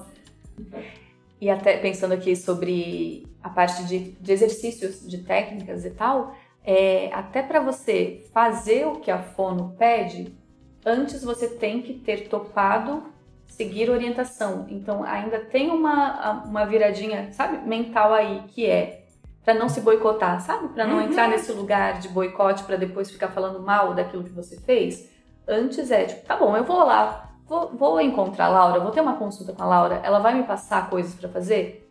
E 1.41 1.49
até 1.49 1.77
pensando 1.77 2.13
aqui 2.13 2.35
sobre 2.35 3.27
a 3.41 3.49
parte 3.49 3.83
de, 3.85 4.11
de 4.11 4.31
exercícios, 4.31 5.07
de 5.07 5.17
técnicas 5.19 5.83
e 5.83 5.89
tal, 5.89 6.35
é, 6.63 7.09
até 7.11 7.41
para 7.41 7.59
você 7.59 8.25
fazer 8.33 8.87
o 8.87 8.99
que 8.99 9.11
a 9.11 9.21
fono 9.21 9.75
pede, 9.77 10.33
antes 10.85 11.23
você 11.23 11.47
tem 11.49 11.81
que 11.81 11.93
ter 11.93 12.29
topado 12.29 13.03
seguir 13.47 13.89
orientação. 13.89 14.65
Então 14.69 15.03
ainda 15.03 15.39
tem 15.39 15.69
uma, 15.69 16.43
uma 16.45 16.65
viradinha, 16.65 17.31
sabe, 17.31 17.57
mental 17.67 18.13
aí, 18.13 18.43
que 18.47 18.65
é 18.65 19.05
para 19.43 19.53
não 19.53 19.67
se 19.67 19.81
boicotar, 19.81 20.39
sabe? 20.41 20.69
Para 20.69 20.87
não 20.87 20.97
Uhum. 20.97 21.03
entrar 21.03 21.27
nesse 21.27 21.51
lugar 21.51 21.99
de 21.99 22.07
boicote 22.07 22.63
para 22.63 22.77
depois 22.77 23.11
ficar 23.11 23.27
falando 23.27 23.61
mal 23.61 23.93
daquilo 23.93 24.23
que 24.23 24.29
você 24.31 24.59
fez. 24.61 25.09
Antes 25.47 25.91
é 25.91 26.05
tipo, 26.05 26.25
tá 26.25 26.37
bom, 26.37 26.55
eu 26.55 26.63
vou 26.63 26.77
lá, 26.85 27.29
vou, 27.45 27.69
vou 27.75 27.99
encontrar 27.99 28.45
a 28.45 28.49
Laura, 28.49 28.79
vou 28.79 28.91
ter 28.91 29.01
uma 29.01 29.17
consulta 29.17 29.51
com 29.51 29.61
a 29.61 29.65
Laura, 29.65 29.99
ela 30.03 30.19
vai 30.19 30.33
me 30.33 30.43
passar 30.43 30.89
coisas 30.89 31.13
para 31.13 31.27
fazer. 31.27 31.89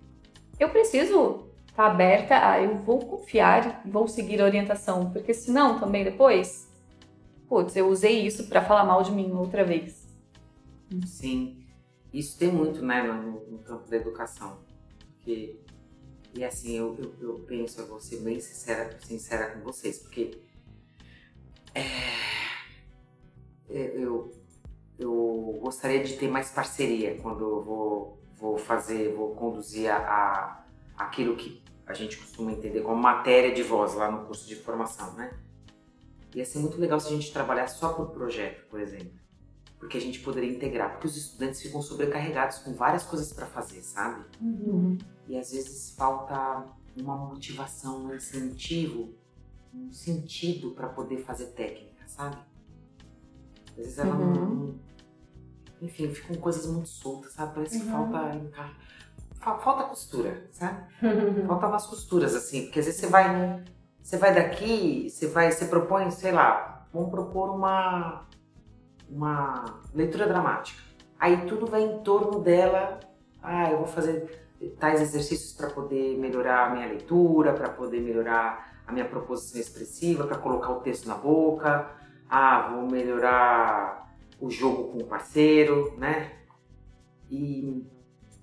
Eu 0.59 0.71
preciso 0.71 1.45
estar 1.69 1.87
aberta 1.87 2.37
a 2.49 2.59
eu 2.61 2.77
vou 2.79 2.99
confiar, 3.01 3.83
vou 3.85 4.09
seguir 4.09 4.41
a 4.41 4.45
orientação, 4.47 5.11
porque 5.11 5.35
senão 5.35 5.79
também 5.79 6.05
depois, 6.05 6.71
putz, 7.49 7.77
eu 7.77 7.89
usei 7.89 8.27
isso 8.27 8.49
para 8.49 8.63
falar 8.63 8.85
mal 8.85 9.03
de 9.03 9.13
mim 9.13 9.31
outra 9.33 9.63
vez. 9.63 10.02
Sim, 11.07 11.65
isso 12.13 12.39
tem 12.39 12.53
muito, 12.53 12.85
né, 12.85 13.03
no, 13.03 13.41
no 13.51 13.59
campo 13.61 13.89
da 13.89 13.97
educação. 13.97 14.59
Porque, 15.17 15.59
e 16.35 16.45
assim, 16.45 16.77
eu, 16.77 16.97
eu, 16.99 17.15
eu 17.21 17.39
penso, 17.47 17.81
eu 17.81 17.87
vou 17.87 18.01
ser 18.01 18.19
bem 18.21 18.41
sincera, 18.41 18.99
sincera 19.01 19.51
com 19.57 19.61
vocês, 19.61 19.99
porque 20.01 20.39
é, 21.75 21.83
é, 23.71 23.93
eu, 23.97 24.33
eu 24.99 25.59
gostaria 25.63 26.03
de 26.05 26.17
ter 26.17 26.29
mais 26.29 26.51
parceria 26.51 27.17
quando 27.21 27.41
eu 27.45 27.63
vou, 27.63 28.23
vou 28.37 28.59
fazer, 28.59 29.15
vou 29.15 29.35
conduzir 29.35 29.91
a, 29.91 29.97
a- 29.97 30.65
aquilo 30.97 31.37
que 31.37 31.63
a 31.87 31.95
gente 31.95 32.17
costuma 32.17 32.53
entender 32.53 32.83
como 32.83 33.01
matéria 33.01 33.53
de 33.55 33.63
voz 33.63 33.95
lá 33.95 34.11
no 34.11 34.27
curso 34.27 34.47
de 34.47 34.57
formação, 34.57 35.13
né? 35.15 35.33
Ia 36.35 36.45
ser 36.45 36.59
muito 36.61 36.79
legal 36.79 36.99
se 37.01 37.09
a 37.09 37.11
gente 37.11 37.33
trabalhasse 37.33 37.79
só 37.79 37.93
por 37.93 38.11
projeto, 38.11 38.67
por 38.69 38.81
exemplo. 38.81 39.22
Porque 39.83 39.99
a 39.99 40.01
gente 40.01 40.21
poderia 40.21 40.49
integrar, 40.49 40.93
porque 40.93 41.09
os 41.09 41.17
estudantes 41.17 41.61
ficam 41.61 41.83
sobrecarregados 41.83 42.59
com 42.59 42.73
várias 42.73 43.03
coisas 43.03 43.33
para 43.33 43.47
fazer, 43.47 43.83
sabe? 43.83 44.25
Uhum. 44.41 44.97
E 45.27 45.37
às 45.37 45.51
vezes 45.51 45.93
falta 45.97 46.67
uma 46.97 47.17
motivação, 47.17 48.05
um 48.07 48.15
incentivo, 48.15 49.13
um 49.75 49.93
sentido 49.93 50.71
para 50.71 50.89
poder 50.89 51.25
fazer 51.25 51.47
técnica, 51.47 52.07
sabe? 52.07 52.37
Às 53.71 53.77
vezes 53.77 53.99
ela 53.99 54.15
Uhum. 54.15 54.35
não. 54.35 54.79
Enfim, 55.81 56.15
ficam 56.15 56.37
coisas 56.37 56.65
muito 56.67 56.89
soltas, 56.89 57.33
sabe? 57.33 57.53
Parece 57.57 57.81
que 57.81 57.85
Uhum. 57.87 57.91
falta 57.91 58.73
Falta 59.41 59.89
costura, 59.89 60.49
sabe? 60.53 60.87
Falta 61.49 61.67
umas 61.67 61.87
costuras, 61.87 62.37
assim, 62.37 62.67
porque 62.67 62.79
às 62.79 62.87
vezes 62.87 63.01
você 63.01 63.09
vai. 63.09 63.65
Você 64.01 64.17
vai 64.17 64.33
daqui, 64.33 65.11
você 65.11 65.27
vai, 65.27 65.51
você 65.51 65.65
propõe, 65.65 66.09
sei 66.13 66.31
lá, 66.31 66.87
vamos 66.93 67.11
propor 67.11 67.51
uma, 67.51 68.29
uma 69.13 69.81
leitura 69.95 70.27
dramática. 70.27 70.81
Aí 71.19 71.47
tudo 71.47 71.67
vai 71.67 71.83
em 71.83 71.99
torno 71.99 72.41
dela. 72.41 72.99
Ah, 73.43 73.71
eu 73.71 73.79
vou 73.79 73.87
fazer 73.87 74.41
tais 74.79 75.01
exercícios 75.01 75.53
para 75.53 75.71
poder 75.71 76.19
melhorar 76.19 76.67
a 76.69 76.75
minha 76.75 76.87
leitura, 76.87 77.53
para 77.53 77.69
poder 77.69 78.01
melhorar 78.01 78.83
a 78.87 78.93
minha 78.93 79.05
proposição 79.05 79.61
expressiva, 79.61 80.27
para 80.27 80.39
colocar 80.39 80.71
o 80.73 80.81
texto 80.81 81.07
na 81.07 81.15
boca. 81.15 81.91
Ah, 82.29 82.71
vou 82.75 82.91
melhorar 82.91 84.13
o 84.41 84.51
jogo 84.51 84.85
com 84.93 84.99
o 84.99 85.05
parceiro, 85.05 85.95
né? 85.99 86.33
E 87.31 87.85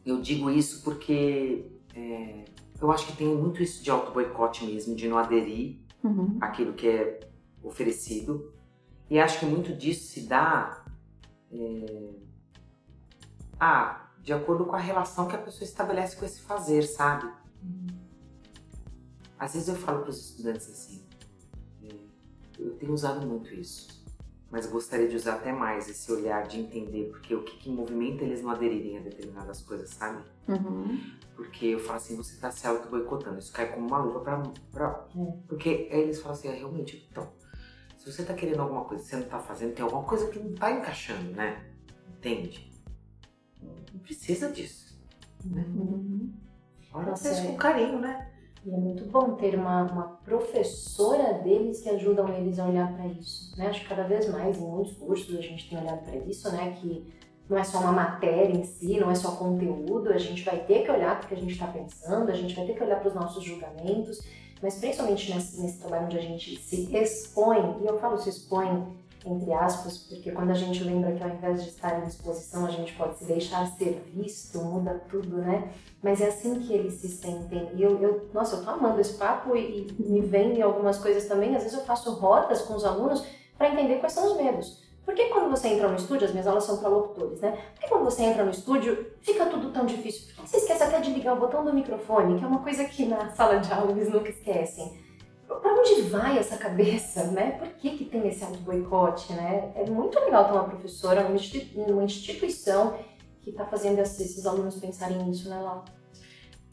eu 0.05 0.21
digo 0.21 0.49
isso 0.49 0.83
porque 0.83 1.65
é, 1.95 2.45
eu 2.81 2.91
acho 2.91 3.07
que 3.07 3.17
tem 3.17 3.27
muito 3.27 3.61
isso 3.61 3.83
de 3.83 3.89
auto-boicote 3.91 4.65
mesmo, 4.65 4.95
de 4.95 5.07
não 5.07 5.17
aderir 5.17 5.77
Uhum. 6.01 6.37
aquilo 6.39 6.71
que 6.73 6.87
é 6.87 7.19
oferecido. 7.61 8.53
E 9.09 9.19
acho 9.19 9.39
que 9.39 9.45
muito 9.45 9.73
disso 9.75 10.07
se 10.07 10.21
dá 10.21 10.85
é, 11.51 12.13
ah, 13.59 14.09
de 14.21 14.31
acordo 14.31 14.65
com 14.65 14.75
a 14.75 14.79
relação 14.79 15.27
que 15.27 15.35
a 15.35 15.39
pessoa 15.39 15.63
estabelece 15.63 16.15
com 16.15 16.25
esse 16.25 16.41
fazer, 16.41 16.83
sabe? 16.83 17.31
Às 19.37 19.53
vezes 19.53 19.69
eu 19.69 19.75
falo 19.75 20.01
para 20.01 20.09
os 20.09 20.29
estudantes 20.29 20.69
assim, 20.69 21.03
é, 21.83 21.95
eu 22.59 22.75
tenho 22.75 22.93
usado 22.93 23.25
muito 23.25 23.53
isso, 23.53 24.05
mas 24.51 24.67
gostaria 24.67 25.07
de 25.07 25.15
usar 25.15 25.35
até 25.35 25.51
mais 25.51 25.89
esse 25.89 26.11
olhar 26.11 26.47
de 26.47 26.59
entender 26.59 27.09
porque 27.09 27.33
o 27.33 27.43
que, 27.43 27.57
que 27.57 27.69
movimenta 27.69 28.23
eles 28.23 28.41
não 28.43 28.51
aderirem 28.51 28.97
a 28.97 29.01
determinadas 29.01 29.61
coisas, 29.61 29.89
sabe? 29.89 30.23
Uhum. 30.47 30.99
Porque 31.35 31.67
eu 31.67 31.79
falo 31.79 31.97
assim, 31.97 32.17
você 32.17 32.37
tá 32.37 32.51
se 32.51 32.67
auto-boicotando. 32.67 33.39
Isso 33.39 33.53
cai 33.53 33.71
como 33.71 33.87
uma 33.87 33.99
luva 33.99 34.19
pra... 34.19 34.43
pra... 34.71 35.07
Porque 35.47 35.87
aí 35.91 36.01
eles 36.01 36.19
falam 36.19 36.37
assim, 36.37 36.49
é, 36.49 36.55
realmente, 36.55 37.07
então, 37.09 37.31
se 37.99 38.11
você 38.11 38.23
tá 38.23 38.33
querendo 38.33 38.61
alguma 38.61 38.85
coisa 38.85 39.03
e 39.03 39.05
você 39.05 39.17
não 39.17 39.27
tá 39.27 39.39
fazendo, 39.39 39.73
tem 39.73 39.83
alguma 39.83 40.03
coisa 40.03 40.27
que 40.29 40.39
não 40.39 40.55
tá 40.55 40.71
encaixando, 40.71 41.31
né? 41.31 41.65
Entende? 42.17 42.71
Não 43.61 43.99
precisa 43.99 44.49
disso. 44.49 44.97
Uhum. 45.45 46.33
Olha 46.93 47.07
Nossa, 47.07 47.29
isso 47.29 47.41
é. 47.41 47.45
com 47.47 47.57
carinho, 47.57 47.99
né? 47.99 48.31
E 48.65 48.73
é 48.73 48.77
muito 48.77 49.05
bom 49.05 49.35
ter 49.35 49.55
uma, 49.55 49.83
uma 49.83 50.07
professora 50.23 51.33
deles 51.39 51.81
que 51.81 51.89
ajudam 51.89 52.29
eles 52.29 52.57
a 52.57 52.67
olhar 52.67 52.93
para 52.93 53.05
isso, 53.07 53.57
né? 53.57 53.67
Acho 53.67 53.81
que 53.81 53.89
cada 53.89 54.03
vez 54.03 54.29
mais 54.29 54.57
em 54.57 54.61
muitos 54.61 54.93
cursos 54.93 55.37
a 55.37 55.41
gente 55.41 55.69
tem 55.69 55.77
olhado 55.77 56.03
para 56.03 56.15
isso, 56.15 56.49
né? 56.51 56.71
Que 56.79 57.05
não 57.49 57.57
é 57.57 57.63
só 57.65 57.79
uma 57.79 57.91
matéria 57.91 58.55
em 58.55 58.63
si, 58.63 58.97
não 58.97 59.11
é 59.11 59.15
só 59.15 59.35
conteúdo, 59.35 60.09
a 60.09 60.17
gente 60.17 60.43
vai 60.43 60.63
ter 60.63 60.83
que 60.83 60.91
olhar 60.91 61.17
para 61.17 61.25
o 61.25 61.27
que 61.27 61.33
a 61.33 61.37
gente 61.37 61.51
está 61.51 61.67
pensando, 61.67 62.29
a 62.29 62.35
gente 62.35 62.55
vai 62.55 62.65
ter 62.65 62.75
que 62.75 62.83
olhar 62.83 62.99
para 62.99 63.09
os 63.09 63.15
nossos 63.15 63.43
julgamentos, 63.43 64.21
mas 64.61 64.75
principalmente 64.75 65.33
nesse, 65.33 65.61
nesse 65.61 65.79
trabalho 65.79 66.05
onde 66.05 66.17
a 66.17 66.21
gente 66.21 66.57
se 66.61 66.95
expõe, 66.95 67.81
e 67.81 67.87
eu 67.87 67.99
falo 67.99 68.17
se 68.17 68.29
expõe 68.29 68.99
entre 69.25 69.51
aspas, 69.51 69.97
porque 69.97 70.31
quando 70.31 70.51
a 70.51 70.55
gente 70.55 70.83
lembra 70.83 71.11
que 71.11 71.21
ao 71.21 71.29
invés 71.29 71.63
de 71.63 71.69
estar 71.69 72.01
em 72.01 72.07
exposição 72.07 72.65
a 72.65 72.71
gente 72.71 72.93
pode 72.93 73.17
se 73.17 73.25
deixar 73.25 73.67
ser 73.67 74.01
visto, 74.13 74.59
muda 74.59 75.01
tudo, 75.09 75.37
né? 75.37 75.73
Mas 76.01 76.21
é 76.21 76.27
assim 76.27 76.59
que 76.59 76.71
eles 76.71 76.93
se 76.93 77.09
sentem. 77.09 77.69
E 77.75 77.83
eu, 77.83 78.01
eu 78.01 78.29
nossa, 78.33 78.55
eu 78.55 78.63
tô 78.63 78.69
amando 78.69 79.01
esse 79.01 79.13
papo 79.15 79.55
e, 79.55 79.87
e 79.99 80.03
me 80.03 80.21
vem 80.21 80.57
em 80.57 80.61
algumas 80.61 80.97
coisas 80.97 81.25
também. 81.25 81.55
Às 81.55 81.63
vezes 81.63 81.77
eu 81.77 81.83
faço 81.83 82.13
rodas 82.13 82.61
com 82.61 82.75
os 82.75 82.85
alunos 82.85 83.25
para 83.57 83.73
entender 83.73 83.99
quais 83.99 84.13
são 84.13 84.25
os 84.25 84.37
medos. 84.37 84.88
Por 85.05 85.15
que 85.15 85.25
quando 85.29 85.49
você 85.49 85.69
entra 85.69 85.87
no 85.87 85.95
estúdio, 85.95 86.25
as 86.25 86.31
minhas 86.31 86.47
aulas 86.47 86.63
são 86.63 86.77
para 86.77 86.89
locutores, 86.89 87.41
né? 87.41 87.51
Por 87.73 87.81
que 87.81 87.89
quando 87.89 88.03
você 88.03 88.23
entra 88.23 88.43
no 88.43 88.51
estúdio 88.51 89.11
fica 89.21 89.45
tudo 89.47 89.71
tão 89.71 89.85
difícil? 89.85 90.27
Por 90.35 90.43
que 90.43 90.49
você 90.49 90.57
esquece 90.57 90.83
até 90.83 90.99
de 90.99 91.11
ligar 91.11 91.33
o 91.35 91.39
botão 91.39 91.63
do 91.63 91.73
microfone, 91.73 92.37
que 92.37 92.43
é 92.43 92.47
uma 92.47 92.61
coisa 92.61 92.85
que 92.85 93.05
na 93.05 93.29
sala 93.31 93.57
de 93.59 93.71
aula 93.71 93.91
eles 93.91 94.09
nunca 94.09 94.29
esquecem? 94.29 94.99
Para 95.47 95.73
onde 95.73 96.01
vai 96.03 96.37
essa 96.37 96.57
cabeça, 96.57 97.23
né? 97.31 97.51
Por 97.57 97.67
que, 97.69 97.97
que 97.97 98.05
tem 98.05 98.27
esse 98.27 98.43
auto-boicote, 98.43 99.33
né? 99.33 99.71
É 99.75 99.89
muito 99.89 100.19
legal 100.19 100.45
ter 100.45 100.51
uma 100.51 100.65
professora 100.65 101.27
numa 101.27 102.03
instituição 102.03 102.97
que 103.41 103.49
está 103.49 103.65
fazendo 103.65 103.99
esses 103.99 104.45
alunos 104.45 104.75
pensarem 104.75 105.17
nisso, 105.23 105.49
né, 105.49 105.59
Lau? 105.59 105.85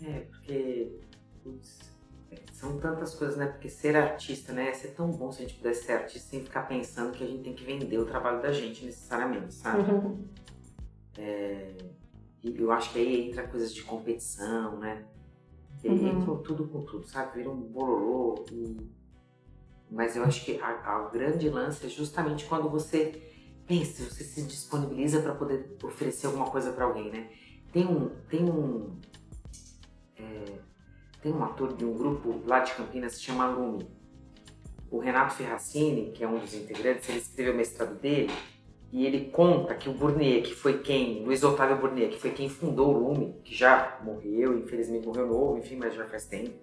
É, 0.02 0.20
porque 0.30 1.00
são 2.56 2.78
tantas 2.78 3.14
coisas, 3.14 3.36
né? 3.36 3.46
Porque 3.46 3.68
ser 3.68 3.94
artista, 3.94 4.50
né? 4.50 4.66
Ia 4.66 4.74
ser 4.74 4.88
tão 4.88 5.10
bom 5.10 5.30
se 5.30 5.42
a 5.42 5.46
gente 5.46 5.58
pudesse 5.58 5.84
ser 5.84 5.92
artista 5.92 6.30
sem 6.30 6.42
ficar 6.42 6.62
pensando 6.62 7.12
que 7.12 7.22
a 7.22 7.26
gente 7.26 7.42
tem 7.42 7.54
que 7.54 7.64
vender 7.64 7.98
o 7.98 8.06
trabalho 8.06 8.40
da 8.40 8.50
gente 8.50 8.82
necessariamente, 8.84 9.52
sabe? 9.52 9.82
E 12.42 12.58
eu 12.58 12.72
acho 12.72 12.92
que 12.92 12.98
aí 12.98 13.28
entra 13.28 13.46
coisas 13.46 13.74
de 13.74 13.82
competição, 13.82 14.78
né? 14.78 15.04
E 15.84 15.88
Uhum. 15.88 16.22
Entra 16.22 16.34
tudo 16.36 16.66
com 16.66 16.82
tudo, 16.82 17.06
sabe? 17.06 17.38
Vira 17.38 17.50
um 17.50 17.60
bololô. 17.60 18.44
E... 18.50 18.76
Mas 19.90 20.16
eu 20.16 20.24
acho 20.24 20.42
que 20.42 20.58
a, 20.58 20.68
a 20.68 21.10
grande 21.10 21.50
lance 21.50 21.84
é 21.84 21.88
justamente 21.90 22.46
quando 22.46 22.70
você 22.70 23.22
pensa, 23.66 24.02
você 24.02 24.24
se 24.24 24.42
disponibiliza 24.42 25.20
para 25.20 25.34
poder 25.34 25.76
oferecer 25.84 26.26
alguma 26.26 26.46
coisa 26.50 26.72
para 26.72 26.86
alguém, 26.86 27.10
né? 27.10 27.30
Tem 27.70 27.86
um, 27.86 28.08
tem 28.30 28.44
um, 28.44 28.96
é, 30.16 30.44
tem 31.22 31.32
um 31.32 31.42
ator 31.44 31.74
de 31.74 31.84
um 31.84 31.96
grupo 31.96 32.42
lá 32.46 32.60
de 32.60 32.72
Campinas 32.74 33.14
que 33.14 33.18
se 33.18 33.24
chama 33.24 33.46
Lume. 33.46 33.88
O 34.90 34.98
Renato 34.98 35.34
Ferracini, 35.34 36.12
que 36.12 36.22
é 36.22 36.28
um 36.28 36.38
dos 36.38 36.54
integrantes, 36.54 37.08
ele 37.08 37.18
escreveu 37.18 37.54
o 37.54 37.56
mestrado 37.56 37.98
dele 37.98 38.32
e 38.92 39.04
ele 39.04 39.30
conta 39.30 39.74
que 39.74 39.88
o 39.88 39.92
Burnier, 39.92 40.42
que 40.42 40.54
foi 40.54 40.78
quem, 40.78 41.24
Luiz 41.24 41.42
Otávio 41.42 41.76
Burnier, 41.76 42.10
que 42.10 42.18
foi 42.18 42.30
quem 42.30 42.48
fundou 42.48 42.94
o 42.94 42.98
Lume, 42.98 43.34
que 43.44 43.54
já 43.54 44.00
morreu, 44.02 44.58
infelizmente 44.58 45.06
morreu 45.06 45.26
novo, 45.26 45.58
enfim, 45.58 45.76
mas 45.76 45.94
já 45.94 46.06
faz 46.06 46.26
tempo. 46.26 46.54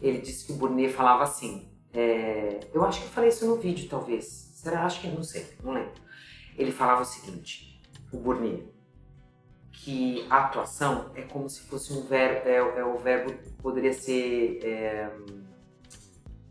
Ele 0.00 0.18
disse 0.18 0.46
que 0.46 0.52
o 0.52 0.56
Burnier 0.56 0.90
falava 0.90 1.24
assim, 1.24 1.68
é, 1.92 2.60
eu 2.72 2.84
acho 2.84 3.00
que 3.00 3.06
eu 3.06 3.10
falei 3.10 3.30
isso 3.30 3.46
no 3.46 3.56
vídeo, 3.56 3.88
talvez. 3.88 4.24
Será? 4.54 4.84
Acho 4.84 5.00
que 5.00 5.08
não 5.08 5.22
sei, 5.22 5.46
não 5.62 5.72
lembro. 5.72 5.92
Ele 6.56 6.70
falava 6.70 7.02
o 7.02 7.04
seguinte, 7.04 7.80
o 8.12 8.18
Burnier, 8.18 8.64
que 9.82 10.24
a 10.30 10.44
atuação 10.44 11.10
é 11.16 11.22
como 11.22 11.50
se 11.50 11.62
fosse 11.62 11.92
um 11.92 12.02
verbo, 12.02 12.48
é, 12.48 12.56
é 12.56 12.84
o 12.84 12.98
verbo 12.98 13.34
poderia 13.60 13.92
ser 13.92 14.60
é, 14.64 15.10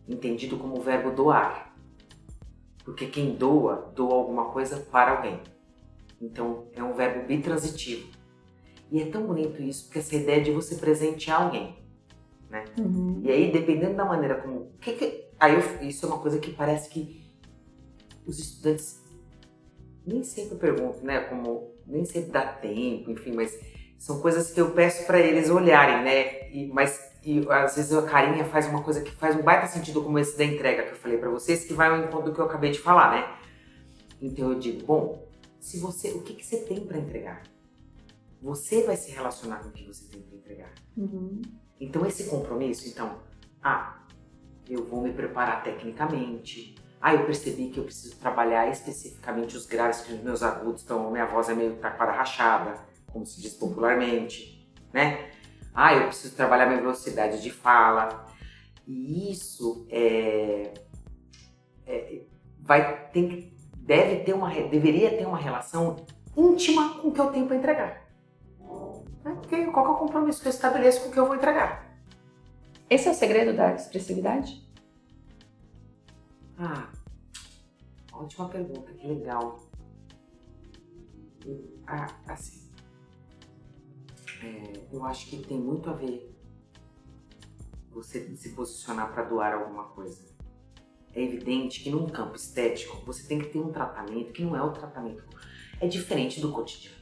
entendido 0.07 0.57
como 0.57 0.77
o 0.77 0.81
verbo 0.81 1.11
doar. 1.11 1.73
Porque 2.83 3.05
quem 3.05 3.33
doa, 3.35 3.89
doa 3.95 4.15
alguma 4.15 4.45
coisa 4.51 4.77
para 4.91 5.15
alguém. 5.17 5.39
Então 6.21 6.67
é 6.73 6.83
um 6.83 6.93
verbo 6.93 7.25
bitransitivo. 7.25 8.09
E 8.91 9.01
é 9.01 9.05
tão 9.05 9.25
bonito 9.25 9.61
isso, 9.61 9.85
porque 9.85 9.99
essa 9.99 10.15
ideia 10.15 10.43
de 10.43 10.51
você 10.51 10.75
presentear 10.75 11.41
alguém. 11.41 11.77
Uhum. 12.77 13.21
E 13.23 13.31
aí, 13.31 13.49
dependendo 13.49 13.95
da 13.95 14.03
maneira 14.03 14.41
como. 14.41 14.71
Que 14.81 14.91
que, 14.91 15.29
aí 15.39 15.53
eu- 15.53 15.87
isso 15.87 16.05
é 16.05 16.09
uma 16.09 16.19
coisa 16.19 16.37
que 16.37 16.51
parece 16.51 16.89
que 16.89 17.23
os 18.25 18.37
estudantes 18.37 19.01
nem 20.05 20.21
sempre 20.21 20.57
perguntam, 20.57 21.01
né? 21.03 21.21
Como 21.21 21.71
nem 21.91 22.05
sempre 22.05 22.31
dá 22.31 22.45
tempo, 22.45 23.11
enfim, 23.11 23.33
mas 23.33 23.57
são 23.97 24.19
coisas 24.19 24.51
que 24.51 24.59
eu 24.59 24.71
peço 24.71 25.05
para 25.05 25.19
eles 25.19 25.49
olharem, 25.49 26.03
né? 26.03 26.49
E, 26.49 26.67
mas 26.67 26.99
e, 27.23 27.45
às 27.49 27.75
vezes 27.75 27.93
a 27.93 28.01
carinha 28.01 28.43
faz 28.45 28.67
uma 28.67 28.81
coisa 28.81 29.01
que 29.01 29.11
faz 29.11 29.35
um 29.35 29.43
baita 29.43 29.67
sentido, 29.67 30.01
como 30.01 30.17
esse 30.17 30.37
da 30.37 30.43
entrega 30.43 30.83
que 30.83 30.93
eu 30.93 30.95
falei 30.95 31.17
para 31.17 31.29
vocês, 31.29 31.63
que 31.65 31.73
vai 31.73 31.89
ao 31.89 31.97
encontro 31.97 32.29
do 32.29 32.33
que 32.33 32.39
eu 32.39 32.45
acabei 32.45 32.71
de 32.71 32.79
falar, 32.79 33.11
né? 33.11 33.37
Então 34.21 34.51
eu 34.51 34.59
digo, 34.59 34.85
bom, 34.85 35.27
se 35.59 35.79
você, 35.79 36.09
o 36.11 36.21
que, 36.21 36.33
que 36.33 36.45
você 36.45 36.57
tem 36.61 36.79
para 36.85 36.97
entregar? 36.97 37.43
Você 38.41 38.83
vai 38.83 38.97
se 38.97 39.11
relacionar 39.11 39.57
com 39.57 39.69
o 39.69 39.71
que 39.71 39.85
você 39.85 40.05
tem 40.05 40.21
para 40.21 40.35
entregar. 40.35 40.73
Uhum. 40.97 41.41
Então 41.79 42.05
esse 42.05 42.23
compromisso, 42.23 42.87
então, 42.87 43.19
ah, 43.61 44.03
eu 44.67 44.85
vou 44.85 45.01
me 45.01 45.13
preparar 45.13 45.63
tecnicamente. 45.63 46.75
Ah, 47.01 47.15
eu 47.15 47.25
percebi 47.25 47.69
que 47.69 47.79
eu 47.79 47.83
preciso 47.83 48.15
trabalhar 48.17 48.69
especificamente 48.69 49.57
os 49.57 49.65
graves 49.65 50.01
que 50.01 50.13
os 50.13 50.21
meus 50.21 50.43
agudos 50.43 50.81
estão, 50.81 51.09
minha 51.09 51.25
voz 51.25 51.49
é 51.49 51.55
meio 51.55 51.75
taquara 51.77 52.11
rachada, 52.11 52.75
como 53.11 53.25
se 53.25 53.41
diz 53.41 53.53
popularmente, 53.53 54.71
né? 54.93 55.31
Ah, 55.73 55.95
eu 55.95 56.07
preciso 56.07 56.35
trabalhar 56.35 56.67
minha 56.67 56.79
velocidade 56.79 57.41
de 57.41 57.49
fala. 57.49 58.25
E 58.87 59.31
isso 59.31 59.87
é, 59.89 60.73
é- 61.87 62.21
vai 62.59 63.09
tem 63.09 63.51
deve 63.77 64.17
ter 64.23 64.33
uma 64.33 64.49
deveria 64.49 65.17
ter 65.17 65.25
uma 65.25 65.37
relação 65.37 66.05
íntima 66.37 66.99
com 66.99 67.07
o 67.07 67.11
que 67.11 67.19
eu 67.19 67.31
tenho 67.31 67.47
para 67.47 67.55
entregar. 67.55 68.07
Né? 69.23 69.37
Porque 69.41 69.65
qual 69.67 69.85
é 69.85 69.89
o 69.89 69.95
compromisso 69.95 70.41
que 70.41 70.47
eu 70.47 70.51
estabeleço 70.51 71.01
com 71.01 71.09
o 71.09 71.11
que 71.11 71.19
eu 71.19 71.25
vou 71.25 71.35
entregar? 71.35 71.89
Esse 72.89 73.07
é 73.07 73.11
o 73.11 73.15
segredo 73.15 73.55
da 73.55 73.73
expressividade? 73.73 74.69
Ah, 76.63 76.91
ótima 78.13 78.47
pergunta, 78.47 78.93
que 78.93 79.07
legal. 79.07 79.67
Ah, 81.87 82.05
assim, 82.27 82.69
é, 84.43 84.73
eu 84.91 85.03
acho 85.03 85.25
que 85.27 85.41
tem 85.41 85.59
muito 85.59 85.89
a 85.89 85.93
ver 85.93 86.31
você 87.89 88.35
se 88.35 88.49
posicionar 88.49 89.11
para 89.11 89.23
doar 89.23 89.55
alguma 89.55 89.85
coisa. 89.85 90.23
É 91.15 91.23
evidente 91.23 91.81
que 91.81 91.89
num 91.89 92.05
campo 92.05 92.35
estético 92.35 93.03
você 93.07 93.27
tem 93.27 93.39
que 93.39 93.49
ter 93.49 93.57
um 93.57 93.71
tratamento 93.71 94.31
que 94.31 94.43
não 94.43 94.55
é 94.55 94.61
o 94.61 94.71
tratamento, 94.71 95.25
é 95.79 95.87
diferente 95.87 96.39
do 96.39 96.51
cotidiano. 96.51 97.01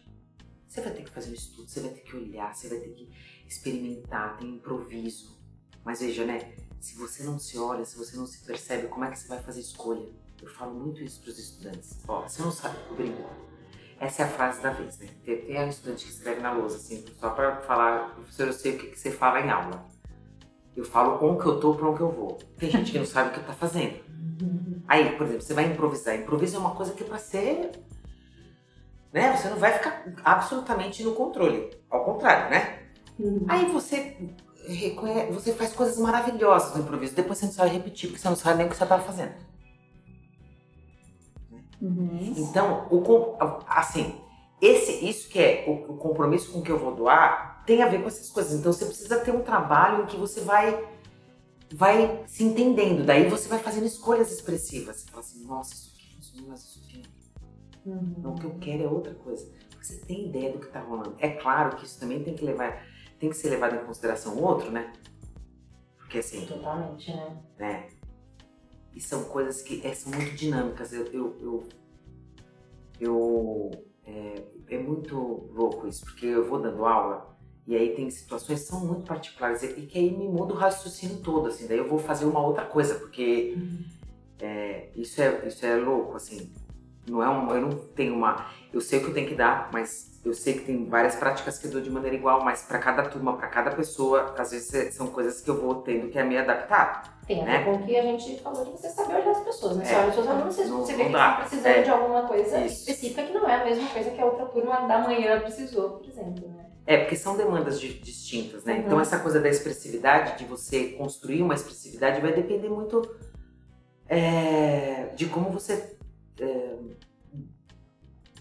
Você 0.70 0.80
vai 0.80 0.94
ter 0.94 1.04
que 1.04 1.10
fazer 1.10 1.32
um 1.32 1.34
estudo, 1.34 1.68
você 1.68 1.82
vai 1.82 1.92
ter 1.92 2.00
que 2.00 2.16
olhar, 2.16 2.56
você 2.56 2.70
vai 2.70 2.80
ter 2.80 2.94
que 2.94 3.12
experimentar, 3.46 4.38
tem 4.38 4.56
improviso. 4.56 5.38
Mas 5.84 6.00
veja, 6.00 6.26
né? 6.26 6.69
Se 6.80 6.96
você 6.96 7.24
não 7.24 7.38
se 7.38 7.58
olha, 7.58 7.84
se 7.84 7.98
você 7.98 8.16
não 8.16 8.26
se 8.26 8.40
percebe, 8.46 8.88
como 8.88 9.06
é 9.06 9.12
que 9.12 9.20
você 9.20 9.28
vai 9.28 9.40
fazer 9.42 9.60
escolha? 9.60 10.08
Eu 10.42 10.48
falo 10.48 10.74
muito 10.74 11.04
isso 11.04 11.22
para 11.22 11.32
os 11.32 11.38
estudantes. 11.38 12.00
Ó, 12.08 12.22
você 12.22 12.42
não 12.42 12.52
sabe, 12.52 12.78
brinco. 12.96 13.30
Essa 14.00 14.22
é 14.22 14.26
a 14.26 14.30
frase 14.30 14.62
da 14.62 14.72
vez, 14.72 14.98
né? 14.98 15.10
Tem, 15.26 15.42
tem 15.42 15.60
um 15.60 15.68
estudante 15.68 16.06
que 16.06 16.12
escreve 16.12 16.40
na 16.40 16.54
lousa, 16.54 16.78
assim, 16.78 17.04
só 17.20 17.32
para 17.32 17.58
falar, 17.62 18.16
professor, 18.16 18.48
eu 18.48 18.54
sei 18.54 18.76
o 18.76 18.80
que, 18.80 18.88
que 18.88 19.00
você 19.00 19.12
fala 19.12 19.42
em 19.42 19.50
aula. 19.50 19.86
Eu 20.76 20.86
falo 20.86 21.18
com 21.18 21.34
o 21.34 21.38
que 21.38 21.46
eu 21.46 21.60
tô, 21.60 21.76
para 21.76 21.90
onde 21.90 22.00
eu 22.00 22.12
vou. 22.12 22.38
Tem 22.58 22.70
gente 22.70 22.94
que 22.94 23.00
não 23.00 23.06
sabe 23.06 23.30
o 23.30 23.34
que 23.34 23.46
tá 23.46 23.52
fazendo. 23.52 24.00
Aí, 24.88 25.18
por 25.18 25.26
exemplo, 25.26 25.42
você 25.42 25.54
vai 25.54 25.66
improvisar. 25.66 26.16
Improviso 26.16 26.56
é 26.56 26.60
uma 26.60 26.74
coisa 26.76 26.94
que 26.94 27.04
é 27.04 27.06
pra 27.06 27.18
ser. 27.18 27.72
Né? 29.12 29.36
Você 29.36 29.50
não 29.50 29.58
vai 29.58 29.74
ficar 29.74 30.06
absolutamente 30.24 31.04
no 31.04 31.14
controle. 31.14 31.70
Ao 31.90 32.06
contrário, 32.06 32.50
né? 32.50 32.88
Aí 33.50 33.66
você 33.66 34.18
reconhece, 34.68 35.32
você 35.32 35.54
faz 35.54 35.74
coisas 35.74 35.98
maravilhosas 35.98 36.76
no 36.76 36.82
improviso. 36.82 37.16
Depois 37.16 37.38
você 37.38 37.46
não 37.46 37.54
sabe 37.54 37.72
repetir, 37.72 38.10
porque 38.10 38.22
você 38.22 38.30
não 38.30 38.36
sabe 38.36 38.58
nem 38.58 38.68
o 38.68 38.70
que 38.70 38.76
você 38.76 38.84
estava 38.84 39.04
fazendo. 39.04 39.34
Uhum. 41.82 42.34
Então, 42.38 42.88
o, 42.92 43.38
assim, 43.68 44.20
esse, 44.62 45.06
isso 45.06 45.30
que 45.30 45.40
é 45.40 45.66
o, 45.68 45.94
o 45.94 45.98
compromisso 45.98 46.52
com 46.52 46.62
que 46.62 46.72
eu 46.72 46.78
vou 46.78 46.94
doar 46.94 47.64
tem 47.66 47.82
a 47.82 47.88
ver 47.88 48.02
com 48.02 48.08
essas 48.08 48.30
coisas. 48.30 48.60
Então, 48.60 48.74
você 48.74 48.86
precisa 48.86 49.20
ter 49.20 49.32
um 49.32 49.42
trabalho 49.42 50.04
em 50.04 50.06
que 50.06 50.18
você 50.18 50.42
vai 50.42 50.88
vai 51.72 52.24
se 52.26 52.44
entendendo. 52.44 53.06
Daí 53.06 53.30
você 53.30 53.48
vai 53.48 53.60
fazendo 53.60 53.86
escolhas 53.86 54.32
expressivas. 54.32 54.98
Você 54.98 55.10
fala 55.10 55.22
assim, 55.22 55.46
nossa, 55.46 55.74
isso 55.74 55.94
aqui 55.94 56.46
mas 56.48 56.62
isso 56.62 56.82
aqui 56.84 57.04
Uhum. 57.86 58.16
não. 58.18 58.32
O 58.34 58.36
que 58.36 58.46
eu 58.46 58.56
quero 58.60 58.84
é 58.84 58.88
outra 58.88 59.14
coisa. 59.16 59.48
Você 59.82 59.98
tem 59.98 60.28
ideia 60.28 60.52
do 60.52 60.60
que 60.60 60.68
tá 60.68 60.82
rolando. 60.82 61.16
É 61.20 61.30
claro 61.30 61.76
que 61.78 61.86
isso 61.86 62.00
também 62.00 62.24
tem 62.24 62.36
que 62.36 62.44
levar, 62.46 62.86
tem 63.20 63.30
que 63.30 63.36
ser 63.36 63.50
levado 63.50 63.76
em 63.76 63.86
consideração 63.86 64.36
o 64.36 64.44
outro, 64.44 64.72
né? 64.72 64.94
Porque 65.98 66.20
assim, 66.20 66.46
Totalmente, 66.46 67.12
né? 67.12 67.38
né? 67.58 67.90
E 68.96 69.02
são 69.02 69.26
coisas 69.26 69.62
que 69.62 69.86
é, 69.86 69.94
são 69.94 70.12
muito 70.12 70.34
dinâmicas. 70.36 70.92
Eu, 70.92 71.06
eu, 71.08 71.38
eu, 71.40 71.64
eu- 73.00 73.72
é, 74.06 74.44
é 74.72 74.78
muito 74.80 75.16
louco 75.54 75.88
isso, 75.88 76.04
porque 76.06 76.26
eu 76.26 76.48
vou 76.48 76.60
dando 76.60 76.84
aula 76.86 77.38
e 77.68 77.76
aí 77.76 77.94
tem 77.96 78.10
situações 78.10 78.62
que 78.62 78.66
são 78.68 78.84
muito 78.84 79.04
particulares 79.06 79.62
e 79.62 79.86
que 79.86 80.00
aí 80.00 80.10
me 80.10 80.28
muda 80.28 80.54
o 80.54 80.58
raciocínio 80.58 81.18
todo, 81.22 81.48
assim. 81.48 81.68
Daí 81.68 81.78
eu 81.78 81.88
vou 81.88 82.00
fazer 82.00 82.26
uma 82.26 82.42
outra 82.44 82.66
coisa, 82.66 82.96
porque 82.96 83.56
é, 84.40 84.90
isso 84.96 85.22
é 85.22 85.48
isso 85.48 85.64
é 85.66 85.76
louco, 85.76 86.16
assim. 86.16 86.52
Não 87.08 87.22
é 87.22 87.30
um, 87.30 87.52
eu 87.54 87.62
não 87.62 87.70
tenho 87.90 88.16
uma, 88.16 88.50
eu 88.74 88.82
sei 88.82 88.98
o 89.00 89.04
que 89.04 89.10
eu 89.10 89.14
tenho 89.14 89.28
que 89.30 89.36
dar, 89.36 89.70
mas 89.72 90.09
eu 90.26 90.34
sei 90.34 90.54
que 90.54 90.66
tem 90.66 90.86
várias 90.86 91.16
práticas 91.16 91.58
que 91.58 91.68
eu 91.68 91.72
dou 91.72 91.82
de 91.82 91.90
maneira 91.90 92.16
igual, 92.16 92.44
mas 92.44 92.62
para 92.64 92.78
cada 92.80 93.04
turma, 93.04 93.38
para 93.38 93.48
cada 93.48 93.72
pessoa, 93.72 94.36
às 94.38 94.52
vezes 94.52 94.74
é- 94.74 94.92
são 94.92 95.08
coisas 95.08 95.40
que 95.42 95.50
eu 95.50 95.60
vou 95.60 95.76
tendo 95.82 96.10
que 96.10 96.22
me 96.24 96.38
adaptar. 96.38 97.18
Tem 97.26 97.42
a 97.42 97.46
ver 97.46 97.52
Né? 97.52 97.64
com 97.64 97.74
o 97.76 97.84
que 97.86 97.96
a 97.96 98.02
gente 98.02 98.40
falou 98.42 98.66
de 98.66 98.72
você 98.72 98.90
saber 98.90 99.14
olhar 99.16 99.32
as 99.32 99.44
pessoas, 99.44 99.78
né? 99.78 99.86
Você 99.86 99.94
É. 99.94 99.98
olha 100.00 100.08
os 100.10 100.16
seus 100.16 100.28
alunos, 100.28 100.56
você, 100.56 100.66
Não- 100.66 100.78
você 100.80 100.94
vê 100.96 101.04
que 101.06 101.10
estão 101.12 101.36
precisando 101.38 101.66
É. 101.68 101.82
de 101.84 101.90
alguma 101.90 102.22
coisa 102.28 102.60
Isso. 102.66 102.80
específica 102.90 103.24
que 103.24 103.34
não 103.34 103.48
é 103.50 103.56
a 103.62 103.66
mesma 103.66 103.88
coisa 103.90 104.10
que 104.12 104.20
a 104.22 104.26
outra 104.26 104.46
turma 104.48 104.88
da 104.88 104.98
manhã 105.00 105.40
precisou, 105.40 105.92
por 105.92 106.08
exemplo, 106.10 106.48
né? 106.50 106.66
É, 106.88 106.98
porque 106.98 107.16
são 107.16 107.38
demandas 107.38 107.80
di- 107.80 108.00
distintas, 108.00 108.64
né? 108.64 108.74
Uhum. 108.74 108.80
Então 108.80 109.00
essa 109.00 109.20
coisa 109.20 109.40
da 109.40 109.48
expressividade, 109.48 110.40
de 110.40 110.46
você 110.46 110.86
construir 110.94 111.44
uma 111.44 111.54
expressividade, 111.54 112.20
vai 112.20 112.34
depender 112.34 112.68
muito 112.70 113.02
é, 114.08 115.12
de 115.16 115.28
como 115.28 115.52
você. 115.52 115.96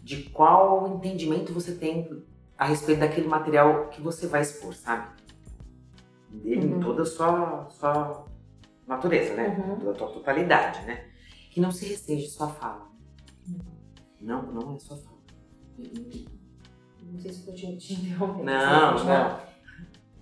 De 0.08 0.22
qual 0.30 0.96
entendimento 0.96 1.52
você 1.52 1.74
tem 1.74 2.24
a 2.56 2.64
respeito 2.64 3.00
daquele 3.00 3.28
material 3.28 3.88
que 3.90 4.00
você 4.00 4.26
vai 4.26 4.40
expor, 4.40 4.72
sabe? 4.74 5.06
Dele 6.30 6.66
em 6.66 6.72
Uhum. 6.72 6.80
toda 6.80 7.02
a 7.02 7.04
sua, 7.04 7.68
sua 7.68 8.24
natureza, 8.86 9.34
né? 9.34 9.48
Uhum. 9.48 9.76
Toda 9.78 9.90
a 9.90 9.94
sua 9.98 10.08
totalidade, 10.08 10.80
né? 10.86 11.04
Que 11.50 11.60
não 11.60 11.70
se 11.70 11.84
restringe 11.86 12.26
sua 12.26 12.48
fala. 12.48 12.88
Uhum. 13.46 13.58
Não, 14.22 14.42
não 14.50 14.74
é 14.74 14.78
sua 14.78 14.96
fala. 14.96 15.18
Não 15.78 17.18
sei 17.20 17.30
se 17.30 17.46
eu 17.46 17.54
te, 17.54 17.76
te 17.76 17.92
interromper. 17.94 18.44
Não, 18.44 18.80
vai 18.80 18.92
continuar. 18.94 19.48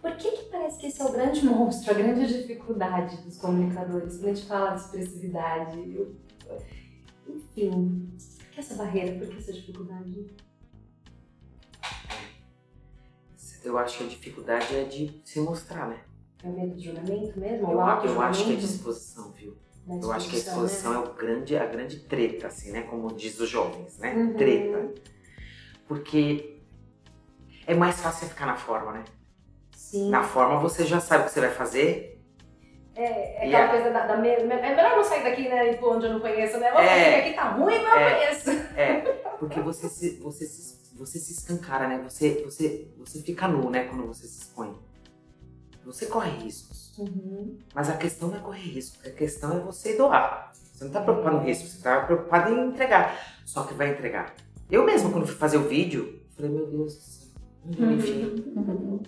Por 0.03 0.17
que, 0.17 0.31
que 0.33 0.45
parece 0.51 0.79
que 0.81 0.87
esse 0.89 1.01
é 1.01 1.05
o 1.05 1.13
grande 1.13 1.45
monstro, 1.47 1.93
a 1.93 1.95
grande 1.95 2.27
dificuldade 2.27 3.23
dos 3.23 3.39
comunicadores? 3.39 4.17
Quando 4.19 4.31
a 4.31 4.35
gente 4.35 4.47
fala 4.49 4.71
de 4.75 4.81
expressividade, 4.81 5.79
eu- 5.97 6.15
enfim, 7.29 8.09
essa 8.61 8.75
barreira, 8.75 9.19
por 9.19 9.29
que 9.29 9.39
essa 9.39 9.53
dificuldade? 9.53 10.35
Eu 13.65 13.77
acho 13.79 13.99
que 13.99 14.05
a 14.05 14.07
dificuldade 14.07 14.77
é 14.77 14.85
de 14.85 15.21
se 15.25 15.41
mostrar, 15.41 15.89
né? 15.89 16.01
É 16.43 16.49
o 16.49 16.53
medo 16.53 16.75
do 16.75 16.81
julgamento 16.81 17.39
mesmo? 17.39 17.71
Eu, 17.71 17.79
eu 17.81 18.21
acho 18.21 18.45
que 18.45 18.53
é 18.53 18.57
disposição, 18.57 19.33
viu? 19.33 19.57
Eu 19.89 20.13
acho 20.13 20.29
que 20.29 20.37
a 20.37 20.39
disposição, 20.41 20.93
né? 20.93 20.97
é 20.99 21.01
o 21.01 21.15
grande, 21.15 21.57
a 21.57 21.67
grande 21.67 22.01
treta, 22.01 22.49
assim, 22.49 22.73
né? 22.73 22.83
Como 22.83 23.13
diz 23.15 23.39
os 23.39 23.49
jovens, 23.49 23.99
né? 23.99 24.15
Uhum. 24.15 24.35
Treta. 24.35 24.95
Porque 25.87 26.61
é 27.67 27.75
mais 27.75 28.01
fácil 28.01 28.29
ficar 28.29 28.47
na 28.47 28.57
forma, 28.57 28.93
né? 28.93 29.05
Sim. 29.75 30.11
Na 30.11 30.23
forma 30.23 30.59
você 30.59 30.85
já 30.85 31.01
sabe 31.01 31.25
o 31.25 31.27
que 31.27 31.33
você 31.33 31.41
vai 31.41 31.51
fazer. 31.51 32.16
É, 32.97 33.45
é 33.45 33.47
aquela 33.49 33.65
a- 33.67 33.69
coisa 33.69 33.91
da, 33.91 34.07
da 34.07 34.17
me- 34.17 34.29
É 34.29 34.45
melhor 34.45 34.97
não 34.97 35.05
sair 35.05 35.23
daqui, 35.23 35.49
né? 35.49 35.73
E 35.73 35.77
por 35.77 35.97
onde 35.97 36.07
eu 36.07 36.13
não 36.15 36.21
conheço, 36.21 36.59
né? 36.59 36.71
Vou 36.73 36.81
É. 36.81 37.21
daqui, 37.21 37.35
tá 37.35 37.51
ruim, 37.51 37.83
mas 37.83 37.93
eu 37.95 37.99
É. 38.01 38.15
conheço. 38.15 38.51
É, 38.77 38.95
porque 39.39 39.61
você 39.61 39.89
se, 39.89 40.17
você 40.21 40.47
se, 40.47 40.95
você 40.97 41.19
se 41.19 41.33
escancara, 41.33 41.87
né? 41.89 42.01
Você, 42.03 42.43
você, 42.45 42.89
você 42.97 43.21
fica 43.23 43.47
nu, 43.47 43.69
né? 43.71 43.85
Quando 43.85 44.07
você 44.07 44.27
se 44.27 44.41
expõe. 44.43 44.75
Você 45.85 46.07
corre 46.07 46.31
riscos. 46.31 46.97
Uhum. 46.99 47.59
Mas 47.75 47.89
a 47.91 47.97
questão 47.97 48.29
não 48.31 48.39
é 48.39 48.41
correr 48.41 48.61
risco, 48.71 48.97
a 49.07 49.11
questão 49.11 49.57
é 49.57 49.61
você 49.61 49.95
doar. 49.97 50.53
Você 50.73 50.85
não 50.85 50.91
tá 50.91 51.01
preocupado 51.01 51.37
no 51.37 51.43
risco, 51.45 51.69
você 51.69 51.83
tá 51.83 52.01
preocupado 52.01 52.53
em 52.53 52.69
entregar. 52.69 53.37
Só 53.45 53.63
que 53.65 53.75
vai 53.75 53.91
entregar. 53.91 54.35
Eu 54.71 54.85
mesmo, 54.85 55.13
quando 55.13 55.27
fui 55.27 55.37
fazer 55.37 55.59
o 55.59 55.69
vídeo, 55.69 56.21
falei, 56.35 56.51
meu 56.51 56.67
Deus 56.67 56.95
do 56.97 57.01
céu, 57.01 57.29
eu 57.79 57.93
enfiei? 57.93 58.25
Uhum. 58.25 59.01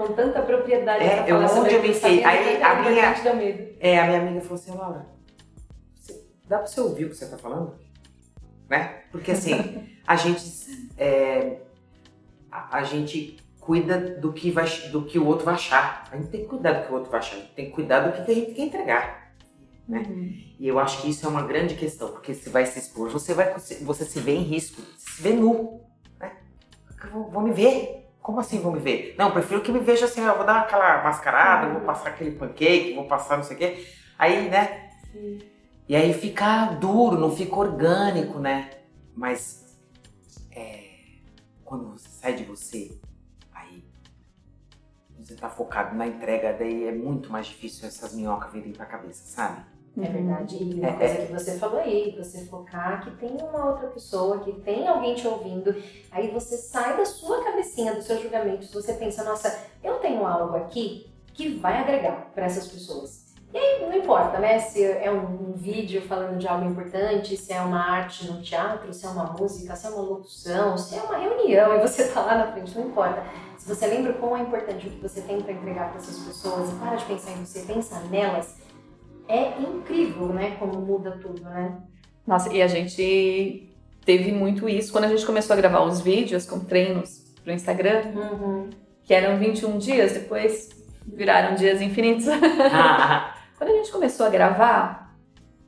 Com 0.00 0.14
tanta 0.14 0.40
propriedade 0.40 1.04
É, 1.04 1.30
eu- 1.30 1.36
onde 1.36 1.74
eu 1.74 1.94
sabendo 1.94 2.26
Aí 2.26 2.62
a 2.62 2.74
minha-. 2.90 3.14
É, 3.78 3.98
a 3.98 4.06
minha 4.06 4.20
amiga 4.20 4.40
falou 4.40 4.54
assim, 4.54 4.70
Laura, 4.70 5.06
dá 6.48 6.58
pra 6.58 6.66
você 6.66 6.80
ouvir 6.80 7.04
o 7.04 7.10
que 7.10 7.16
você 7.16 7.26
tá 7.26 7.36
falando? 7.36 7.74
Né? 8.66 9.02
Porque 9.12 9.32
assim, 9.32 9.86
a 10.06 10.16
gente. 10.16 10.90
é, 10.96 11.58
a, 12.50 12.78
a 12.78 12.82
gente 12.82 13.36
cuida 13.60 13.98
do 13.98 14.32
que, 14.32 14.50
vai, 14.50 14.66
do 14.90 15.04
que 15.04 15.18
o 15.18 15.26
outro 15.26 15.44
vai 15.44 15.54
achar. 15.54 16.08
A 16.10 16.16
gente 16.16 16.30
tem 16.30 16.40
que 16.40 16.46
cuidar 16.48 16.72
do 16.72 16.86
que 16.86 16.92
o 16.92 16.94
outro 16.94 17.10
vai 17.10 17.20
achar. 17.20 17.36
A 17.36 17.38
gente 17.40 17.52
tem 17.52 17.66
que 17.66 17.72
cuidar 17.72 18.00
do 18.00 18.12
que 18.24 18.30
a 18.30 18.34
gente 18.34 18.52
quer 18.52 18.62
entregar. 18.62 19.34
Né? 19.86 20.02
E 20.58 20.66
eu 20.66 20.78
acho 20.78 21.02
que 21.02 21.10
isso 21.10 21.26
é 21.26 21.28
uma 21.28 21.42
grande 21.42 21.74
questão, 21.74 22.10
porque 22.10 22.32
você 22.32 22.48
vai 22.48 22.64
se 22.64 22.78
expor, 22.78 23.10
você 23.10 23.34
vai 23.34 23.52
você 23.54 24.04
se 24.04 24.18
vê 24.20 24.32
em 24.36 24.42
risco, 24.44 24.80
se 24.96 25.20
vê 25.20 25.32
nu. 25.32 25.82
Né? 26.18 26.32
Vão, 27.12 27.28
vão 27.30 27.42
me 27.42 27.52
ver. 27.52 28.09
Como 28.22 28.38
assim 28.40 28.60
vão 28.60 28.72
me 28.72 28.78
ver? 28.78 29.14
Não, 29.18 29.30
prefiro 29.30 29.62
que 29.62 29.72
me 29.72 29.80
veja 29.80 30.04
assim, 30.04 30.20
eu 30.20 30.36
vou 30.36 30.44
dar 30.44 30.60
aquela 30.60 31.02
mascarada, 31.02 31.72
vou 31.72 31.80
passar 31.82 32.10
aquele 32.10 32.32
pancake, 32.32 32.94
vou 32.94 33.06
passar 33.06 33.36
não 33.36 33.44
sei 33.44 33.56
o 33.56 33.58
quê. 33.58 33.86
Aí, 34.18 34.48
né? 34.48 34.90
E 35.88 35.96
aí 35.96 36.12
fica 36.12 36.66
duro, 36.74 37.18
não 37.18 37.34
fica 37.34 37.56
orgânico, 37.56 38.38
né? 38.38 38.70
Mas 39.16 39.76
é, 40.52 40.90
quando 41.64 41.92
você 41.92 42.08
sai 42.08 42.34
de 42.34 42.44
você, 42.44 43.00
aí 43.52 43.84
você 45.18 45.34
tá 45.34 45.48
focado 45.48 45.96
na 45.96 46.06
entrega, 46.06 46.52
daí 46.52 46.86
é 46.86 46.92
muito 46.92 47.32
mais 47.32 47.46
difícil 47.46 47.88
essas 47.88 48.14
minhocas 48.14 48.52
virem 48.52 48.72
pra 48.72 48.86
cabeça, 48.86 49.24
sabe? 49.24 49.64
É 49.98 50.08
verdade. 50.08 50.56
E 50.62 50.74
uma 50.74 50.88
É, 50.88 50.92
coisa 50.92 51.26
que 51.26 51.32
você 51.32 51.58
falou 51.58 51.80
aí, 51.80 52.14
você 52.16 52.44
focar 52.46 53.02
que 53.02 53.10
tem 53.12 53.36
uma 53.42 53.70
outra 53.70 53.88
pessoa, 53.88 54.38
que 54.38 54.52
tem 54.60 54.86
alguém 54.86 55.14
te 55.14 55.26
ouvindo, 55.26 55.74
aí 56.10 56.30
você 56.30 56.56
sai 56.56 56.96
da 56.96 57.04
sua 57.04 57.42
cabecinha, 57.44 57.94
dos 57.94 58.04
seus 58.04 58.22
julgamentos, 58.22 58.72
você 58.72 58.92
pensa, 58.94 59.24
nossa, 59.24 59.58
eu 59.82 59.94
tenho 59.96 60.24
algo 60.26 60.56
aqui 60.56 61.10
que 61.34 61.56
vai 61.58 61.78
agregar 61.78 62.30
para 62.34 62.46
essas 62.46 62.68
pessoas. 62.68 63.20
E 63.52 63.58
aí, 63.58 63.80
não 63.84 63.92
importa, 63.92 64.38
né? 64.38 64.60
Se 64.60 64.80
é 64.84 65.10
um, 65.10 65.50
um 65.50 65.52
vídeo 65.56 66.00
falando 66.02 66.38
de 66.38 66.46
algo 66.46 66.70
importante, 66.70 67.36
se 67.36 67.52
é 67.52 67.60
uma 67.60 67.80
arte 67.80 68.30
no 68.30 68.40
teatro, 68.40 68.92
se 68.94 69.04
é 69.04 69.08
uma 69.08 69.24
música, 69.24 69.74
se 69.74 69.86
é 69.88 69.90
uma 69.90 70.02
locução, 70.02 70.78
se 70.78 70.94
é 70.96 71.02
uma 71.02 71.16
reunião 71.16 71.74
e 71.74 71.80
você 71.80 72.06
tá 72.06 72.20
lá 72.20 72.36
na 72.38 72.52
frente, 72.52 72.78
não 72.78 72.86
importa. 72.86 73.24
Se 73.58 73.68
você 73.68 73.88
lembra 73.88 74.12
quão 74.12 74.36
é 74.36 74.40
importante 74.42 74.86
o 74.86 74.90
que 74.90 75.02
você 75.02 75.20
tem 75.22 75.40
para 75.42 75.52
entregar 75.52 75.88
para 75.88 75.98
essas 75.98 76.16
pessoas 76.20 76.70
e 76.70 76.74
para 76.76 76.94
de 76.94 77.04
pensar 77.06 77.32
em 77.32 77.44
você, 77.44 77.62
pensa 77.62 77.98
nelas, 78.08 78.54
é 79.30 79.54
incrível, 79.60 80.26
né? 80.28 80.56
Como 80.58 80.80
muda 80.80 81.12
tudo, 81.22 81.42
né? 81.42 81.78
Nossa, 82.26 82.52
e 82.52 82.60
a 82.60 82.66
gente 82.66 83.68
teve 84.04 84.32
muito 84.32 84.68
isso 84.68 84.92
quando 84.92 85.04
a 85.04 85.08
gente 85.08 85.24
começou 85.24 85.54
a 85.54 85.56
gravar 85.56 85.82
os 85.82 86.00
vídeos 86.00 86.46
com 86.46 86.60
treinos 86.60 87.34
pro 87.42 87.52
Instagram, 87.52 88.02
Uhum. 88.14 88.70
que 89.04 89.14
eram 89.14 89.38
21 89.38 89.78
dias, 89.78 90.12
depois 90.12 90.68
viraram 91.06 91.54
dias 91.54 91.80
infinitos. 91.80 92.26
Quando 93.56 93.70
a 93.70 93.76
gente 93.76 93.92
começou 93.92 94.26
a 94.26 94.30
gravar, 94.30 95.14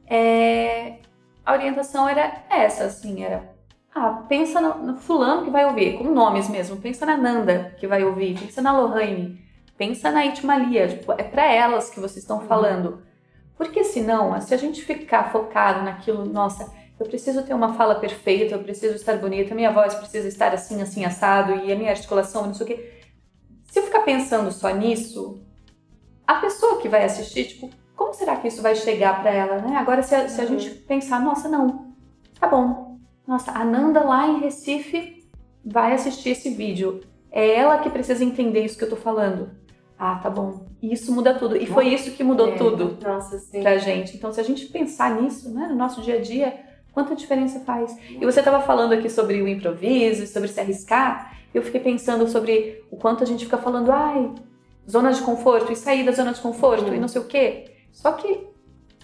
é, 0.07 0.97
a 1.45 1.53
orientação 1.53 2.09
era 2.09 2.45
essa, 2.51 2.85
assim, 2.85 3.23
era 3.23 3.53
ah, 3.95 4.25
pensa 4.27 4.61
no, 4.61 4.79
no 4.79 4.97
fulano 4.97 5.45
que 5.45 5.51
vai 5.51 5.67
ouvir, 5.67 5.99
com 5.99 6.05
nomes 6.05 6.49
mesmo, 6.49 6.79
pensa 6.79 7.05
na 7.05 7.17
Nanda 7.17 7.75
que 7.79 7.87
vai 7.87 8.03
ouvir, 8.03 8.39
pensa 8.39 8.63
na 8.63 8.73
Lohane, 8.73 9.39
pensa 9.77 10.11
na 10.11 10.25
Itmalia, 10.25 10.89
tipo, 10.89 11.13
é 11.13 11.23
para 11.23 11.45
elas 11.53 11.91
que 11.91 12.01
vocês 12.01 12.25
estão 12.25 12.41
falando. 12.41 13.03
Porque 13.57 13.85
senão, 13.85 14.41
se 14.41 14.55
a 14.55 14.57
gente 14.57 14.83
ficar 14.83 15.31
focado 15.31 15.85
naquilo, 15.85 16.25
nossa, 16.25 16.73
eu 16.99 17.07
preciso 17.07 17.43
ter 17.43 17.55
uma 17.55 17.75
fala 17.75 17.97
perfeita, 17.97 18.55
eu 18.55 18.63
preciso 18.63 18.95
estar 18.95 19.17
bonita, 19.19 19.55
minha 19.55 19.71
voz 19.71 19.95
precisa 19.95 20.29
estar 20.29 20.55
assim, 20.55 20.81
assim, 20.81 21.05
assado, 21.05 21.55
e 21.65 21.73
a 21.73 21.77
minha 21.77 21.91
articulação, 21.91 22.47
não 22.47 22.55
sei 22.55 22.65
o 22.65 22.69
quê. 22.69 23.03
Se 23.65 23.79
eu 23.79 23.85
ficar 23.85 24.01
pensando 24.01 24.51
só 24.53 24.71
nisso, 24.71 25.43
a 26.27 26.35
pessoa 26.37 26.81
que 26.81 26.89
vai 26.89 27.05
assistir, 27.05 27.47
tipo, 27.47 27.71
como 27.97 28.15
será 28.15 28.37
que 28.37 28.49
isso 28.49 28.63
vai 28.63 28.75
chegar 28.75 29.21
para 29.21 29.31
ela, 29.31 29.59
né? 29.59 29.77
Agora, 29.77 30.03
se 30.03 30.15
a, 30.15 30.29
se 30.29 30.41
a 30.41 30.47
gente 30.47 30.71
pensar, 30.71 31.21
nossa, 31.21 31.49
não, 31.49 31.93
tá 32.39 32.47
bom. 32.47 32.99
Nossa, 33.27 33.53
a 33.53 33.65
Nanda 33.65 34.01
lá 34.01 34.27
em 34.27 34.41
Recife 34.41 35.29
vai 35.65 35.93
assistir 35.93 36.31
esse 36.31 36.51
vídeo. 36.51 37.01
É 37.31 37.55
ela 37.55 37.79
que 37.79 37.89
precisa 37.89 38.25
entender 38.25 38.65
isso 38.65 38.77
que 38.77 38.85
eu 38.85 38.91
tô 38.91 38.97
falando. 38.97 39.51
Ah, 40.05 40.17
tá 40.21 40.29
bom. 40.29 40.67
E 40.83 40.93
isso 40.93 41.13
muda 41.15 41.33
tudo. 41.33 41.57
E 41.57 41.65
foi 41.65 41.87
isso 41.87 42.11
que 42.11 42.25
mudou 42.25 42.49
É. 42.49 42.57
tudo 42.57 42.99
Nossa, 43.01 43.39
sim. 43.39 43.61
pra 43.63 43.79
gente. 43.79 44.17
Então, 44.17 44.33
se 44.33 44.41
a 44.41 44.43
gente 44.43 44.67
pensar 44.67 45.21
nisso, 45.23 45.55
né, 45.55 45.69
no 45.69 45.77
nosso 45.77 46.01
dia 46.03 46.17
a 46.17 46.21
dia, 46.21 46.59
quanta 46.93 47.15
diferença 47.15 47.61
faz. 47.61 47.97
E 48.11 48.25
você 48.25 48.41
estava 48.41 48.61
falando 48.63 48.93
aqui 48.95 49.09
sobre 49.09 49.41
o 49.41 49.47
improviso, 49.47 50.27
sobre 50.27 50.49
se 50.49 50.59
arriscar. 50.59 51.37
Eu 51.55 51.63
fiquei 51.63 51.81
pensando 51.81 52.27
sobre 52.29 52.83
o 52.91 52.97
quanto 52.97 53.23
a 53.23 53.27
gente 53.27 53.45
fica 53.45 53.59
falando, 53.59 53.93
ai, 53.93 54.33
zona 54.91 55.13
de 55.13 55.23
conforto 55.23 55.71
e 55.73 55.77
sair 55.77 56.05
da 56.05 56.11
zona 56.11 56.33
de 56.33 56.41
conforto 56.41 56.89
Uhum. 56.89 56.95
e 56.97 56.99
não 56.99 57.07
sei 57.07 57.21
o 57.23 57.27
quê. 57.27 57.67
Só 57.93 58.11
que 58.11 58.49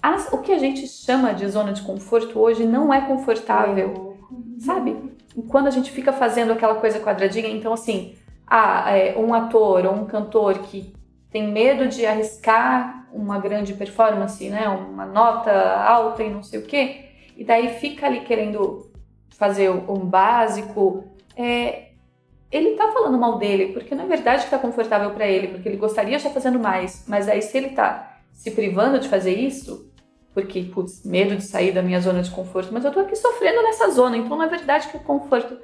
as- 0.02 0.32
o 0.32 0.38
que 0.38 0.50
a 0.50 0.58
gente 0.58 0.84
chama 0.88 1.32
de 1.32 1.46
zona 1.46 1.72
de 1.72 1.82
conforto 1.82 2.40
hoje 2.40 2.66
não 2.66 2.92
é 2.92 3.02
confortável, 3.02 4.16
sabe? 4.58 4.96
E 5.36 5.42
quando 5.42 5.68
a 5.68 5.70
gente 5.70 5.92
fica 5.92 6.12
fazendo 6.12 6.52
aquela 6.52 6.74
coisa 6.74 6.98
quadradinha, 6.98 7.48
então 7.48 7.72
assim, 7.72 8.14
ah, 8.48 8.90
é, 8.96 9.16
um 9.16 9.34
ator 9.34 9.84
ou 9.86 9.94
um 9.94 10.06
cantor 10.06 10.58
que 10.60 10.94
tem 11.30 11.50
medo 11.50 11.88
de 11.88 12.06
arriscar 12.06 13.06
uma 13.12 13.38
grande 13.38 13.74
performance, 13.74 14.48
né, 14.48 14.68
uma 14.68 15.06
nota 15.06 15.50
alta 15.52 16.22
e 16.22 16.30
não 16.30 16.42
sei 16.42 16.60
o 16.60 16.62
quê, 16.64 17.06
e 17.36 17.44
daí 17.44 17.68
fica 17.78 18.06
ali 18.06 18.20
querendo 18.20 18.90
fazer 19.30 19.70
um 19.70 20.04
básico, 20.04 21.04
é, 21.36 21.88
ele 22.50 22.72
tá 22.72 22.90
falando 22.92 23.18
mal 23.18 23.38
dele, 23.38 23.72
porque 23.72 23.94
não 23.94 24.04
é 24.04 24.08
verdade 24.08 24.44
que 24.44 24.50
tá 24.50 24.58
confortável 24.58 25.10
para 25.10 25.26
ele, 25.26 25.48
porque 25.48 25.68
ele 25.68 25.76
gostaria 25.76 26.16
de 26.16 26.16
estar 26.16 26.30
fazendo 26.30 26.58
mais, 26.58 27.04
mas 27.06 27.28
aí 27.28 27.40
se 27.42 27.56
ele 27.56 27.70
tá 27.70 28.18
se 28.32 28.50
privando 28.50 28.98
de 28.98 29.08
fazer 29.08 29.34
isso, 29.34 29.88
porque, 30.34 30.62
putz, 30.62 31.04
medo 31.04 31.36
de 31.36 31.42
sair 31.42 31.72
da 31.72 31.82
minha 31.82 32.00
zona 32.00 32.22
de 32.22 32.30
conforto, 32.30 32.72
mas 32.72 32.84
eu 32.84 32.92
tô 32.92 33.00
aqui 33.00 33.16
sofrendo 33.16 33.62
nessa 33.62 33.90
zona, 33.90 34.16
então 34.16 34.36
não 34.36 34.44
é 34.44 34.48
verdade 34.48 34.88
que 34.88 34.96
o 34.96 35.00
conforto. 35.00 35.58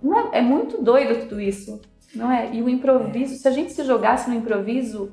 Não 0.00 0.16
é, 0.16 0.38
é 0.38 0.40
muito 0.40 0.82
doido 0.82 1.28
tudo 1.28 1.40
isso, 1.40 1.80
não 2.14 2.30
é? 2.30 2.54
E 2.54 2.62
o 2.62 2.68
improviso, 2.68 3.34
se 3.36 3.48
a 3.48 3.50
gente 3.50 3.72
se 3.72 3.82
jogasse 3.84 4.28
no 4.28 4.36
improviso, 4.36 5.10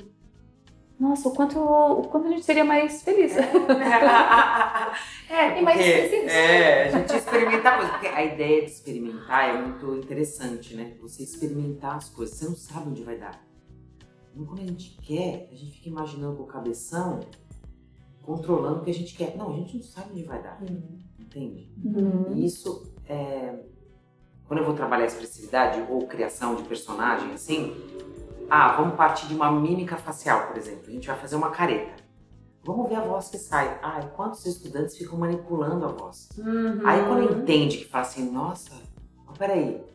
nossa, 1.00 1.30
o 1.30 1.34
quanto, 1.34 1.58
o 1.58 2.02
quanto 2.10 2.28
a 2.28 2.32
gente 2.32 2.44
seria 2.44 2.66
mais 2.66 3.02
feliz. 3.02 3.38
É, 3.38 3.44
E 5.60 5.62
mais 5.62 5.80
sensível. 5.80 6.30
é, 6.30 6.84
a 6.84 6.92
gente 6.92 7.16
experimentar 7.16 7.78
coisas. 7.78 7.92
Porque 7.94 8.08
a 8.08 8.26
ideia 8.26 8.66
de 8.66 8.72
experimentar 8.72 9.56
é 9.56 9.62
muito 9.62 9.96
interessante, 9.96 10.76
né? 10.76 10.96
Você 11.02 11.24
experimentar 11.24 11.96
as 11.96 12.10
coisas, 12.10 12.38
você 12.38 12.46
não 12.46 12.56
sabe 12.56 12.90
onde 12.90 13.04
vai 13.04 13.18
dar. 13.18 13.42
Então, 14.34 14.46
quando 14.46 14.62
a 14.62 14.66
gente 14.66 14.98
quer, 15.02 15.48
a 15.52 15.56
gente 15.56 15.72
fica 15.72 15.90
imaginando 15.90 16.36
com 16.36 16.44
o 16.44 16.48
cabeção, 16.48 17.22
controlando 18.22 18.82
o 18.82 18.84
que 18.84 18.92
a 18.92 18.94
gente 18.94 19.16
quer. 19.16 19.38
Não, 19.38 19.52
a 19.52 19.56
gente 19.56 19.78
não 19.78 19.84
sabe 19.84 20.12
onde 20.12 20.24
vai 20.24 20.42
dar, 20.42 20.62
entende? 21.18 21.72
Uhum. 21.84 22.34
E 22.36 22.46
isso 22.46 22.92
é. 23.08 23.56
Quando 24.50 24.62
eu 24.62 24.66
vou 24.66 24.74
trabalhar 24.74 25.06
expressividade 25.06 25.86
ou 25.88 26.08
criação 26.08 26.56
de 26.56 26.64
personagem, 26.64 27.32
assim, 27.36 27.72
ah, 28.50 28.72
vamos 28.72 28.96
partir 28.96 29.28
de 29.28 29.36
uma 29.36 29.52
mímica 29.52 29.96
facial, 29.96 30.48
por 30.48 30.58
exemplo. 30.58 30.86
A 30.88 30.92
gente 30.92 31.08
vai 31.08 31.16
fazer 31.18 31.36
uma 31.36 31.52
careta. 31.52 31.94
Vamos 32.64 32.90
ver 32.90 32.96
a 32.96 33.02
voz 33.02 33.30
que 33.30 33.38
sai. 33.38 33.78
Ah, 33.84 34.02
quantos 34.16 34.44
estudantes 34.48 34.98
ficam 34.98 35.20
manipulando 35.20 35.86
a 35.86 35.90
voz? 35.90 36.30
Uhum. 36.36 36.82
Aí 36.84 37.06
quando 37.06 37.32
entende 37.32 37.78
que 37.78 37.86
fala 37.86 38.04
assim, 38.04 38.28
nossa, 38.32 38.72
mas 39.28 39.38
peraí, 39.38 39.86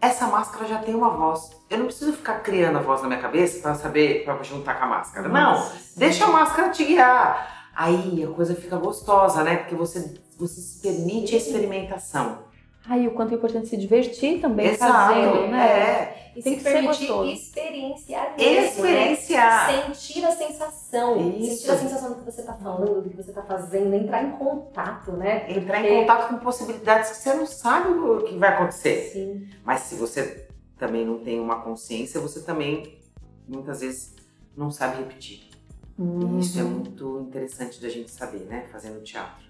essa 0.00 0.26
máscara 0.28 0.66
já 0.66 0.78
tem 0.78 0.94
uma 0.94 1.10
voz. 1.10 1.50
Eu 1.68 1.76
não 1.80 1.84
preciso 1.84 2.14
ficar 2.14 2.40
criando 2.40 2.78
a 2.78 2.80
voz 2.80 3.02
na 3.02 3.08
minha 3.08 3.20
cabeça 3.20 3.60
pra 3.60 3.74
saber, 3.74 4.24
pra 4.24 4.42
juntar 4.42 4.78
com 4.78 4.84
a 4.86 4.88
máscara. 4.88 5.28
Não, 5.28 5.52
Nossa, 5.52 5.76
sim. 5.76 6.00
deixa 6.00 6.24
a 6.24 6.28
máscara 6.28 6.70
te 6.70 6.86
guiar. 6.86 7.68
Aí 7.76 8.24
a 8.24 8.28
coisa 8.28 8.54
fica 8.54 8.78
gostosa, 8.78 9.44
né? 9.44 9.58
Porque 9.58 9.74
você, 9.74 10.14
você 10.38 10.58
se 10.58 10.80
permite 10.80 11.34
a 11.34 11.38
experimentação. 11.38 12.48
Ai, 12.86 13.06
o 13.06 13.12
quanto 13.12 13.32
é 13.32 13.36
importante 13.36 13.68
se 13.68 13.76
divertir 13.76 14.40
também 14.40 14.66
Exato, 14.68 14.92
fazendo, 15.14 15.46
né? 15.48 15.66
é. 15.68 16.32
E 16.36 16.42
Tem 16.42 16.52
se 16.54 16.58
que 16.58 16.62
ser 16.64 16.72
permitir 16.72 17.06
gostoso. 17.08 17.30
experienciar 17.32 18.34
mesmo, 18.36 18.82
né? 18.84 19.12
Experienciar. 19.12 19.84
Sentir 19.86 20.24
a 20.24 20.30
sensação. 20.30 21.30
Isso. 21.36 21.56
Sentir 21.62 21.70
a 21.72 21.76
sensação 21.78 22.08
do 22.10 22.14
que 22.20 22.24
você 22.30 22.42
tá 22.42 22.54
falando, 22.54 23.02
do 23.02 23.10
que 23.10 23.16
você 23.16 23.32
tá 23.32 23.42
fazendo, 23.42 23.92
entrar 23.94 24.22
em 24.24 24.30
contato, 24.32 25.12
né? 25.12 25.44
Entrar 25.50 25.80
Porque- 25.80 25.92
em 25.92 26.00
contato 26.00 26.28
com 26.28 26.36
possibilidades 26.38 27.10
que 27.10 27.16
você 27.16 27.34
não 27.34 27.46
sabe 27.46 27.88
o 27.90 28.22
que 28.24 28.36
vai 28.36 28.50
acontecer. 28.54 29.10
Sim. 29.12 29.48
Mas 29.64 29.80
se 29.80 29.96
você 29.96 30.46
também 30.78 31.04
não 31.04 31.18
tem 31.18 31.38
uma 31.40 31.60
consciência, 31.62 32.20
você 32.20 32.40
também 32.42 32.98
muitas 33.46 33.80
vezes 33.80 34.14
não 34.56 34.70
sabe 34.70 34.98
repetir. 34.98 35.50
Uhum. 35.98 36.38
E 36.38 36.40
isso 36.40 36.58
é 36.58 36.62
muito 36.62 37.20
interessante 37.28 37.80
da 37.82 37.88
gente 37.88 38.10
saber, 38.10 38.46
né? 38.46 38.66
Fazendo 38.72 39.02
teatro. 39.02 39.49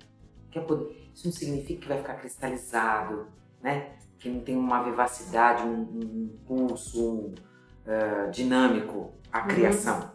Que 0.50 0.58
é 0.58 0.62
poder- 0.62 0.96
Isso 1.14 1.26
não 1.26 1.32
significa 1.32 1.80
que 1.82 1.88
vai 1.88 1.98
ficar 1.98 2.14
cristalizado, 2.14 3.26
né? 3.62 3.86
Que 4.18 4.28
não 4.28 4.40
tem 4.40 4.56
uma 4.56 4.82
vivacidade, 4.82 5.62
um, 5.64 5.80
um 5.80 6.30
pulso 6.46 7.02
um, 7.02 7.34
ah, 7.86 8.26
dinâmico 8.30 9.12
a 9.32 9.42
criação. 9.42 10.10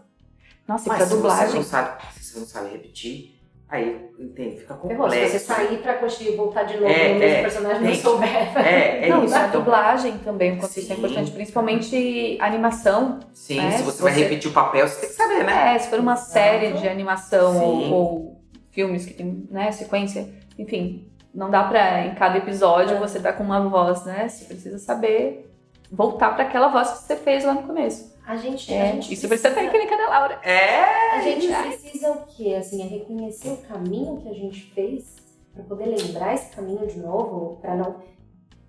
Nossa, 0.68 0.86
e 0.86 0.90
Mas 0.90 0.98
pra 0.98 1.06
se 1.06 1.12
você 1.12 1.16
dublagem. 1.16 1.56
não 1.56 1.64
sabe, 1.64 2.02
se 2.20 2.34
você 2.34 2.40
não 2.40 2.46
sabe 2.48 2.70
repetir, 2.72 3.40
aí 3.70 4.10
entende, 4.20 4.58
fica 4.62 4.76
Ferrou, 4.76 5.10
se 5.10 5.16
você 5.16 5.26
complexo. 5.40 5.46
sair 5.46 5.78
pra 5.82 5.94
coxinha 5.96 6.32
e 6.32 6.36
voltar 6.36 6.64
de 6.64 6.74
novo 6.78 6.88
É, 6.92 7.14
no 7.14 7.20
mesmo 7.20 7.36
é, 7.38 7.42
personagem 7.42 7.82
tem. 7.82 7.88
não 7.88 7.96
souber. 7.96 8.58
É, 8.58 9.06
é 9.06 9.10
não, 9.10 9.24
isso. 9.26 9.34
na 9.34 9.48
Então, 9.48 9.62
dublagem 9.62 10.18
também, 10.20 10.54
o 10.54 10.60
quanto 10.60 10.80
isso 10.80 10.92
é 10.92 10.96
importante, 10.96 11.32
principalmente 11.32 12.38
animação. 12.42 13.20
sim, 13.34 13.60
É, 13.60 13.72
se 13.72 13.78
se 13.78 13.84
você 13.84 14.02
vai 14.04 14.14
você- 14.14 14.24
repetir 14.24 14.50
o 14.50 14.54
papel, 14.54 14.88
você 14.88 15.00
tem 15.02 15.10
que 15.10 15.16
saber, 15.16 15.44
né? 15.44 15.76
É, 15.76 15.80
se 15.80 15.90
for 15.90 16.00
uma 16.00 16.16
série 16.16 16.74
de 16.74 16.88
animação 16.88 17.64
ou, 17.64 17.80
Sim. 17.82 17.92
ou 17.92 18.35
filmes 18.76 19.06
que 19.06 19.14
tem, 19.14 19.48
né, 19.50 19.72
sequência, 19.72 20.30
enfim, 20.60 21.10
não 21.34 21.50
dá 21.50 21.64
pra 21.64 22.06
em 22.06 22.14
cada 22.14 22.38
episódio 22.38 22.96
É. 22.98 23.00
você 23.00 23.20
tá 23.20 23.34
com 23.34 23.44
uma 23.44 23.68
voz, 23.68 24.06
né? 24.06 24.28
Você 24.28 24.46
precisa 24.46 24.78
saber 24.78 25.50
voltar 25.92 26.36
pra 26.36 26.44
aquela 26.44 26.68
voz 26.68 26.90
que 26.92 26.98
você 27.00 27.16
fez 27.16 27.44
lá 27.46 27.54
no 27.54 27.64
começo. 27.64 28.14
A 28.28 28.36
gente, 28.36 28.74
a 28.74 28.76
É, 28.76 28.92
gente 28.94 29.14
isso 29.14 29.28
precisa 29.28 29.52
técnica 29.54 29.96
da 29.98 30.10
Laura. 30.10 30.40
É! 30.44 31.16
A 31.18 31.22
gente 31.22 31.52
Ai. 31.52 31.68
precisa 31.70 32.12
o 32.12 32.26
quê? 32.26 32.56
Assim, 32.58 32.82
é 32.82 32.86
reconhecer 32.86 33.50
o 33.50 33.58
caminho 33.58 34.18
que 34.18 34.30
a 34.30 34.34
gente 34.34 34.64
fez 34.74 35.16
para 35.54 35.64
poder 35.64 35.86
lembrar 35.86 36.34
esse 36.34 36.54
caminho 36.56 36.86
de 36.88 37.00
novo, 37.00 37.58
para 37.62 37.76
não 37.76 37.96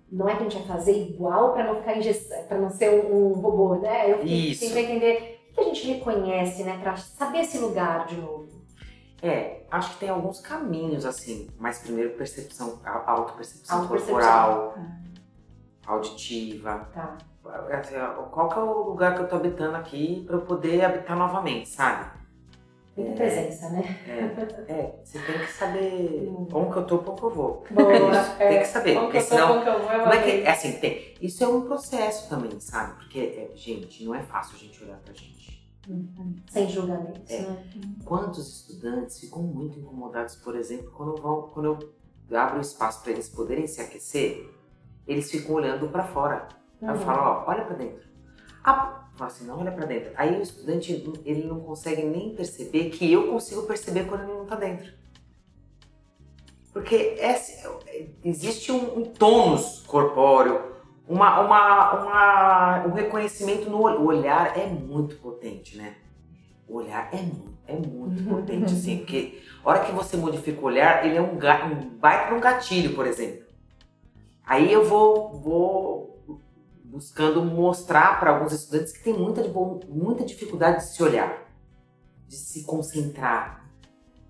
não 0.09 0.29
é 0.29 0.35
que 0.37 0.43
a 0.43 0.49
gente 0.49 0.57
vai 0.59 0.77
fazer 0.77 0.97
igual 0.97 1.51
para 1.51 1.65
não 1.65 1.75
ficar 1.75 1.95
para 2.47 2.57
não 2.57 2.69
ser 2.69 2.89
um, 2.89 3.31
um 3.31 3.33
robô, 3.33 3.75
né? 3.75 4.09
Eu 4.09 4.19
fiquei 4.19 4.51
Isso. 4.51 4.65
sempre 4.65 4.83
entender 4.83 5.37
o 5.51 5.53
que 5.55 5.59
a 5.59 5.63
gente 5.65 5.85
reconhece, 5.91 6.63
né, 6.63 6.79
para 6.81 6.95
saber 6.95 7.39
esse 7.39 7.57
lugar 7.57 8.05
de 8.05 8.15
novo. 8.15 8.36
É, 9.21 9.61
acho 9.71 9.93
que 9.93 9.99
tem 10.01 10.09
alguns 10.09 10.39
caminhos, 10.39 11.05
assim. 11.05 11.49
Mas 11.57 11.79
primeiro 11.79 12.11
percepção, 12.11 12.79
a- 12.83 13.11
autopercepção 13.11 13.79
Autopercepção. 13.79 14.15
corporal, 14.15 14.77
auditiva. 15.85 16.89
Tá. 16.93 17.17
Assim, 17.71 17.95
Qual 18.31 18.49
que 18.49 18.59
é 18.59 18.61
o 18.61 18.83
lugar 18.89 19.15
que 19.15 19.21
eu 19.21 19.27
tô 19.29 19.37
habitando 19.37 19.77
aqui 19.77 20.23
pra 20.27 20.35
eu 20.35 20.41
poder 20.41 20.83
habitar 20.83 21.17
novamente, 21.17 21.69
sabe? 21.69 22.17
Muita 22.97 23.11
É. 23.11 23.15
presença, 23.15 23.69
né? 23.69 23.83
É, 24.07 24.71
é, 24.73 24.99
você 25.03 25.19
tem 25.19 25.37
que 25.39 25.51
saber 25.51 26.27
Hum. 26.27 26.47
onde 26.51 26.71
que 26.73 26.77
eu 26.79 26.83
tô, 26.85 26.95
onde 26.97 27.11
que 27.19 27.23
eu 27.23 27.29
vou. 27.29 27.63
Boa, 27.71 28.11
É 28.39 28.47
tem 28.49 28.59
que 28.59 28.65
saber, 28.65 28.95
Como 28.95 29.05
porque 29.11 29.21
que 29.23 29.33
eu 29.33 29.37
tô, 29.39 29.47
como 29.47 29.61
que 29.63 29.69
eu 29.69 29.79
vou, 29.81 29.91
eu 29.91 29.99
Como 30.01 30.13
é 30.13 30.21
que, 30.23 30.31
é 30.41 30.49
assim, 30.51 30.71
tem, 30.79 31.13
isso 31.21 31.43
é 31.43 31.47
um 31.47 31.61
processo 31.61 32.27
também, 32.27 32.59
sabe? 32.59 32.95
Porque, 32.95 33.19
é, 33.19 33.55
gente, 33.55 34.03
não 34.03 34.13
é 34.15 34.23
fácil 34.23 34.55
a 34.55 34.59
gente 34.59 34.83
olhar 34.83 34.97
pra 34.97 35.13
gente. 35.13 35.36
Sem 36.49 36.69
julgamentos, 36.69 37.29
É. 37.31 37.41
né? 37.41 37.63
Quantos 38.03 38.47
estudantes 38.69 39.19
ficam 39.19 39.41
muito 39.43 39.79
incomodados, 39.79 40.35
por 40.35 40.55
exemplo, 40.55 40.91
quando, 40.91 41.15
vão, 41.21 41.43
quando 41.53 41.65
eu 42.29 42.37
abro 42.37 42.57
o 42.57 42.61
espaço 42.61 43.01
para 43.03 43.11
eles 43.13 43.29
poderem 43.29 43.67
se 43.67 43.79
aquecer, 43.81 44.49
eles 45.07 45.31
ficam 45.31 45.55
olhando 45.55 45.87
para 45.89 46.03
fora. 46.03 46.47
Aí 46.81 46.89
eu 46.89 46.93
Uhum. 46.95 46.99
falo, 46.99 47.21
ó, 47.21 47.45
olha 47.49 47.63
para 47.65 47.75
dentro. 47.75 48.05
Ah, 48.63 49.07
assim, 49.21 49.45
não 49.45 49.59
olha 49.59 49.71
para 49.71 49.85
dentro. 49.85 50.11
Aí 50.17 50.37
o 50.37 50.41
estudante, 50.41 50.91
ele 51.25 51.47
não 51.47 51.61
consegue 51.61 52.03
nem 52.03 52.35
perceber 52.35 52.89
que 52.89 53.11
eu 53.11 53.31
consigo 53.31 53.63
perceber 53.63 54.05
quando 54.07 54.23
ele 54.23 54.33
não 54.33 54.45
tá 54.45 54.55
dentro. 54.55 54.91
Porque 56.73 57.17
existe 58.23 58.71
um, 58.71 58.99
um 58.99 59.03
tônus 59.03 59.79
corpóreo, 59.87 60.76
uma, 61.07 61.39
uma, 61.39 61.93
uma, 61.93 62.87
um 62.87 62.93
reconhecimento 62.93 63.69
no 63.69 63.81
olho. 63.81 64.01
O 64.01 64.05
olhar 64.07 64.57
é 64.57 64.67
muito 64.67 65.15
potente, 65.17 65.77
né? 65.77 65.95
O 66.67 66.77
olhar 66.77 67.09
é 67.13 67.21
muito, 67.21 67.57
é 67.65 67.75
muito 67.75 68.23
potente, 68.29 68.73
assim, 68.73 68.97
porque 68.97 69.41
a 69.63 69.69
hora 69.69 69.85
que 69.85 69.91
você 69.91 70.17
modifica 70.17 70.59
o 70.59 70.65
olhar, 70.65 71.05
ele 71.05 71.15
é 71.15 71.21
um, 71.21 71.35
um 71.35 71.89
baita 71.97 72.33
um 72.33 72.39
gatilho, 72.39 72.93
por 72.93 73.07
exemplo. 73.07 73.45
Aí 74.45 74.71
eu 74.71 74.85
vou, 74.85 75.33
vou 75.39 76.17
buscando 76.85 77.43
mostrar 77.43 78.19
para 78.19 78.31
alguns 78.31 78.53
estudantes 78.53 78.93
que 78.93 79.03
têm 79.03 79.13
muita, 79.13 79.43
muita 79.87 80.25
dificuldade 80.25 80.77
de 80.77 80.85
se 80.85 81.03
olhar, 81.03 81.45
de 82.27 82.35
se 82.35 82.63
concentrar, 82.63 83.69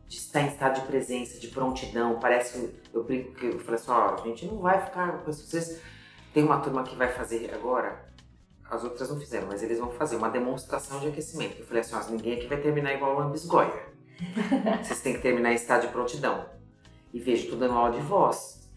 de 0.08 0.18
estar 0.18 0.42
em 0.42 0.48
estado 0.48 0.82
de 0.82 0.88
presença, 0.88 1.40
de 1.40 1.48
prontidão. 1.48 2.20
Parece 2.20 2.74
eu 2.94 3.04
brinco 3.04 3.34
que 3.34 3.46
eu 3.46 3.60
falei 3.60 3.76
assim, 3.76 3.92
ó, 3.92 4.16
a 4.16 4.28
gente 4.28 4.46
não 4.46 4.58
vai 4.60 4.84
ficar 4.84 5.20
com 5.20 5.32
vocês. 5.32 5.80
Tem 6.38 6.44
uma 6.44 6.60
turma 6.60 6.84
que 6.84 6.96
vai 6.96 7.12
fazer 7.12 7.52
agora, 7.52 8.14
as 8.70 8.84
outras 8.84 9.10
não 9.10 9.20
fizeram, 9.20 9.48
mas 9.48 9.64
eles 9.64 9.80
vão 9.80 9.90
fazer 9.90 10.18
uma 10.18 10.30
demonstração 10.30 11.00
de 11.00 11.08
aquecimento. 11.08 11.58
Eu 11.58 11.66
falei 11.66 11.82
assim, 11.82 11.96
ó, 11.96 12.04
ninguém 12.12 12.34
aqui 12.36 12.46
vai 12.46 12.62
terminar 12.62 12.94
igual 12.94 13.16
o 13.16 13.20
Lambisgoia. 13.22 13.74
Vocês 14.84 15.02
têm 15.02 15.16
que 15.16 15.22
terminar 15.24 15.52
em 15.52 15.56
estado 15.56 15.88
de 15.88 15.92
prontidão. 15.92 16.48
E 17.12 17.20
vejo 17.20 17.50
tudo 17.50 17.62
dando 17.62 17.74
aula 17.74 17.90
de 17.90 18.02
voz. 18.02 18.70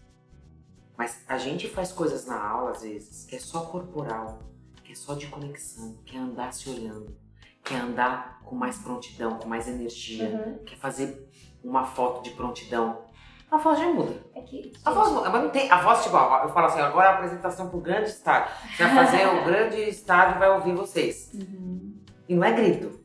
Mas 0.97 1.23
a 1.27 1.37
gente 1.37 1.69
faz 1.69 1.91
coisas 1.91 2.25
na 2.25 2.43
aula, 2.43 2.71
às 2.71 2.81
vezes, 2.81 3.25
que 3.25 3.35
é 3.35 3.39
só 3.39 3.61
corporal, 3.65 4.39
que 4.83 4.93
é 4.93 4.95
só 4.95 5.13
de 5.13 5.27
conexão, 5.27 5.99
que 6.03 6.17
é 6.17 6.19
andar 6.19 6.51
se 6.53 6.67
olhando, 6.67 7.15
que 7.63 7.75
é 7.75 7.77
andar 7.77 8.41
com 8.43 8.55
mais 8.55 8.79
prontidão, 8.79 9.37
com 9.37 9.47
mais 9.47 9.67
energia, 9.67 10.27
Uhum. 10.29 10.65
que 10.65 10.73
é 10.73 10.77
fazer 10.77 11.29
uma 11.63 11.85
foto 11.85 12.23
de 12.23 12.31
prontidão. 12.31 13.03
A 13.51 13.57
voz 13.57 13.77
já 13.77 13.91
muda. 13.91 14.13
É 14.33 14.41
que, 14.41 14.71
A 14.85 14.91
voz, 14.91 15.11
muda, 15.11 15.29
mas 15.29 15.43
não 15.43 15.49
tem. 15.49 15.69
A 15.69 15.81
voz, 15.81 16.01
tipo, 16.03 16.15
eu 16.15 16.49
falo 16.49 16.65
assim, 16.67 16.79
agora 16.79 17.09
a 17.09 17.13
apresentação 17.15 17.69
pro 17.69 17.81
grande 17.81 18.09
estádio. 18.09 18.49
Você 18.75 18.83
vai 18.85 18.95
fazer 19.05 19.27
o 19.27 19.43
grande 19.45 19.75
estádio 19.89 20.39
vai 20.39 20.49
ouvir 20.51 20.73
vocês. 20.73 21.29
Uhum. 21.33 21.93
E 22.29 22.33
não 22.35 22.43
é 22.45 22.53
grito. 22.53 23.01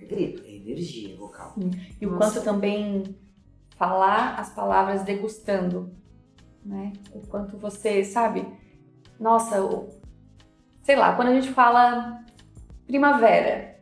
É 0.00 0.04
grito, 0.04 0.42
é 0.46 0.50
energia 0.54 1.16
vocal. 1.16 1.54
E 2.00 2.06
o 2.06 2.12
Nossa. 2.12 2.34
quanto 2.34 2.44
também 2.44 3.18
falar 3.76 4.36
as 4.38 4.50
palavras 4.50 5.02
degustando, 5.02 5.92
né? 6.64 6.92
O 7.12 7.26
quanto 7.26 7.58
você, 7.58 8.04
sabe? 8.04 8.46
Nossa, 9.18 9.60
o- 9.64 9.88
sei 10.82 10.94
lá, 10.94 11.16
quando 11.16 11.28
a 11.28 11.34
gente 11.34 11.50
fala 11.50 12.20
primavera, 12.86 13.80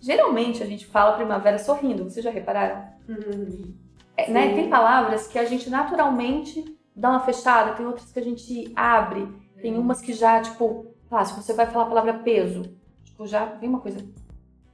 geralmente 0.00 0.62
a 0.62 0.66
gente 0.66 0.86
fala 0.86 1.16
primavera 1.16 1.58
sorrindo, 1.58 2.04
vocês 2.04 2.24
já 2.24 2.30
repararam? 2.30 2.84
Uhum. 3.08 3.74
É, 4.16 4.30
né? 4.30 4.54
Tem 4.54 4.68
palavras 4.68 5.26
que 5.26 5.38
a 5.38 5.44
gente 5.44 5.70
naturalmente 5.70 6.64
dá 6.94 7.10
uma 7.10 7.20
fechada, 7.20 7.72
tem 7.72 7.86
outras 7.86 8.12
que 8.12 8.18
a 8.18 8.22
gente 8.22 8.72
abre, 8.76 9.26
tem 9.60 9.78
umas 9.78 10.00
que 10.00 10.12
já, 10.12 10.40
tipo, 10.40 10.86
ah, 11.10 11.24
se 11.24 11.34
você 11.34 11.52
vai 11.52 11.66
falar 11.66 11.84
a 11.84 11.88
palavra 11.88 12.14
peso, 12.14 12.76
tipo, 13.04 13.26
já 13.26 13.44
vem 13.44 13.68
uma 13.68 13.80
coisa 13.80 14.04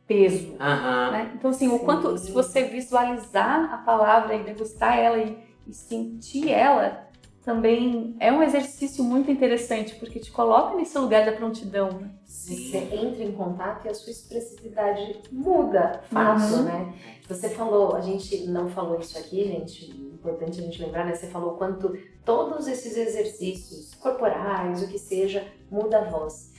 peso, 0.07 0.57
né? 1.13 1.33
Então, 1.35 1.51
assim, 1.51 1.69
o 1.69 1.79
Sim. 1.79 1.85
quanto, 1.85 2.17
se 2.17 2.33
você 2.33 2.65
visualizar 2.65 3.73
a 3.73 3.79
palavra 3.79 4.35
e 4.35 4.43
degustar 4.43 4.99
ela 4.99 5.19
e, 5.19 5.39
e 5.67 5.75
sentir 5.75 6.51
ela, 6.51 7.08
também 7.49 8.15
é 8.21 8.31
um 8.31 8.43
exercício 8.43 9.03
muito 9.03 9.31
interessante, 9.31 9.95
porque 9.95 10.19
te 10.21 10.31
coloca 10.31 10.77
nesse 10.77 10.99
lugar 10.99 11.25
da 11.25 11.33
prontidão, 11.33 11.89
né? 11.93 12.11
Você 12.27 12.77
entra 12.93 13.25
em 13.25 13.33
contato 13.33 13.87
e 13.87 13.89
a 13.89 13.95
sua 13.95 14.11
expressividade 14.13 15.19
muda 15.33 16.03
fácil, 16.13 16.59
Uhum. 16.59 16.63
né? 16.65 16.95
Você 17.27 17.49
falou, 17.49 17.97
a 17.97 18.03
gente 18.03 18.47
não 18.49 18.69
falou 18.69 19.01
isso 19.01 19.17
aqui, 19.19 19.45
gente, 19.47 19.91
importante 19.91 20.61
a 20.61 20.63
gente 20.63 20.83
lembrar, 20.83 21.07
né? 21.07 21.15
Você 21.15 21.27
falou 21.29 21.55
o 21.55 21.57
quanto 21.57 21.97
todos 22.23 22.69
esses 22.69 22.95
exercícios 22.99 23.95
corporais, 23.95 24.83
o 24.83 24.89
que 24.89 24.99
seja, 24.99 25.47
muda 25.71 26.01
a 26.01 26.05
voz. 26.05 26.53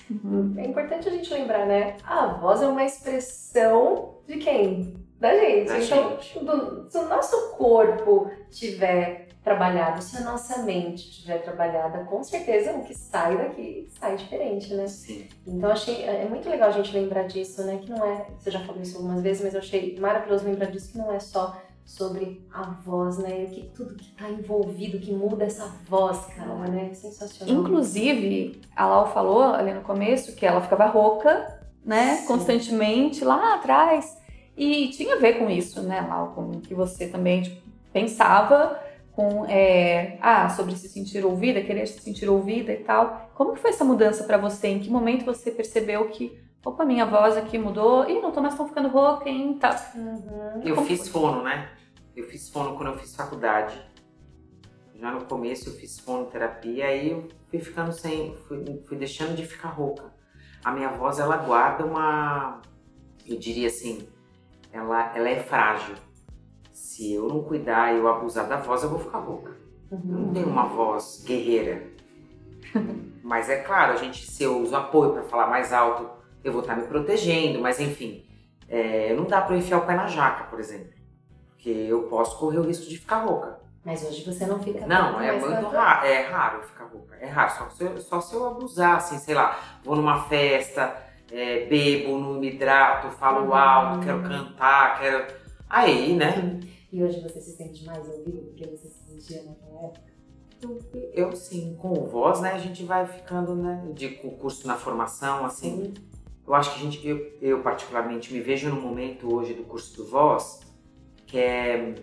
É 0.58 0.66
importante 0.66 1.08
a 1.08 1.12
gente 1.12 1.32
lembrar, 1.32 1.68
né? 1.68 1.98
A 2.04 2.26
voz 2.34 2.64
é 2.64 2.68
uma 2.68 2.84
expressão 2.84 4.16
de 4.28 4.38
quem? 4.38 4.96
Da 5.20 5.36
gente. 5.38 5.68
Da 5.68 5.80
então, 5.80 6.18
gente. 6.20 6.40
do- 6.44 6.90
se 6.90 6.98
o 6.98 7.08
nosso 7.08 7.52
corpo 7.58 8.28
tiver 8.50 9.29
trabalhado, 9.44 10.02
se 10.02 10.18
a 10.18 10.22
nossa 10.22 10.64
mente 10.64 11.10
tiver 11.22 11.40
trabalhada, 11.40 12.04
com 12.04 12.22
certeza 12.24 12.74
o 12.74 12.84
que 12.84 12.94
sai 12.94 13.38
daqui 13.38 13.88
sai 14.00 14.16
diferente, 14.16 14.74
né? 14.74 14.88
Sim. 14.88 15.28
Então 15.48 15.72
achei 15.72 16.04
é 16.04 16.26
muito 16.30 16.50
legal 16.50 16.70
a 16.70 16.74
gente 16.74 16.94
lembrar 16.94 17.24
disso, 17.24 17.64
né? 17.64 17.80
Que 17.82 17.90
não 17.90 18.06
é, 18.06 18.28
você 18.38 18.52
já 18.52 18.60
falou 18.60 18.82
isso 18.82 18.98
algumas 18.98 19.22
vezes, 19.22 19.42
mas 19.44 19.54
eu 19.54 19.60
achei 19.60 19.98
maravilhoso 20.00 20.46
lembrar 20.46 20.68
disso 20.68 20.92
que 20.92 20.98
não 20.98 21.12
é 21.12 21.20
só 21.20 21.56
sobre 21.86 22.46
a 22.54 22.64
voz, 22.64 23.18
né? 23.18 23.46
E 23.46 23.48
que 23.48 23.70
tudo 23.70 23.96
que 23.96 24.12
tá 24.12 24.30
envolvido, 24.30 25.00
que 25.00 25.12
muda 25.12 25.46
essa 25.46 25.66
voz, 25.88 26.24
cara, 26.36 26.54
né? 26.68 26.94
Sensacional. 26.94 27.56
Inclusive, 27.56 28.62
a 28.76 28.86
Lau 28.86 29.12
falou 29.12 29.42
ali 29.42 29.74
no 29.74 29.82
começo 29.82 30.36
que 30.36 30.46
ela 30.46 30.62
ficava 30.62 30.86
rouca, 30.86 31.60
né? 31.84 32.18
Sim. 32.18 32.28
Constantemente 32.28 33.26
lá 33.26 33.56
atrás. 33.56 34.20
E 34.56 34.90
tinha 34.90 35.16
a 35.16 35.20
ver 35.20 35.40
com 35.40 35.50
isso, 35.50 35.82
né, 35.82 36.02
Lau? 36.02 36.34
Com 36.36 36.60
que 36.62 36.76
você 36.76 37.08
também 37.08 37.42
tipo, 37.42 37.62
pensava 37.92 38.80
com 39.20 39.46
é, 39.48 40.18
ah, 40.22 40.48
sobre 40.48 40.78
se 40.78 40.88
sentir 40.88 41.26
ouvida, 41.26 41.62
querer 41.62 41.86
se 41.86 42.00
sentir 42.00 42.30
ouvida 42.30 42.72
e 42.72 42.78
tal. 42.86 43.30
Como 43.36 43.54
que 43.54 43.60
foi 43.60 43.72
essa 43.72 43.84
mudança 43.84 44.24
pra 44.24 44.38
você? 44.38 44.70
Em 44.70 44.80
que 44.80 44.90
momento 44.90 45.26
você 45.26 45.52
percebeu 45.52 46.08
que, 46.08 46.40
opa, 46.64 46.86
minha 46.86 47.06
voz 47.06 47.36
aqui 47.36 47.58
mudou 47.58 48.10
e 48.10 48.22
não 48.22 48.32
tô 48.32 48.42
mais 48.42 48.56
tão 48.56 48.66
ficando 48.66 48.88
rouca, 48.88 49.28
hein? 49.28 49.58
Tá. 49.60 49.76
Uhum. 49.94 50.62
Eu 50.64 50.76
Como 50.76 50.88
fiz 50.88 51.10
foi? 51.10 51.22
fono, 51.22 51.44
né? 51.44 51.70
Eu 52.16 52.30
fiz 52.30 52.50
fono 52.50 52.78
quando 52.78 52.94
eu 52.94 52.98
fiz 52.98 53.14
faculdade. 53.14 53.76
Já 54.96 55.12
no 55.12 55.26
começo 55.26 55.68
eu 55.68 55.74
fiz 55.74 56.00
fonoterapia, 56.00 56.86
aí 56.86 57.12
eu 57.12 57.28
fui 57.50 57.60
ficando 57.60 57.92
sem. 57.92 58.38
Fui, 58.48 58.64
fui 58.88 58.98
deixando 58.98 59.36
de 59.36 59.46
ficar 59.46 59.68
rouca. 59.68 60.14
A 60.64 60.72
minha 60.72 60.92
voz, 60.92 61.20
ela 61.20 61.36
guarda 61.36 61.86
uma. 61.86 62.62
Eu 63.28 63.38
diria 63.38 63.68
assim, 63.68 64.08
ela, 64.72 65.14
ela 65.14 65.28
é 65.28 65.44
frágil. 65.44 65.96
Se 66.80 67.14
eu 67.14 67.28
não 67.28 67.44
cuidar 67.44 67.94
e 67.94 67.98
eu 67.98 68.08
abusar 68.08 68.48
da 68.48 68.56
voz, 68.56 68.84
eu 68.84 68.90
vou 68.90 69.00
ficar 69.00 69.20
rouca. 69.20 69.52
Eu 69.92 69.98
não 70.08 70.28
Uhum. 70.28 70.34
tenho 70.34 70.48
uma 70.48 70.64
voz 70.66 71.22
guerreira. 71.26 71.84
Mas 73.22 73.50
é 73.50 73.58
claro, 73.58 73.94
a 73.94 73.96
gente, 73.98 74.26
se 74.26 74.44
eu 74.44 74.60
uso 74.60 74.76
apoio 74.76 75.12
para 75.12 75.24
falar 75.24 75.48
mais 75.48 75.74
alto, 75.74 76.10
eu 76.44 76.52
vou 76.54 76.62
estar 76.62 76.76
me 76.76 76.84
protegendo, 76.88 77.60
mas 77.62 77.80
enfim, 77.82 78.26
é, 78.68 79.14
não 79.14 79.26
dá 79.26 79.42
para 79.42 79.56
eu 79.56 79.60
enfiar 79.60 79.80
o 79.80 79.86
pé 79.86 79.94
na 79.94 80.08
jaca, 80.08 80.46
por 80.46 80.58
exemplo. 80.60 80.90
Porque 81.50 81.70
eu 81.70 82.04
posso 82.04 82.40
correr 82.40 82.60
o 82.60 82.64
risco 82.64 82.86
de 82.88 82.98
ficar 82.98 83.18
rouca. 83.26 83.60
Mas 83.84 84.04
hoje 84.08 84.24
você 84.26 84.46
não 84.46 84.60
fica 84.64 84.88
Não, 84.88 85.20
é 85.20 85.38
muito 85.38 85.68
raro, 85.68 86.06
é 86.08 86.22
raro 86.22 86.64
ficar 86.64 86.86
rouca. 86.86 87.16
É 87.20 87.28
raro, 87.28 87.52
só 87.52 87.70
se 87.70 87.84
eu, 87.84 87.98
só 88.00 88.22
se 88.22 88.34
eu 88.36 88.48
abusar, 88.48 88.96
assim, 88.96 89.18
sei 89.20 89.36
lá, 89.36 89.60
vou 89.84 89.96
numa 89.98 90.24
festa, 90.24 90.96
é, 91.32 91.66
bebo, 91.66 92.18
não 92.18 92.40
me 92.40 92.52
hidrato, 92.54 93.10
falo 93.12 93.48
Uhum. 93.48 93.54
alto, 93.54 94.06
quero 94.06 94.24
cantar, 94.24 95.00
quero. 95.00 95.28
Aí, 95.70 96.16
né? 96.16 96.60
E 96.92 97.04
hoje 97.04 97.22
você 97.22 97.40
se 97.40 97.52
sente 97.56 97.86
mais 97.86 98.08
ouvido 98.08 98.42
do 98.42 98.54
que 98.54 98.66
você 98.68 98.88
se 98.90 99.04
sentia 99.06 99.44
naquela 99.44 99.86
época? 99.86 100.10
Eu 101.14 101.36
sim, 101.36 101.78
com 101.80 101.94
o 101.94 102.08
voz, 102.08 102.42
né, 102.42 102.52
a 102.52 102.58
gente 102.58 102.84
vai 102.84 103.06
ficando, 103.08 103.56
né, 103.56 103.92
de 103.94 104.10
curso 104.10 104.68
na 104.68 104.76
formação, 104.76 105.46
assim. 105.46 105.94
Eu 106.46 106.54
acho 106.54 106.74
que 106.74 106.80
a 106.80 106.84
gente, 106.84 107.08
eu, 107.08 107.18
eu 107.42 107.62
particularmente 107.62 108.34
me 108.34 108.42
vejo 108.42 108.70
no 108.70 108.82
momento 108.82 109.34
hoje 109.34 109.54
do 109.54 109.64
curso 109.64 109.96
do 109.96 110.06
voz, 110.10 110.60
que 111.28 111.38
é, 111.38 111.96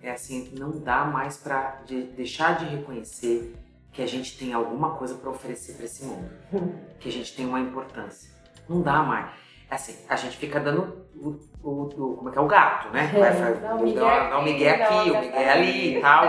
é 0.00 0.12
assim, 0.12 0.50
não 0.56 0.70
dá 0.70 1.04
mais 1.04 1.36
pra 1.36 1.82
de- 1.84 2.04
deixar 2.04 2.56
de 2.58 2.64
reconhecer 2.64 3.54
que 3.92 4.00
a 4.00 4.06
gente 4.06 4.38
tem 4.38 4.52
alguma 4.52 4.94
coisa 4.96 5.16
para 5.16 5.28
oferecer 5.28 5.74
para 5.74 5.84
esse 5.84 6.04
mundo, 6.04 6.30
que 7.00 7.08
a 7.08 7.12
gente 7.12 7.34
tem 7.36 7.44
uma 7.46 7.60
importância. 7.60 8.30
Não 8.68 8.80
dá 8.80 9.02
mais. 9.02 9.32
Assim, 9.70 9.94
a 10.08 10.16
gente 10.16 10.36
fica 10.36 10.58
dando 10.58 11.06
o, 11.14 11.28
o- 11.62 11.82
o- 11.84 12.16
como 12.16 12.28
é 12.28 12.32
que 12.32 12.38
é 12.38 12.40
o 12.40 12.46
gato, 12.46 12.88
né? 12.92 13.06
Vai, 13.16 13.32
vai, 13.32 13.60
Dá 13.60 13.74
um 13.76 13.82
migué 13.84 14.00
dá 14.28 14.38
o 14.38 14.42
migué 14.44 14.70
aqui, 14.82 15.10
o 15.10 15.12
uma 15.12 15.20
migué 15.20 15.50
ali 15.50 15.96
e 15.96 16.00
tal. 16.00 16.24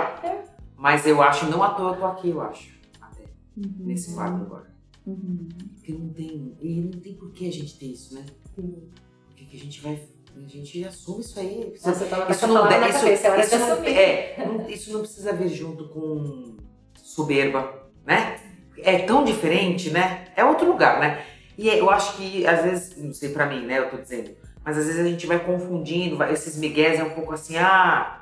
Mas 0.77 1.05
eu 1.07 1.21
acho, 1.21 1.45
não 1.49 1.63
à 1.63 1.69
toa 1.69 1.91
eu 1.93 1.99
tô 1.99 2.05
aqui, 2.05 2.29
eu 2.29 2.41
acho. 2.41 2.69
Até 3.01 3.23
nesse 3.55 4.13
quadro 4.13 4.43
agora. 4.43 4.71
Uhum. 5.07 5.47
Porque 5.75 5.91
não 5.93 6.09
tem. 6.09 6.55
E 6.61 6.81
não 6.81 6.99
tem 6.99 7.13
por 7.15 7.31
que 7.31 7.47
a 7.47 7.51
gente 7.51 7.77
ter 7.79 7.87
isso, 7.87 8.13
né? 8.13 8.25
Uhum. 8.57 8.87
Porque 9.27 9.45
que 9.45 9.57
a 9.57 9.59
gente 9.59 9.81
vai. 9.81 9.99
A 10.35 10.47
gente 10.47 10.85
assume 10.85 11.21
isso 11.21 11.39
aí. 11.39 11.73
Nossa, 11.85 12.05
tava 12.05 12.21
isso 12.23 12.31
essa 12.31 12.47
não, 12.47 12.67
deve- 12.67 12.87
isso, 12.89 12.99
cabeça, 12.99 13.27
é 13.27 13.39
isso, 13.41 13.57
não, 13.59 13.71
assumir. 13.73 13.89
é, 13.97 14.45
não- 14.47 14.69
isso 14.69 14.93
não 14.93 14.99
precisa 15.01 15.33
vir 15.33 15.49
junto 15.49 15.89
com 15.89 16.55
soberba, 16.95 17.89
né? 18.05 18.39
É 18.77 18.99
tão 18.99 19.23
diferente, 19.25 19.89
né? 19.89 20.25
É 20.35 20.45
outro 20.45 20.67
lugar, 20.67 20.99
né? 20.99 21.25
E 21.62 21.70
eu 21.78 21.91
acho 21.91 22.18
que, 22.18 22.47
às 22.47 22.64
vezes, 22.64 22.97
não 22.97 23.14
sei 23.14 23.30
pra 23.30 23.45
mim, 23.45 23.62
né, 23.68 23.78
eu 23.78 23.88
tô 23.91 23.97
dizendo, 23.97 24.32
mas 24.66 24.76
às 24.80 24.88
vezes 24.88 24.99
a 24.99 25.07
gente 25.07 25.28
vai 25.28 25.38
confundindo, 25.38 26.18
vai- 26.18 26.34
esses 26.34 26.57
migués 26.57 26.99
é 26.99 27.03
um 27.03 27.12
pouco 27.12 27.32
assim, 27.36 27.55
ah, 27.55 28.20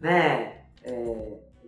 né, 0.00 0.54
é, 0.82 1.16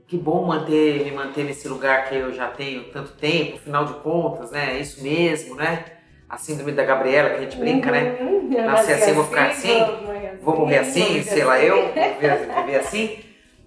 que 0.08 0.16
bom 0.18 0.44
manter, 0.44 1.04
me 1.04 1.12
manter 1.12 1.44
nesse 1.44 1.68
lugar 1.68 2.08
que 2.08 2.16
eu 2.16 2.32
já 2.32 2.48
tenho 2.48 2.90
tanto 2.90 3.12
tempo, 3.12 3.54
afinal 3.54 3.84
de 3.84 3.94
contas, 4.00 4.50
né, 4.50 4.76
é 4.76 4.80
isso 4.80 5.00
mesmo, 5.00 5.54
né, 5.54 5.84
a 6.28 6.36
síndrome 6.36 6.72
da 6.72 6.82
Gabriela 6.84 7.30
que 7.30 7.36
a 7.36 7.40
gente 7.42 7.56
brinca, 7.56 7.92
né, 7.92 8.18
Uhum. 8.20 8.32
Eu 8.52 8.66
Nasci 8.66 8.90
nasci 8.90 8.92
assim, 9.04 9.12
vou 9.12 9.24
ficar 9.24 9.46
assim, 9.46 9.68
vou 9.78 10.02
morrer 10.02 10.38
vou 10.42 10.56
morrer 10.58 10.74
vou 10.80 10.88
assim, 10.88 11.04
viver 11.04 11.22
sei 11.22 11.44
lá 11.44 11.54
assim. 11.54 11.64
eu, 11.66 11.76
vou 11.76 11.92
viver, 12.14 12.48
viver 12.56 12.76
assim, 12.80 13.18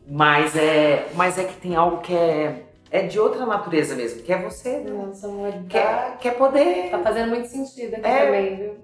mas 0.05 0.55
é, 0.57 1.07
mas 1.15 1.37
é 1.37 1.45
que 1.45 1.53
tem 1.55 1.73
algo 1.77 2.01
que 2.01 2.13
é, 2.13 2.64
é 2.97 3.07
de 3.07 3.19
outra 3.19 3.45
natureza 3.45 3.95
mesmo, 3.95 4.21
que 4.23 4.31
é 4.31 4.41
você, 4.41 4.79
né, 4.79 4.91
Nossa, 4.91 5.27
amor, 5.27 5.51
quer, 5.69 6.17
quer 6.17 6.37
poder 6.37 6.89
tá 6.91 6.99
fazendo 7.03 7.29
muito 7.29 7.47
sentido 7.47 7.95
aqui 7.95 8.05
É. 8.07 8.25
também, 8.25 8.55
viu? 8.55 8.75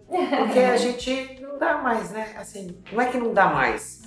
Porque 0.46 0.60
a 0.60 0.78
gente 0.78 1.40
não 1.42 1.58
dá 1.58 1.78
mais, 1.78 2.12
né? 2.12 2.34
Assim, 2.38 2.78
não 2.92 3.02
é 3.02 3.06
que 3.12 3.18
não 3.18 3.34
dá 3.34 3.48
mais. 3.48 4.02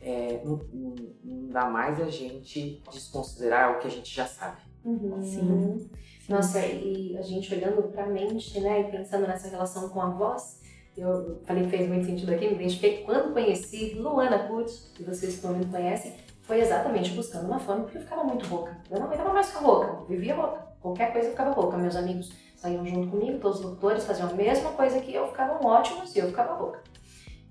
É, 0.00 0.40
não, 0.44 0.60
não- 0.72 0.94
não 1.24 1.48
dá 1.50 1.66
mais 1.66 2.00
a 2.00 2.08
gente 2.08 2.82
desconsiderar 2.92 3.72
o 3.76 3.78
que 3.80 3.86
a 3.88 3.90
gente 3.90 4.14
já 4.14 4.26
sabe. 4.26 4.62
Uhum. 4.84 5.22
Sim. 5.22 5.90
Nossa, 6.28 6.60
e 6.64 7.16
a 7.18 7.22
gente 7.22 7.52
olhando 7.54 7.82
pra 7.84 8.06
mente, 8.06 8.58
né, 8.60 8.80
e 8.82 8.84
pensando 8.90 9.26
nessa 9.26 9.48
relação 9.48 9.88
com 9.88 10.00
a 10.00 10.10
voz, 10.10 10.60
eu 10.96 11.40
falei 11.44 11.64
que 11.64 11.70
fez 11.70 11.88
muito 11.88 12.06
sentido 12.06 12.32
aqui, 12.32 12.48
me 12.48 12.54
identifiquei 12.54 13.02
quando 13.04 13.32
conheci 13.32 13.94
Luana 13.94 14.46
Kutz, 14.46 14.90
que 14.94 15.02
vocês 15.02 15.36
provavelmente 15.38 15.70
conhecem, 15.74 16.14
foi 16.48 16.62
exatamente 16.62 17.10
buscando 17.10 17.44
uma 17.44 17.58
fome, 17.58 17.82
porque 17.82 17.98
eu 17.98 18.02
ficava 18.02 18.24
muito 18.24 18.48
rouca. 18.48 18.74
Eu 18.90 18.98
não 18.98 19.06
aguentava 19.06 19.34
mais 19.34 19.48
ficar 19.48 19.60
rouca, 19.60 20.02
vivia 20.08 20.34
rouca. 20.34 20.66
Qualquer 20.80 21.12
coisa 21.12 21.28
eu 21.28 21.32
ficava 21.32 21.50
rouca. 21.50 21.76
Meus 21.76 21.94
amigos 21.94 22.32
saíam 22.56 22.86
junto 22.86 23.08
comigo, 23.08 23.38
todos 23.38 23.58
os 23.58 23.64
locutores 23.66 24.06
faziam 24.06 24.30
a 24.30 24.32
mesma 24.32 24.72
coisa 24.72 24.98
que 24.98 25.12
eu, 25.12 25.28
ficavam 25.28 25.62
ótimos 25.62 26.16
e 26.16 26.18
eu 26.18 26.28
ficava 26.28 26.54
rouca. 26.54 26.82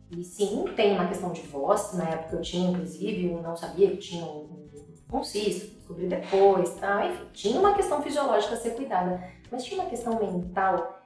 E 0.10 0.24
sim, 0.24 0.66
tem 0.76 0.94
uma 0.94 1.08
questão 1.08 1.32
de 1.32 1.42
voz, 1.42 1.94
na 1.94 2.10
época 2.10 2.38
eu 2.38 2.42
tinha, 2.42 2.72
inclusive, 2.72 3.28
eu 3.28 3.40
não 3.40 3.56
sabia 3.56 3.92
que 3.92 3.98
tinha 3.98 4.26
um, 4.26 4.68
um 5.14 5.24
cisto, 5.24 5.76
descobri 5.76 6.08
depois, 6.08 6.74
tá? 6.76 7.06
Enfim, 7.06 7.26
tinha 7.34 7.60
uma 7.60 7.76
questão 7.76 8.02
fisiológica 8.02 8.56
a 8.56 8.58
ser 8.58 8.72
cuidada, 8.72 9.22
mas 9.52 9.64
tinha 9.64 9.80
uma 9.80 9.90
questão 9.90 10.20
mental 10.20 10.97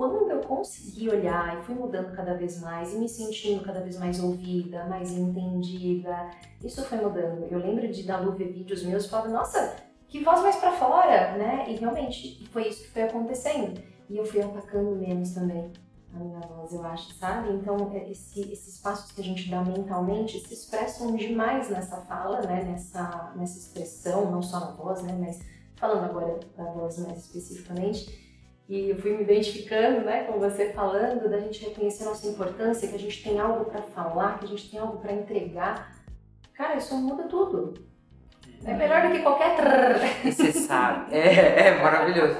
quando 0.00 0.30
eu 0.30 0.40
consegui 0.40 1.10
olhar 1.10 1.58
e 1.58 1.62
fui 1.62 1.74
mudando 1.74 2.16
cada 2.16 2.32
vez 2.32 2.58
mais 2.62 2.94
e 2.94 2.96
me 2.96 3.06
sentindo 3.06 3.62
cada 3.62 3.80
vez 3.80 3.98
mais 3.98 4.18
ouvida, 4.18 4.86
mais 4.86 5.12
entendida, 5.12 6.30
isso 6.64 6.82
foi 6.84 6.96
mudando. 6.96 7.46
Eu 7.50 7.58
lembro 7.58 7.86
de 7.86 8.04
da 8.04 8.18
Lu 8.18 8.32
ver 8.32 8.50
vídeos 8.50 8.82
meus 8.82 9.04
e 9.04 9.10
falava, 9.10 9.28
nossa, 9.28 9.76
que 10.08 10.24
voz 10.24 10.40
mais 10.40 10.56
pra 10.56 10.72
fora, 10.72 11.36
né? 11.36 11.66
E 11.68 11.76
realmente 11.76 12.48
foi 12.50 12.68
isso 12.68 12.84
que 12.84 12.92
foi 12.92 13.02
acontecendo. 13.02 13.78
E 14.08 14.16
eu 14.16 14.24
fui 14.24 14.40
atacando 14.40 14.96
menos 14.96 15.34
também 15.34 15.70
a 16.14 16.18
minha 16.18 16.40
voz, 16.40 16.72
eu 16.72 16.82
acho, 16.82 17.12
sabe? 17.18 17.52
Então, 17.52 17.92
é, 17.92 18.10
esse, 18.10 18.40
esses 18.50 18.78
passos 18.78 19.12
que 19.12 19.20
a 19.20 19.24
gente 19.24 19.50
dá 19.50 19.62
mentalmente 19.62 20.40
se 20.40 20.54
expressam 20.54 21.14
demais 21.14 21.68
nessa 21.68 21.98
fala, 21.98 22.40
né? 22.40 22.64
Nessa, 22.64 23.34
nessa 23.36 23.58
expressão, 23.58 24.30
não 24.30 24.40
só 24.40 24.60
na 24.60 24.70
voz, 24.70 25.02
né? 25.02 25.14
Mas 25.20 25.40
falando 25.76 26.04
agora 26.04 26.40
da 26.56 26.64
voz 26.72 26.98
mais 27.00 27.18
especificamente. 27.18 28.29
E 28.70 28.90
eu 28.90 28.96
fui 28.96 29.16
me 29.16 29.24
identificando, 29.24 30.02
né, 30.02 30.22
com 30.22 30.38
você 30.38 30.72
falando, 30.72 31.28
da 31.28 31.40
gente 31.40 31.64
reconhecer 31.64 32.04
nossa 32.04 32.28
importância, 32.28 32.86
que 32.86 32.94
a 32.94 32.98
gente 33.00 33.20
tem 33.20 33.40
algo 33.40 33.64
para 33.64 33.82
falar, 33.82 34.38
que 34.38 34.44
a 34.44 34.48
gente 34.48 34.70
tem 34.70 34.78
algo 34.78 34.98
para 34.98 35.12
entregar. 35.12 35.92
Cara, 36.54 36.76
isso 36.76 36.94
muda 36.94 37.24
tudo. 37.24 37.74
É 38.64 38.72
melhor 38.72 39.08
do 39.08 39.12
que 39.12 39.22
qualquer. 39.22 39.56
E 40.24 40.30
você 40.30 40.52
sabe, 40.52 41.12
é, 41.12 41.66
é 41.66 41.82
maravilhoso. 41.82 42.38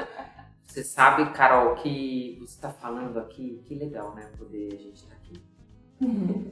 Você 0.64 0.84
sabe, 0.84 1.32
Carol, 1.32 1.74
que 1.74 2.36
você 2.38 2.54
está 2.54 2.70
falando 2.70 3.18
aqui, 3.18 3.60
que 3.64 3.74
legal, 3.74 4.14
né? 4.14 4.30
Poder 4.38 4.68
a 4.72 4.76
gente 4.76 5.02
estar 5.02 5.16
aqui. 5.16 5.42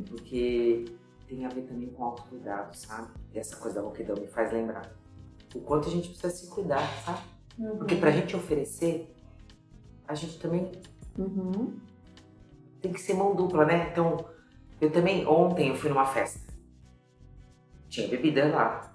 Porque 0.09 0.87
tem 1.29 1.47
a 1.47 1.49
ver 1.51 1.63
também 1.63 1.89
com 1.91 2.03
autocuidado, 2.03 2.77
sabe? 2.77 3.11
E 3.33 3.39
essa 3.39 3.55
coisa 3.55 3.77
da 3.77 3.83
rouquidão 3.83 4.17
me 4.17 4.27
faz 4.27 4.53
lembrar. 4.53 4.91
O 5.55 5.61
quanto 5.61 5.87
a 5.87 5.93
gente 5.93 6.09
precisa 6.09 6.31
se 6.31 6.51
cuidar, 6.51 6.85
sabe? 7.05 7.21
Porque 7.77 7.95
pra 7.95 8.11
gente 8.11 8.35
oferecer, 8.35 9.15
a 10.09 10.15
gente 10.15 10.39
também 10.39 10.73
Uhum. 11.19 11.79
tem 12.81 12.93
que 12.93 13.01
ser 13.01 13.15
mão 13.15 13.35
dupla, 13.37 13.65
né? 13.67 13.91
Então, 13.93 14.25
eu 14.81 14.91
também, 14.91 15.27
ontem 15.27 15.69
eu 15.69 15.75
fui 15.77 15.91
numa 15.91 16.07
festa. 16.07 16.53
Tinha 17.89 18.09
bebida 18.09 18.49
lá. 18.49 18.95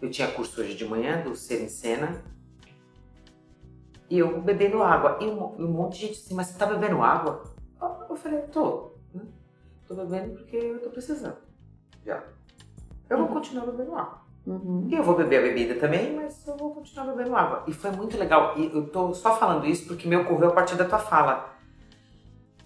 Eu 0.00 0.10
tinha 0.10 0.30
curso 0.30 0.60
hoje 0.60 0.74
de 0.74 0.84
manhã 0.84 1.22
do 1.22 1.34
Ser 1.36 1.62
em 1.62 1.68
Cena. 1.68 2.22
E 4.10 4.18
eu 4.18 4.40
bebendo 4.42 4.82
água. 4.82 5.18
E 5.20 5.26
um, 5.26 5.44
um 5.60 5.68
monte 5.70 5.94
de 6.00 6.06
gente 6.08 6.18
assim, 6.18 6.34
mas 6.34 6.48
você 6.48 6.58
tá 6.58 6.66
bebendo 6.66 7.00
água? 7.02 7.44
Eu- 7.80 8.16
falei, 8.16 8.42
tô. 8.42 8.92
né? 9.14 9.22
Tô 9.86 9.94
bebendo 9.94 10.34
porque 10.34 10.56
eu 10.56 10.80
tô 10.82 10.90
precisando. 10.90 11.38
Já. 12.04 12.22
Eu 13.08 13.18
vou 13.18 13.28
continuar 13.28 13.66
bebendo 13.66 13.94
água. 13.94 14.21
Uhum. 14.46 14.88
Eu 14.90 15.02
vou 15.02 15.14
beber 15.14 15.38
a 15.38 15.42
bebida 15.42 15.74
também, 15.76 16.14
mas 16.14 16.46
eu 16.46 16.56
vou 16.56 16.74
continuar 16.74 17.06
bebendo 17.06 17.36
água. 17.36 17.62
E 17.66 17.72
foi 17.72 17.90
muito 17.92 18.16
legal. 18.16 18.54
E 18.56 18.70
eu 18.74 18.88
tô 18.88 19.14
só 19.14 19.36
falando 19.36 19.66
isso 19.66 19.86
porque 19.86 20.08
me 20.08 20.16
ocorreu 20.16 20.48
a 20.48 20.52
partir 20.52 20.74
da 20.74 20.84
tua 20.84 20.98
fala. 20.98 21.50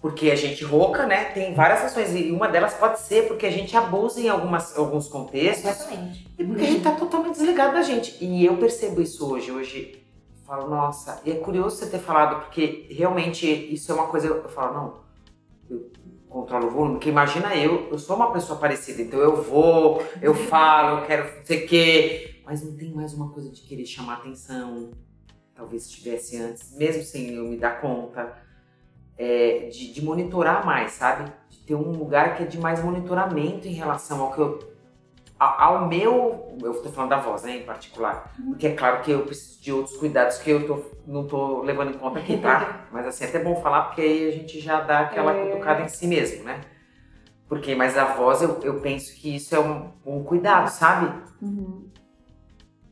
Porque 0.01 0.31
a 0.31 0.35
gente 0.35 0.63
rouca, 0.63 1.05
né? 1.05 1.25
Tem 1.25 1.53
várias 1.53 1.83
ações. 1.83 2.15
E 2.15 2.31
uma 2.31 2.47
delas 2.47 2.73
pode 2.75 2.99
ser 2.99 3.27
porque 3.27 3.45
a 3.45 3.51
gente 3.51 3.75
abusa 3.75 4.19
em 4.19 4.29
algumas, 4.29 4.77
alguns 4.77 5.07
contextos. 5.07 5.69
Exatamente. 5.69 6.27
E 6.37 6.43
porque 6.43 6.63
a 6.63 6.67
gente 6.67 6.83
tá 6.83 6.91
totalmente 6.91 7.33
desligado 7.33 7.73
da 7.73 7.81
gente. 7.81 8.23
E 8.23 8.45
eu 8.45 8.57
percebo 8.57 9.01
isso 9.01 9.31
hoje. 9.31 9.51
Hoje 9.51 10.03
eu 10.39 10.45
falo, 10.45 10.69
nossa, 10.69 11.21
e 11.25 11.31
é 11.31 11.35
curioso 11.35 11.77
você 11.77 11.87
ter 11.87 11.99
falado, 11.99 12.41
porque 12.41 12.87
realmente 12.89 13.45
isso 13.45 13.91
é 13.91 13.95
uma 13.95 14.07
coisa. 14.07 14.27
Eu 14.27 14.49
falo, 14.49 14.73
não, 14.73 14.93
eu 15.69 15.91
controlo 16.29 16.67
o 16.67 16.71
volume, 16.71 16.93
porque 16.95 17.09
imagina 17.09 17.55
eu, 17.55 17.89
eu 17.89 17.97
sou 17.99 18.15
uma 18.15 18.31
pessoa 18.31 18.59
parecida, 18.59 19.01
então 19.01 19.19
eu 19.19 19.41
vou, 19.41 20.03
eu 20.21 20.33
falo, 20.49 20.99
eu 20.99 21.05
quero 21.05 21.37
não 21.37 21.45
sei 21.45 21.65
o 21.65 21.67
quê, 21.67 22.41
mas 22.45 22.63
não 22.63 22.75
tem 22.75 22.91
mais 22.91 23.13
uma 23.13 23.29
coisa 23.29 23.49
de 23.49 23.61
querer 23.61 23.85
chamar 23.85 24.15
atenção. 24.15 24.91
Talvez 25.55 25.85
estivesse 25.87 26.37
antes, 26.37 26.75
mesmo 26.77 27.03
sem 27.03 27.33
eu 27.33 27.45
me 27.45 27.57
dar 27.57 27.81
conta. 27.81 28.35
é, 29.17 29.69
de, 29.71 29.91
de 29.91 30.03
monitorar 30.03 30.65
mais, 30.65 30.91
sabe? 30.91 31.31
De 31.49 31.57
ter 31.59 31.75
um 31.75 31.91
lugar 31.91 32.37
que 32.37 32.43
é 32.43 32.45
de 32.45 32.59
mais 32.59 32.83
monitoramento 32.83 33.67
em 33.67 33.73
relação 33.73 34.21
ao 34.21 34.31
que 34.33 34.39
eu 34.39 34.59
ao 35.39 35.87
meu, 35.87 36.57
eu 36.63 36.81
tô 36.81 36.89
falando 36.89 37.11
da 37.11 37.19
voz, 37.19 37.43
né, 37.43 37.57
em 37.57 37.63
particular, 37.63 38.33
porque 38.47 38.67
é 38.67 38.73
claro 38.75 39.01
que 39.01 39.11
eu 39.11 39.21
preciso 39.21 39.61
de 39.61 39.71
outros 39.71 39.97
cuidados 39.97 40.37
que 40.37 40.49
eu 40.49 40.65
tô, 40.65 40.81
não 41.05 41.27
tô 41.27 41.61
levando 41.61 41.91
em 41.91 41.97
conta 41.97 42.19
aqui, 42.19 42.37
tá? 42.37 42.85
Mas 42.91 43.05
assim, 43.05 43.25
é 43.25 43.27
até 43.27 43.39
bom 43.43 43.55
falar 43.61 43.83
porque 43.83 44.01
aí 44.01 44.27
a 44.27 44.31
gente 44.31 44.59
já 44.59 44.81
dá 44.81 45.01
aquela 45.01 45.33
É. 45.35 45.45
cutucada 45.45 45.81
em 45.81 45.87
si 45.87 46.07
mesmo, 46.07 46.43
né? 46.43 46.61
Porque, 47.47 47.73
mas 47.75 47.97
a 47.97 48.03
voz, 48.03 48.41
eu, 48.41 48.59
eu 48.61 48.81
penso 48.81 49.15
que 49.15 49.35
isso 49.37 49.55
é 49.55 49.59
um, 49.59 49.89
um 50.05 50.21
cuidado, 50.21 50.67
sabe? 50.69 51.13
Uhum. 51.41 51.87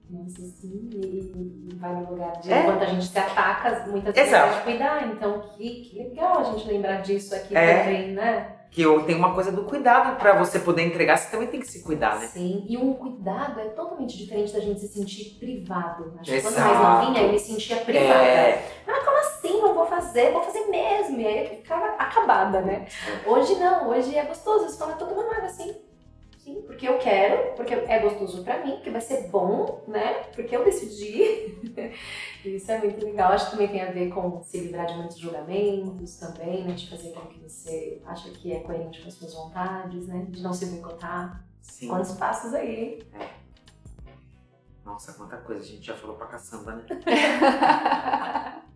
Nossa, 0.09 0.41
sim, 0.43 0.89
e, 0.93 1.75
vai 1.75 1.93
no 1.93 2.11
lugar 2.11 2.31
de 2.39 2.53
É. 2.53 2.61
enquanto 2.61 2.83
a 2.83 2.85
gente 2.85 3.05
se 3.05 3.19
ataca, 3.19 3.85
muitas 3.89 4.15
vezes 4.15 4.29
Exato. 4.29 4.47
a 4.47 4.53
gente 4.53 4.63
cuidar. 4.63 5.07
Então, 5.11 5.41
que, 5.41 5.81
que 5.81 5.97
legal 5.97 6.39
a 6.39 6.43
gente 6.43 6.67
lembrar 6.67 7.01
disso 7.01 7.35
aqui 7.35 7.53
É. 7.57 7.79
também, 7.83 8.11
né? 8.13 8.54
Que 8.71 8.81
eu 8.81 9.03
tenho 9.03 9.17
uma 9.17 9.33
coisa 9.33 9.51
do 9.53 9.63
cuidado 9.63 10.17
pra 10.17 10.33
você 10.33 10.59
poder 10.59 10.81
entregar, 10.85 11.17
você 11.17 11.31
também 11.31 11.47
tem 11.47 11.61
que 11.61 11.67
se 11.67 11.81
cuidar, 11.81 12.19
né? 12.19 12.27
Sim, 12.27 12.65
e 12.67 12.75
um 12.77 12.93
cuidado 12.93 13.59
é 13.59 13.65
totalmente 13.69 14.17
diferente 14.17 14.51
da 14.51 14.59
gente 14.59 14.81
se 14.81 14.87
sentir 14.89 15.37
privado. 15.39 16.13
Acho 16.19 16.29
que 16.31 16.41
quando 16.41 16.57
mais 16.59 16.79
novinha 17.05 17.21
eu 17.23 17.31
me 17.31 17.39
sentia 17.39 17.77
privada. 17.77 18.13
É, 18.23 18.67
Ah, 18.87 19.05
como 19.05 19.17
assim? 19.17 19.61
Não 19.61 19.73
vou 19.73 19.85
fazer, 19.85 20.31
vou 20.33 20.43
fazer 20.43 20.65
mesmo. 20.67 21.19
E 21.21 21.25
aí 21.25 21.39
eu 21.43 21.49
ficava 21.57 21.85
acabada, 21.97 22.59
né? 22.61 22.85
Hoje 23.25 23.55
não, 23.55 23.89
hoje 23.89 24.13
é 24.17 24.25
gostoso. 24.25 24.65
Você 24.69 24.77
fala, 24.77 24.93
tô 24.93 25.05
tomando 25.05 25.31
água 25.31 25.45
assim. 25.45 25.73
Sim, 26.45 26.61
porque 26.61 26.87
eu 26.87 26.99
quero, 26.99 27.55
porque 27.55 27.73
é 27.73 27.97
gostoso 27.99 28.43
pra 28.43 28.63
mim, 28.63 28.73
porque 28.73 28.91
vai 28.91 29.01
ser 29.01 29.29
bom, 29.29 29.83
né? 29.87 30.25
Porque 30.35 30.55
eu 30.55 30.63
decidi. 30.63 31.57
Isso 32.45 32.71
é 32.71 32.77
muito 32.77 33.03
legal. 33.03 33.31
Acho 33.31 33.45
que 33.45 33.51
também 33.53 33.67
tem 33.67 33.81
a 33.81 33.91
ver 33.91 34.09
com 34.13 34.43
se 34.43 34.59
livrar 34.59 34.85
de 34.85 34.93
muitos 34.93 35.17
julgamentos 35.17 36.19
também, 36.19 36.63
né? 36.63 36.75
De 36.75 36.87
fazer 36.87 37.09
com 37.13 37.25
que 37.25 37.39
você 37.39 37.99
acha 38.05 38.29
que 38.29 38.53
é 38.53 38.59
coerente 38.59 39.01
com 39.01 39.07
as 39.07 39.15
suas 39.15 39.33
vontades, 39.33 40.05
né? 40.05 40.23
De 40.29 40.43
não 40.43 40.53
se 40.53 40.67
boicotar. 40.67 41.43
sim. 41.63 41.87
Quantos 41.87 42.11
passos 42.11 42.53
aí, 42.53 42.75
hein? 42.75 42.99
Nossa, 44.85 45.13
quanta 45.13 45.37
coisa, 45.37 45.63
a 45.63 45.65
gente 45.65 45.83
já 45.83 45.95
falou 45.95 46.15
pra 46.15 46.27
caçamba, 46.27 46.75
né? 46.75 46.85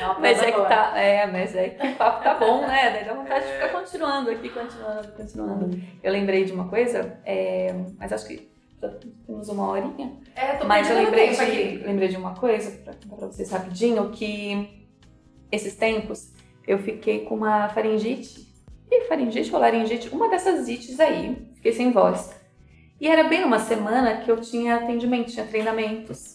É 0.00 0.04
uma 0.06 0.18
Mas 0.18 0.42
é 0.42 0.46
que 0.50 0.56
boa. 0.56 0.68
tá, 0.68 0.98
é, 0.98 1.26
mas 1.26 1.54
é 1.54 1.68
que 1.70 1.86
o 1.86 1.94
papo 1.96 2.22
tá 2.24 2.34
bom, 2.34 2.62
né? 2.66 2.90
Daí 2.90 3.04
dá 3.04 3.14
vontade 3.14 3.46
de 3.46 3.52
ficar 3.52 3.68
continuando 3.68 4.30
aqui, 4.30 4.48
continuando, 4.48 5.08
continuando. 5.12 5.80
Eu 6.02 6.12
lembrei 6.12 6.44
de 6.44 6.52
uma 6.52 6.68
coisa, 6.68 7.18
é, 7.24 7.74
mas 7.98 8.12
acho 8.12 8.26
que 8.26 8.48
já 8.80 8.88
temos 9.26 9.48
uma 9.48 9.68
horinha. 9.68 10.12
É, 10.34 10.54
tô 10.54 10.66
Mas 10.66 10.90
eu 10.90 10.96
lembrei 10.96 11.28
tempo 11.30 11.44
de, 11.44 11.50
aqui. 11.50 11.82
lembrei 11.86 12.08
de 12.08 12.16
uma 12.16 12.34
coisa, 12.34 12.70
pra 12.82 12.94
contar 12.94 13.16
pra 13.16 13.26
vocês 13.28 13.50
rapidinho, 13.50 14.10
que 14.10 14.88
esses 15.50 15.74
tempos 15.76 16.32
eu 16.66 16.78
fiquei 16.78 17.24
com 17.24 17.34
uma 17.36 17.68
faringite. 17.68 18.52
E 18.90 19.04
faringite 19.06 19.52
ou 19.54 19.60
laringite, 19.60 20.08
uma 20.10 20.28
dessas 20.28 20.68
ites 20.68 20.98
aí, 21.00 21.48
fiquei 21.54 21.72
sem 21.72 21.90
voz. 21.92 22.34
E 23.00 23.08
era 23.08 23.24
bem 23.24 23.40
numa 23.40 23.58
semana 23.58 24.18
que 24.18 24.30
eu 24.30 24.40
tinha 24.40 24.76
atendimento, 24.76 25.30
tinha 25.32 25.46
treinamentos. 25.46 26.34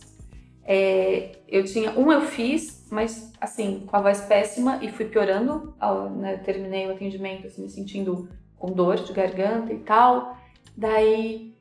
É, 0.65 1.31
eu 1.47 1.63
tinha. 1.63 1.91
Um 1.91 2.11
eu 2.11 2.21
fiz, 2.21 2.78
mas 2.91 3.31
assim, 3.39 3.83
com 3.85 3.95
a 3.95 4.01
voz 4.01 4.21
péssima 4.21 4.79
e 4.81 4.91
fui 4.91 5.05
piorando. 5.05 5.73
Ao, 5.79 6.09
né, 6.09 6.37
terminei 6.37 6.87
o 6.87 6.91
atendimento 6.91 7.47
assim, 7.47 7.63
me 7.63 7.69
sentindo 7.69 8.29
com 8.57 8.71
dor 8.71 8.97
de 8.97 9.13
garganta 9.13 9.73
e 9.73 9.79
tal. 9.79 10.37
Daí 10.75 11.53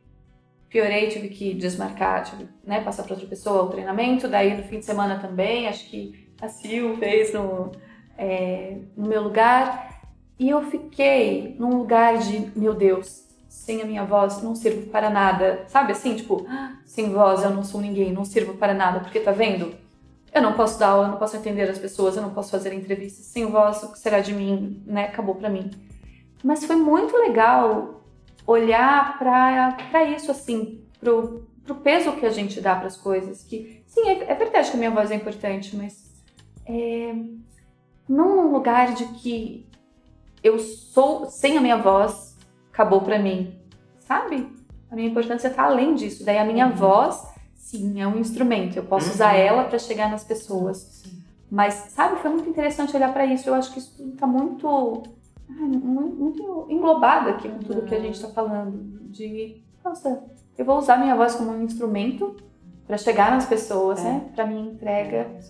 piorei, 0.68 1.08
tive 1.08 1.28
que 1.28 1.54
desmarcar, 1.54 2.24
tive 2.24 2.48
né, 2.64 2.80
passar 2.80 3.02
para 3.02 3.14
outra 3.14 3.28
pessoa 3.28 3.62
o 3.62 3.70
treinamento. 3.70 4.28
Daí 4.28 4.56
no 4.56 4.62
fim 4.64 4.78
de 4.78 4.84
semana 4.84 5.18
também, 5.18 5.66
acho 5.66 5.88
que 5.88 6.28
a 6.40 6.48
Sil 6.48 6.96
fez 6.98 7.32
no, 7.32 7.72
é, 8.16 8.78
no 8.96 9.08
meu 9.08 9.22
lugar. 9.22 9.88
E 10.38 10.50
eu 10.50 10.62
fiquei 10.62 11.56
num 11.58 11.78
lugar 11.78 12.18
de, 12.18 12.52
meu 12.56 12.74
Deus, 12.74 13.26
sem 13.48 13.82
a 13.82 13.84
minha 13.84 14.04
voz 14.04 14.42
não 14.42 14.54
sirvo 14.54 14.88
para 14.88 15.10
nada. 15.10 15.64
Sabe 15.66 15.92
assim, 15.92 16.14
tipo, 16.14 16.46
sem 16.84 17.10
voz 17.10 17.42
eu 17.42 17.50
não 17.50 17.64
sou 17.64 17.80
ninguém, 17.80 18.12
não 18.12 18.24
sirvo 18.24 18.54
para 18.54 18.72
nada, 18.72 19.00
porque 19.00 19.18
tá 19.18 19.32
vendo? 19.32 19.74
Eu 20.32 20.42
não 20.42 20.52
posso 20.52 20.78
dar 20.78 20.88
aula, 20.88 21.06
eu 21.06 21.10
não 21.12 21.18
posso 21.18 21.36
entender 21.36 21.68
as 21.68 21.78
pessoas, 21.78 22.16
eu 22.16 22.22
não 22.22 22.30
posso 22.30 22.50
fazer 22.50 22.72
entrevistas. 22.72 23.26
Sem 23.26 23.46
voz, 23.46 23.82
o 23.82 23.92
que 23.92 23.98
será 23.98 24.20
de 24.20 24.34
mim, 24.34 24.82
né? 24.86 25.04
Acabou 25.06 25.34
para 25.34 25.48
mim. 25.48 25.70
Mas 26.44 26.64
foi 26.64 26.76
muito 26.76 27.16
legal 27.16 28.04
olhar 28.46 29.18
para 29.18 30.04
isso, 30.04 30.30
assim, 30.30 30.82
pro, 31.00 31.46
pro 31.64 31.76
peso 31.76 32.12
que 32.12 32.26
a 32.26 32.30
gente 32.30 32.60
dá 32.60 32.76
para 32.76 32.86
as 32.86 32.96
coisas. 32.96 33.42
Que, 33.42 33.82
sim, 33.86 34.08
é, 34.08 34.30
é, 34.30 34.34
verdade 34.34 34.70
que 34.70 34.76
a 34.76 34.78
minha 34.78 34.90
voz 34.90 35.10
é 35.10 35.14
importante, 35.14 35.76
mas 35.76 36.10
é, 36.66 37.14
não 38.08 38.36
num 38.36 38.52
lugar 38.52 38.94
de 38.94 39.04
que 39.06 39.66
eu 40.42 40.58
sou, 40.58 41.26
sem 41.26 41.58
a 41.58 41.60
minha 41.60 41.76
voz, 41.76 42.36
acabou 42.72 43.00
para 43.00 43.18
mim, 43.18 43.54
sabe? 44.00 44.48
A 44.90 44.94
minha 44.94 45.08
importância 45.08 45.48
está 45.48 45.64
além 45.64 45.94
disso. 45.94 46.24
Daí 46.24 46.38
a 46.38 46.44
minha 46.44 46.66
uhum. 46.66 46.74
voz, 46.74 47.26
sim, 47.68 48.00
é 48.00 48.06
um 48.06 48.18
instrumento. 48.18 48.76
Eu 48.76 48.84
posso 48.84 49.08
uhum. 49.08 49.14
usar 49.14 49.34
ela 49.34 49.64
para 49.64 49.78
chegar 49.78 50.10
nas 50.10 50.24
pessoas. 50.24 50.78
Sim. 50.78 51.22
Mas, 51.50 51.74
sabe, 51.90 52.20
foi 52.20 52.30
muito 52.30 52.48
interessante 52.48 52.96
olhar 52.96 53.12
para 53.12 53.26
isso. 53.26 53.48
Eu 53.48 53.54
acho 53.54 53.72
que 53.72 53.78
isso 53.78 54.02
está 54.14 54.26
muito, 54.26 55.02
muito, 55.48 56.66
englobado 56.68 57.30
aqui 57.30 57.48
com 57.48 57.58
tudo 57.58 57.80
uhum. 57.80 57.86
que 57.86 57.94
a 57.94 58.00
gente 58.00 58.14
está 58.14 58.28
falando. 58.28 58.98
De, 59.10 59.62
nossa, 59.84 60.24
eu 60.56 60.64
vou 60.64 60.78
usar 60.78 60.98
minha 60.98 61.14
voz 61.14 61.34
como 61.34 61.50
um 61.50 61.62
instrumento 61.62 62.36
para 62.86 62.96
chegar 62.96 63.30
nas 63.30 63.46
pessoas, 63.46 64.00
é. 64.00 64.04
né? 64.04 64.30
Para 64.34 64.46
minha 64.46 64.70
entrega. 64.70 65.16
É, 65.16 65.40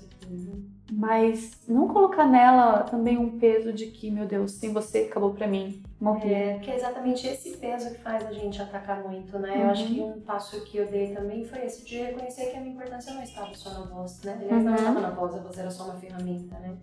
mas 0.91 1.53
não 1.68 1.86
colocar 1.89 2.26
nela 2.26 2.82
também 2.82 3.18
um 3.18 3.39
peso 3.39 3.72
de 3.72 3.86
que, 3.86 4.11
meu 4.11 4.26
Deus, 4.26 4.53
sem 4.53 4.72
você 4.72 5.01
acabou 5.01 5.34
para 5.34 5.47
mim, 5.47 5.82
morrer. 6.01 6.32
É, 6.32 6.59
que 6.59 6.70
é 6.70 6.76
exatamente 6.76 7.26
esse 7.26 7.57
peso 7.59 7.91
que 7.91 7.99
faz 8.01 8.26
a 8.26 8.32
gente 8.32 8.61
atacar 8.61 9.03
muito, 9.03 9.39
né? 9.39 9.55
Uhum. 9.55 9.62
Eu 9.62 9.70
acho 9.70 9.86
que 9.86 10.01
um 10.01 10.20
passo 10.20 10.61
que 10.64 10.78
eu 10.78 10.86
dei 10.86 11.14
também 11.14 11.45
foi 11.45 11.64
esse 11.64 11.84
de 11.84 11.99
reconhecer 11.99 12.47
que 12.47 12.57
a 12.57 12.61
minha 12.61 12.74
importância 12.74 13.12
não 13.12 13.22
estava 13.22 13.55
só 13.55 13.70
na 13.70 13.86
voz, 13.86 14.22
né? 14.22 14.39
Aliás, 14.41 14.53
uhum. 14.53 14.70
não 14.70 14.74
estava 14.74 15.01
na 15.01 15.11
voz, 15.11 15.34
a 15.34 15.39
voz 15.39 15.59
era 15.59 15.70
só 15.70 15.84
uma 15.84 15.97
ferramenta, 15.97 16.59
né? 16.59 16.76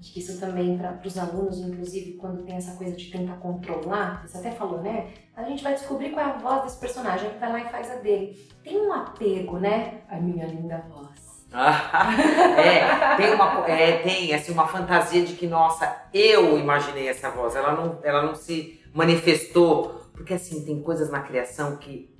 Acho 0.00 0.12
que 0.12 0.20
isso 0.20 0.38
também 0.38 0.78
para 0.78 1.00
os 1.04 1.18
alunos, 1.18 1.58
inclusive, 1.58 2.12
quando 2.12 2.44
tem 2.44 2.54
essa 2.54 2.76
coisa 2.76 2.94
de 2.94 3.10
tentar 3.10 3.34
controlar, 3.38 4.24
você 4.24 4.38
até 4.38 4.52
falou, 4.52 4.80
né? 4.80 5.12
A 5.34 5.42
gente 5.42 5.60
vai 5.60 5.74
descobrir 5.74 6.10
qual 6.10 6.24
é 6.24 6.30
a 6.30 6.38
voz 6.38 6.62
desse 6.62 6.78
personagem, 6.78 7.26
a 7.26 7.30
gente 7.30 7.40
vai 7.40 7.50
lá 7.50 7.60
e 7.60 7.68
faz 7.68 7.90
a 7.90 7.96
dele. 7.96 8.48
Tem 8.62 8.80
um 8.80 8.92
apego, 8.92 9.58
né? 9.58 10.02
A 10.08 10.20
minha 10.20 10.46
linda 10.46 10.84
voz 10.88 11.27
é, 12.58 13.16
tem 13.16 13.34
uma, 13.34 13.68
é, 13.68 13.98
tem 14.02 14.34
assim, 14.34 14.52
uma 14.52 14.66
fantasia 14.66 15.24
de 15.24 15.34
que, 15.34 15.46
nossa, 15.46 16.04
eu 16.12 16.58
imaginei 16.58 17.08
essa 17.08 17.30
voz, 17.30 17.56
ela 17.56 17.72
não, 17.72 17.98
ela 18.02 18.22
não 18.22 18.34
se 18.34 18.80
manifestou. 18.92 19.98
Porque 20.12 20.34
assim, 20.34 20.64
tem 20.64 20.82
coisas 20.82 21.10
na 21.10 21.20
criação 21.20 21.76
que, 21.76 22.14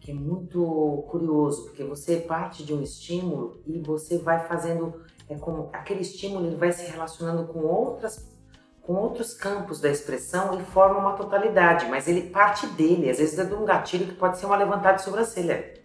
que 0.00 0.10
é 0.10 0.14
muito 0.14 1.04
curioso, 1.08 1.64
porque 1.64 1.84
você 1.84 2.16
parte 2.16 2.64
de 2.64 2.74
um 2.74 2.82
estímulo 2.82 3.62
e 3.66 3.80
você 3.80 4.18
vai 4.18 4.46
fazendo, 4.46 5.02
é 5.28 5.36
como 5.36 5.70
aquele 5.72 6.00
estímulo 6.00 6.46
ele 6.46 6.56
vai 6.56 6.72
se 6.72 6.90
relacionando 6.90 7.46
com 7.46 7.60
outras 7.60 8.32
com 8.82 8.92
outros 8.96 9.32
campos 9.32 9.80
da 9.80 9.88
expressão 9.88 10.60
e 10.60 10.62
forma 10.62 10.98
uma 10.98 11.14
totalidade, 11.14 11.86
mas 11.86 12.06
ele 12.06 12.28
parte 12.28 12.66
dele, 12.66 13.08
às 13.08 13.16
vezes 13.16 13.38
é 13.38 13.44
de 13.46 13.54
um 13.54 13.64
gatilho 13.64 14.06
que 14.06 14.14
pode 14.14 14.36
ser 14.36 14.44
uma 14.44 14.58
levantada 14.58 14.96
de 14.96 15.02
sobrancelha 15.02 15.82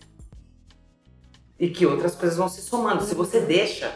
e 1.59 1.69
que 1.69 1.85
outras 1.85 2.15
coisas 2.15 2.37
vão 2.37 2.47
se 2.47 2.61
somando. 2.61 3.03
Se 3.03 3.13
você 3.13 3.41
deixa, 3.41 3.93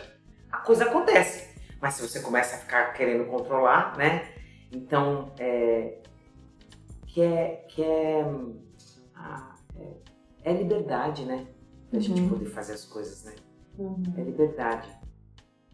a 0.51 0.57
coisa 0.57 0.85
acontece. 0.85 1.53
Mas 1.81 1.95
se 1.95 2.07
você 2.07 2.19
começa 2.19 2.55
a 2.55 2.59
ficar 2.59 2.93
querendo 2.93 3.25
controlar, 3.25 3.97
né? 3.97 4.27
Então, 4.71 5.31
é, 5.39 5.97
que 7.07 7.21
é, 7.21 7.65
que 7.69 7.81
é, 7.83 8.25
ah, 9.15 9.55
é, 9.79 10.51
é, 10.51 10.53
liberdade, 10.53 11.25
né? 11.25 11.45
Da 11.91 11.97
uhum. 11.97 12.03
gente 12.03 12.21
poder 12.29 12.45
fazer 12.47 12.73
as 12.73 12.85
coisas, 12.85 13.23
né? 13.23 13.33
Uhum. 13.77 14.01
É 14.17 14.21
liberdade. 14.21 14.89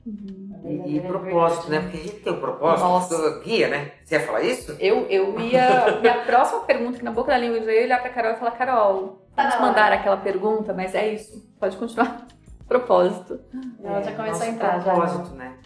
Uhum. 0.05 0.83
E, 0.85 0.97
e 0.97 1.01
propósito, 1.01 1.69
né? 1.69 1.81
Porque 1.81 1.97
a 1.97 2.01
gente 2.01 2.19
tem 2.19 2.33
um 2.33 2.39
propósito, 2.39 2.87
Nossa. 2.87 3.39
guia, 3.39 3.67
né? 3.67 3.91
Você 4.03 4.15
ia 4.15 4.25
falar 4.25 4.41
isso? 4.41 4.75
Eu, 4.79 5.05
eu 5.07 5.39
ia. 5.39 5.99
minha 6.01 6.25
próxima 6.25 6.61
pergunta, 6.61 6.97
que 6.97 7.03
na 7.03 7.11
boca 7.11 7.31
da 7.31 7.37
língua, 7.37 7.57
eu 7.57 7.69
ia 7.69 7.83
olhar 7.83 8.01
pra 8.01 8.09
Carol 8.09 8.33
e 8.33 8.37
falar: 8.37 8.51
Carol, 8.51 9.28
tá 9.47 9.61
mandar 9.61 9.91
aquela 9.91 10.17
pergunta, 10.17 10.73
mas 10.73 10.95
é 10.95 11.13
isso. 11.13 11.47
Pode 11.59 11.77
continuar. 11.77 12.27
propósito. 12.69 13.39
Ela 13.83 14.01
já 14.01 14.15
começou 14.15 14.43
a 14.43 14.47
entrar. 14.47 14.83
Propósito, 14.83 15.29
já, 15.29 15.35
né? 15.35 15.57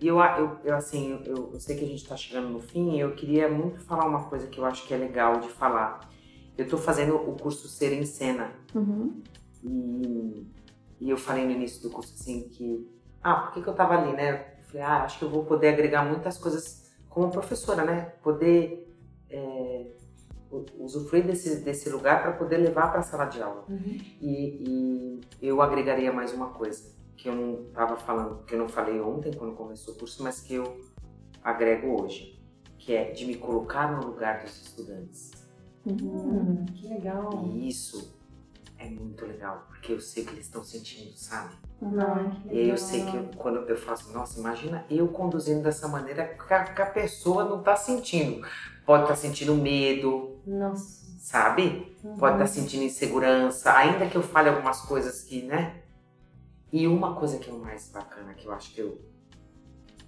E 0.00 0.08
eu, 0.08 0.18
eu, 0.18 0.58
eu 0.64 0.76
assim, 0.76 1.22
eu, 1.24 1.52
eu, 1.52 1.60
sei 1.60 1.76
que 1.76 1.84
a 1.84 1.88
gente 1.88 2.06
tá 2.06 2.16
chegando 2.16 2.48
no 2.48 2.58
fim 2.58 2.96
e 2.96 3.00
eu 3.00 3.14
queria 3.14 3.48
muito 3.48 3.80
falar 3.80 4.04
uma 4.04 4.24
coisa 4.24 4.48
que 4.48 4.58
eu 4.58 4.64
acho 4.64 4.84
que 4.86 4.92
é 4.92 4.96
legal 4.96 5.38
de 5.38 5.48
falar. 5.48 6.00
Eu 6.58 6.68
tô 6.68 6.76
fazendo 6.76 7.14
o 7.14 7.38
curso 7.38 7.68
Ser 7.68 7.92
em 7.92 8.04
Cena. 8.04 8.50
Uhum. 8.74 9.22
E, 9.62 10.46
e 11.00 11.08
eu 11.08 11.16
falei 11.16 11.44
no 11.44 11.52
início 11.52 11.80
do 11.82 11.90
curso 11.90 12.12
assim 12.18 12.48
que 12.48 12.90
ah, 13.22 13.36
por 13.36 13.52
que, 13.52 13.62
que 13.62 13.68
eu 13.68 13.74
tava 13.74 13.94
ali, 13.94 14.12
né? 14.12 14.54
Eu 14.58 14.64
falei, 14.64 14.82
ah, 14.82 15.04
acho 15.04 15.20
que 15.20 15.24
eu 15.24 15.30
vou 15.30 15.44
poder 15.44 15.68
agregar 15.68 16.04
muitas 16.04 16.36
coisas 16.36 16.90
como 17.08 17.30
professora, 17.30 17.84
né? 17.84 18.12
Poder 18.20 18.91
é, 18.91 18.91
usufruir 20.78 21.26
desse, 21.26 21.56
desse 21.62 21.88
lugar 21.88 22.22
para 22.22 22.32
poder 22.32 22.58
levar 22.58 22.90
para 22.90 23.00
a 23.00 23.02
sala 23.02 23.24
de 23.26 23.40
aula. 23.42 23.64
Uhum. 23.68 23.98
E, 24.20 24.64
e, 24.68 25.20
eu 25.40 25.62
agregaria 25.62 26.12
mais 26.12 26.32
uma 26.32 26.48
coisa 26.48 26.92
que 27.16 27.28
eu 27.28 27.34
não 27.34 27.62
estava 27.68 27.96
falando, 27.96 28.44
que 28.44 28.54
eu 28.54 28.58
não 28.58 28.68
falei 28.68 29.00
ontem 29.00 29.32
quando 29.32 29.54
começou 29.54 29.94
o 29.94 29.98
curso, 29.98 30.22
mas 30.22 30.40
que 30.40 30.54
eu 30.54 30.80
agrego 31.42 32.02
hoje, 32.02 32.40
que 32.78 32.94
é 32.94 33.10
de 33.10 33.24
me 33.24 33.36
colocar 33.36 33.92
no 33.92 34.06
lugar 34.06 34.42
dos 34.42 34.60
estudantes. 34.60 35.30
Uhum. 35.86 36.64
Que 36.66 36.88
legal. 36.88 37.44
E 37.46 37.68
isso 37.68 38.14
é 38.78 38.88
muito 38.88 39.24
legal, 39.24 39.64
porque 39.68 39.92
eu 39.92 40.00
sei 40.00 40.24
o 40.24 40.26
que 40.26 40.32
eles 40.34 40.46
estão 40.46 40.64
sentindo, 40.64 41.12
sabe? 41.16 41.54
Não, 41.80 42.42
e 42.50 42.58
aí 42.58 42.68
eu 42.68 42.76
sei 42.76 43.04
que 43.04 43.16
eu, 43.16 43.28
quando 43.36 43.68
eu 43.68 43.76
faço, 43.76 44.12
nossa, 44.12 44.38
imagina 44.38 44.84
eu 44.88 45.08
conduzindo 45.08 45.62
dessa 45.62 45.88
maneira 45.88 46.26
que 46.26 46.54
a, 46.54 46.64
que 46.64 46.82
a 46.82 46.86
pessoa 46.86 47.44
não 47.44 47.58
está 47.58 47.74
sentindo. 47.76 48.46
Pode 48.84 49.04
estar 49.04 49.14
tá 49.14 49.20
sentindo 49.20 49.54
medo. 49.54 50.31
Nossa. 50.46 51.02
Sabe? 51.18 51.96
Uhum. 52.02 52.16
Pode 52.16 52.34
estar 52.34 52.38
tá 52.38 52.46
sentindo 52.46 52.82
insegurança, 52.82 53.72
ainda 53.72 54.08
que 54.08 54.16
eu 54.16 54.22
fale 54.22 54.48
algumas 54.48 54.80
coisas 54.80 55.22
que, 55.22 55.42
né? 55.42 55.82
E 56.72 56.86
uma 56.86 57.14
coisa 57.14 57.38
que 57.38 57.48
é 57.48 57.52
o 57.52 57.58
mais 57.58 57.90
bacana, 57.90 58.34
que 58.34 58.46
eu 58.46 58.52
acho 58.52 58.74
que 58.74 58.80
eu, 58.80 59.00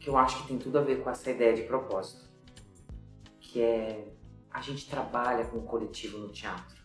que 0.01 0.09
eu 0.09 0.17
acho 0.17 0.43
que 0.43 0.49
tem 0.49 0.59
tudo 0.59 0.79
a 0.79 0.83
ver 0.83 1.03
com 1.03 1.11
essa 1.11 1.31
ideia 1.31 1.55
de 1.55 1.63
propósito, 1.63 2.25
que 3.41 3.61
é 3.61 4.13
a 4.51 4.61
gente 4.61 4.89
trabalha 4.89 5.45
com 5.45 5.59
o 5.59 5.63
coletivo 5.63 6.19
no 6.19 6.29
teatro. 6.29 6.83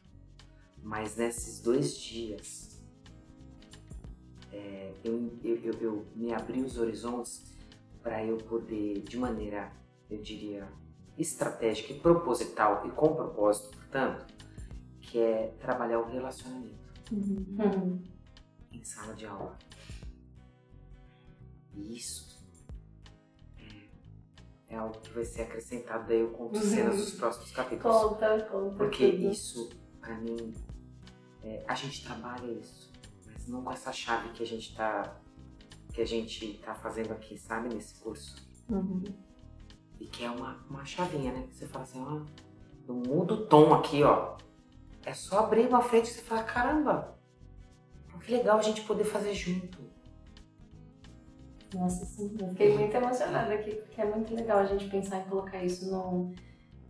Mas 0.81 1.15
nesses 1.15 1.61
dois 1.61 1.95
dias, 1.95 2.83
é, 4.51 4.93
eu, 5.03 5.31
eu, 5.43 5.55
eu, 5.57 5.73
eu 5.79 6.05
me 6.15 6.33
abri 6.33 6.61
os 6.61 6.77
horizontes 6.77 7.43
para 8.01 8.25
eu 8.25 8.37
poder, 8.37 9.01
de 9.01 9.17
maneira, 9.17 9.71
eu 10.09 10.19
diria, 10.19 10.67
estratégica 11.19 11.93
e 11.93 11.99
proposital 11.99 12.87
e 12.87 12.91
com 12.91 13.13
propósito, 13.13 13.75
portanto, 13.75 14.25
que 15.01 15.19
é 15.19 15.47
trabalhar 15.59 15.99
o 15.99 16.09
relacionamento 16.09 16.79
uhum. 17.11 18.01
em 18.71 18.83
sala 18.83 19.13
de 19.13 19.25
aula. 19.25 19.57
E 21.75 21.97
isso 21.97 22.41
é, 23.57 24.73
é, 24.73 24.77
algo 24.77 24.99
que 25.01 25.11
vai 25.11 25.25
ser 25.25 25.41
acrescentado 25.41 26.07
daí 26.07 26.21
eu 26.21 26.31
conto 26.31 26.57
cenas 26.59 26.95
dos 26.97 27.11
próximos 27.11 27.51
capítulos. 27.51 28.01
Conta, 28.01 28.41
conta. 28.49 28.75
Porque 28.77 29.11
tudo. 29.11 29.31
isso, 29.31 29.69
para 29.99 30.17
mim, 30.19 30.53
é, 31.43 31.63
a 31.67 31.75
gente 31.75 32.05
trabalha 32.05 32.51
isso, 32.51 32.91
mas 33.25 33.47
não 33.47 33.61
com 33.61 33.71
essa 33.71 33.91
chave 33.91 34.29
que 34.29 34.43
a 34.43 34.47
gente 34.47 34.75
tá 34.75 35.19
que 35.91 36.01
a 36.01 36.05
gente 36.05 36.59
tá 36.63 36.75
fazendo 36.75 37.11
aqui, 37.11 37.37
sabe, 37.37 37.73
nesse 37.73 37.95
curso. 37.95 38.35
Uhum. 38.69 39.03
E 39.99 40.05
que 40.05 40.23
é 40.23 40.29
uma, 40.29 40.57
uma 40.69 40.85
chavinha, 40.85 41.31
né? 41.31 41.45
Que 41.49 41.55
você 41.55 41.67
fala 41.67 41.83
assim, 41.83 42.01
ó, 42.01 42.21
eu 42.87 42.95
mudo 42.95 43.33
o 43.33 43.45
tom 43.45 43.73
aqui, 43.73 44.03
ó. 44.03 44.37
É 45.05 45.13
só 45.13 45.39
abrir 45.39 45.67
uma 45.67 45.81
frente 45.81 46.09
e 46.09 46.13
você 46.13 46.21
fala, 46.21 46.43
caramba, 46.43 47.19
que 48.29 48.35
legal 48.35 48.59
a 48.59 48.61
gente 48.61 48.81
poder 48.81 49.05
fazer 49.05 49.33
junto. 49.33 49.79
Nossa, 51.73 52.05
sim. 52.05 52.35
Eu 52.39 52.49
fiquei 52.49 52.77
muito 52.77 52.95
emocionada 52.95 53.53
aqui, 53.53 53.71
porque 53.71 54.01
é 54.01 54.05
muito 54.05 54.33
legal 54.35 54.59
a 54.59 54.65
gente 54.65 54.87
pensar 54.87 55.19
em 55.19 55.23
colocar 55.23 55.63
isso 55.63 55.89
no, 55.91 56.31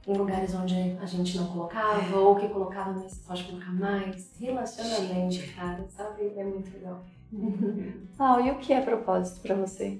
em 0.05 0.17
lugares 0.17 0.53
onde 0.53 0.75
a 1.01 1.05
gente 1.05 1.37
não 1.37 1.47
colocava, 1.47 2.17
ou 2.17 2.35
que 2.35 2.49
colocava, 2.49 2.91
mas 2.91 3.17
pode 3.19 3.45
colocar 3.45 3.71
mais. 3.71 4.37
Relacionamento, 4.37 5.55
cara, 5.55 5.85
sabe? 5.89 6.33
É 6.35 6.43
muito 6.43 6.71
legal. 6.73 7.05
Ah, 8.21 8.41
e 8.41 8.51
o 8.51 8.57
que 8.57 8.73
é 8.73 8.81
propósito 8.81 9.39
para 9.39 9.55
você? 9.55 9.97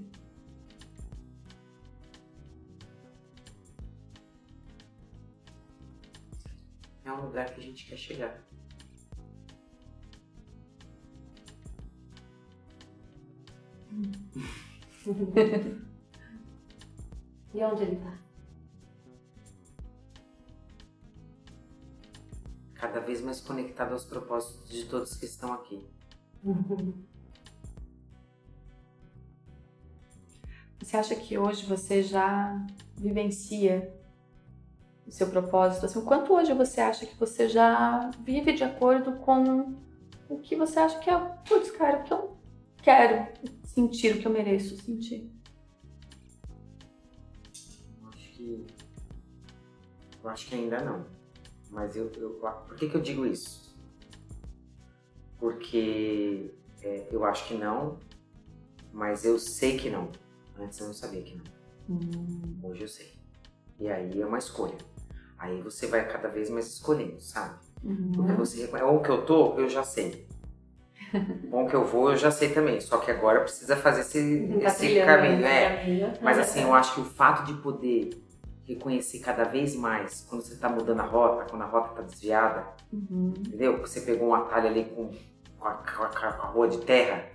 É 7.09 7.11
um 7.11 7.25
lugar 7.25 7.51
que 7.51 7.59
a 7.59 7.63
gente 7.63 7.87
quer 7.87 7.97
chegar. 7.97 8.39
e 17.51 17.63
onde 17.63 17.81
ele 17.81 17.95
tá? 17.95 18.15
Cada 22.75 22.99
vez 22.99 23.21
mais 23.21 23.41
conectado 23.41 23.93
aos 23.93 24.05
propósitos 24.05 24.69
de 24.69 24.85
todos 24.85 25.17
que 25.17 25.25
estão 25.25 25.51
aqui. 25.51 25.83
Você 30.79 30.95
acha 30.95 31.15
que 31.15 31.39
hoje 31.39 31.65
você 31.65 32.03
já 32.03 32.65
vivencia 32.95 33.98
o 35.09 35.11
seu 35.11 35.27
propósito? 35.27 35.85
Assim, 35.85 35.99
o 35.99 36.03
quanto 36.03 36.33
hoje 36.33 36.53
você 36.53 36.79
acha 36.79 37.05
que 37.05 37.15
você 37.15 37.49
já 37.49 38.11
vive 38.23 38.53
de 38.53 38.63
acordo 38.63 39.13
com 39.17 39.75
o 40.29 40.37
que 40.37 40.55
você 40.55 40.79
acha 40.79 40.99
que 40.99 41.09
é, 41.09 41.17
putz, 41.47 41.71
cara, 41.71 41.99
o 41.99 42.03
que 42.03 42.13
eu 42.13 42.37
quero 42.83 43.27
sentir, 43.65 44.15
o 44.15 44.19
que 44.19 44.27
eu 44.27 44.31
mereço 44.31 44.77
sentir? 44.77 45.29
Eu 47.99 48.07
acho 48.09 48.31
que. 48.33 48.67
Eu 50.23 50.29
acho 50.29 50.47
que 50.47 50.55
ainda 50.55 50.79
não. 50.83 51.05
Mas 51.71 51.95
eu. 51.95 52.11
eu 52.17 52.29
por 52.67 52.75
que, 52.75 52.87
que 52.87 52.95
eu 52.95 53.01
digo 53.01 53.25
isso? 53.25 53.75
Porque 55.39 56.53
é, 56.83 57.07
eu 57.11 57.25
acho 57.25 57.47
que 57.47 57.55
não, 57.55 57.97
mas 58.93 59.25
eu 59.25 59.39
sei 59.39 59.77
que 59.77 59.89
não. 59.89 60.11
Antes 60.59 60.79
eu 60.79 60.87
não 60.87 60.93
sabia 60.93 61.23
que 61.23 61.35
não. 61.35 61.45
Hum. 61.89 62.59
Hoje 62.61 62.83
eu 62.83 62.87
sei. 62.87 63.13
E 63.79 63.89
aí 63.89 64.21
é 64.21 64.25
uma 64.25 64.37
escolha. 64.37 64.77
Aí 65.39 65.61
você 65.61 65.87
vai 65.87 66.05
cada 66.07 66.27
vez 66.27 66.49
mais 66.49 66.67
escolhendo, 66.67 67.19
sabe? 67.21 67.55
Porque 68.13 68.31
Uhum. 68.31 68.37
você 68.37 68.61
reconhece. 68.61 68.89
Onde 68.89 69.03
que 69.03 69.09
eu 69.09 69.25
tô, 69.25 69.53
eu 69.57 69.69
já 69.69 69.83
sei. 69.83 70.27
Onde 71.51 71.69
que 71.69 71.75
eu 71.75 71.85
vou, 71.85 72.11
eu 72.11 72.17
já 72.17 72.29
sei 72.29 72.49
também. 72.49 72.79
Só 72.81 72.97
que 72.97 73.09
agora 73.09 73.39
precisa 73.41 73.75
fazer 73.75 74.01
esse, 74.01 74.47
Tá 74.61 74.67
esse 74.67 74.77
trilhando 74.79 75.07
caminho. 75.07 75.45
É. 75.45 76.13
o. 76.19 76.23
Mas 76.23 76.37
assim, 76.37 76.61
eu 76.63 76.73
acho 76.73 76.93
que 76.95 77.01
o 77.01 77.05
fato 77.05 77.45
de 77.45 77.53
poder 77.61 78.09
reconhecer 78.65 79.19
cada 79.19 79.45
vez 79.45 79.75
mais 79.75 80.21
quando 80.29 80.41
você 80.43 80.55
tá 80.55 80.69
mudando 80.69 80.99
a 80.99 81.03
rota, 81.03 81.45
quando 81.49 81.61
a 81.63 81.65
rota 81.65 81.95
tá 81.95 82.01
desviada, 82.03 82.67
Uhum. 82.93 83.33
entendeu? 83.39 83.75
Que 83.81 83.89
você 83.89 84.01
pegou 84.01 84.27
um 84.29 84.35
atalho 84.35 84.67
ali 84.67 84.85
com, 84.85 85.09
com, 85.57 85.67
a, 85.67 85.73
com 85.75 86.03
a- 86.03 86.09
com 86.09 86.25
a 86.43 86.45
rua 86.49 86.67
de 86.67 86.77
terra, 86.79 87.25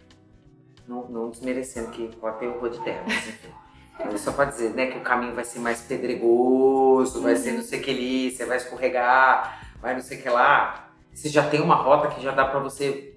não, 0.86 1.08
não 1.08 1.30
desmerecendo 1.30 1.90
que 1.90 2.14
pode 2.16 2.38
ter 2.38 2.46
rua 2.48 2.70
de 2.70 2.78
terra, 2.84 3.02
mas 3.06 3.26
enfim. 3.28 3.48
Mas 3.98 4.20
só 4.20 4.32
pra 4.32 4.44
dizer, 4.46 4.70
né, 4.74 4.86
que 4.86 4.98
o 4.98 5.02
caminho 5.02 5.34
vai 5.34 5.44
ser 5.44 5.58
mais 5.60 5.80
pedregoso, 5.80 7.22
vai 7.22 7.36
ser 7.36 7.52
não 7.52 7.62
sei 7.62 7.80
o 7.80 7.82
que 7.82 7.90
ali, 7.90 8.30
você 8.30 8.44
vai 8.44 8.56
escorregar, 8.56 9.60
vai 9.80 9.94
não 9.94 10.02
sei 10.02 10.18
o 10.18 10.22
que 10.22 10.28
lá. 10.28 10.88
Você 11.12 11.28
já 11.28 11.48
tem 11.48 11.60
uma 11.60 11.76
rota 11.76 12.08
que 12.08 12.20
já 12.22 12.32
dá 12.32 12.44
pra 12.44 12.58
você 12.58 13.14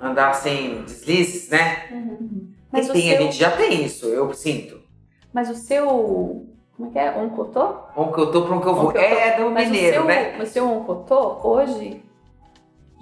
andar 0.00 0.32
sem 0.34 0.82
deslizes, 0.82 1.48
né? 1.50 1.88
Uhum. 1.90 2.52
Mas 2.70 2.88
e 2.88 2.92
tem, 2.92 3.12
a 3.12 3.16
seu- 3.16 3.22
gente 3.26 3.36
já 3.36 3.50
tem 3.50 3.84
isso, 3.84 4.06
eu 4.06 4.32
sinto. 4.32 4.80
Mas 5.32 5.50
o 5.50 5.54
seu. 5.54 6.46
Como 6.76 6.88
é 6.88 6.92
que 6.92 6.98
é? 6.98 7.10
Oncotô? 7.16 7.76
Onde 7.96 8.12
que 8.14 8.20
eu 8.20 8.32
tô, 8.32 8.42
pra 8.42 8.54
onde 8.54 8.62
que 8.62 8.68
eu 8.68 8.74
vou. 8.74 8.92
É 8.96 9.36
do 9.36 9.50
Mas 9.50 9.68
mineiro, 9.68 9.96
o 9.96 10.00
seu, 10.00 10.04
né? 10.06 10.38
o 10.40 10.46
seu 10.46 10.70
oncotô, 10.70 11.40
hoje, 11.48 12.02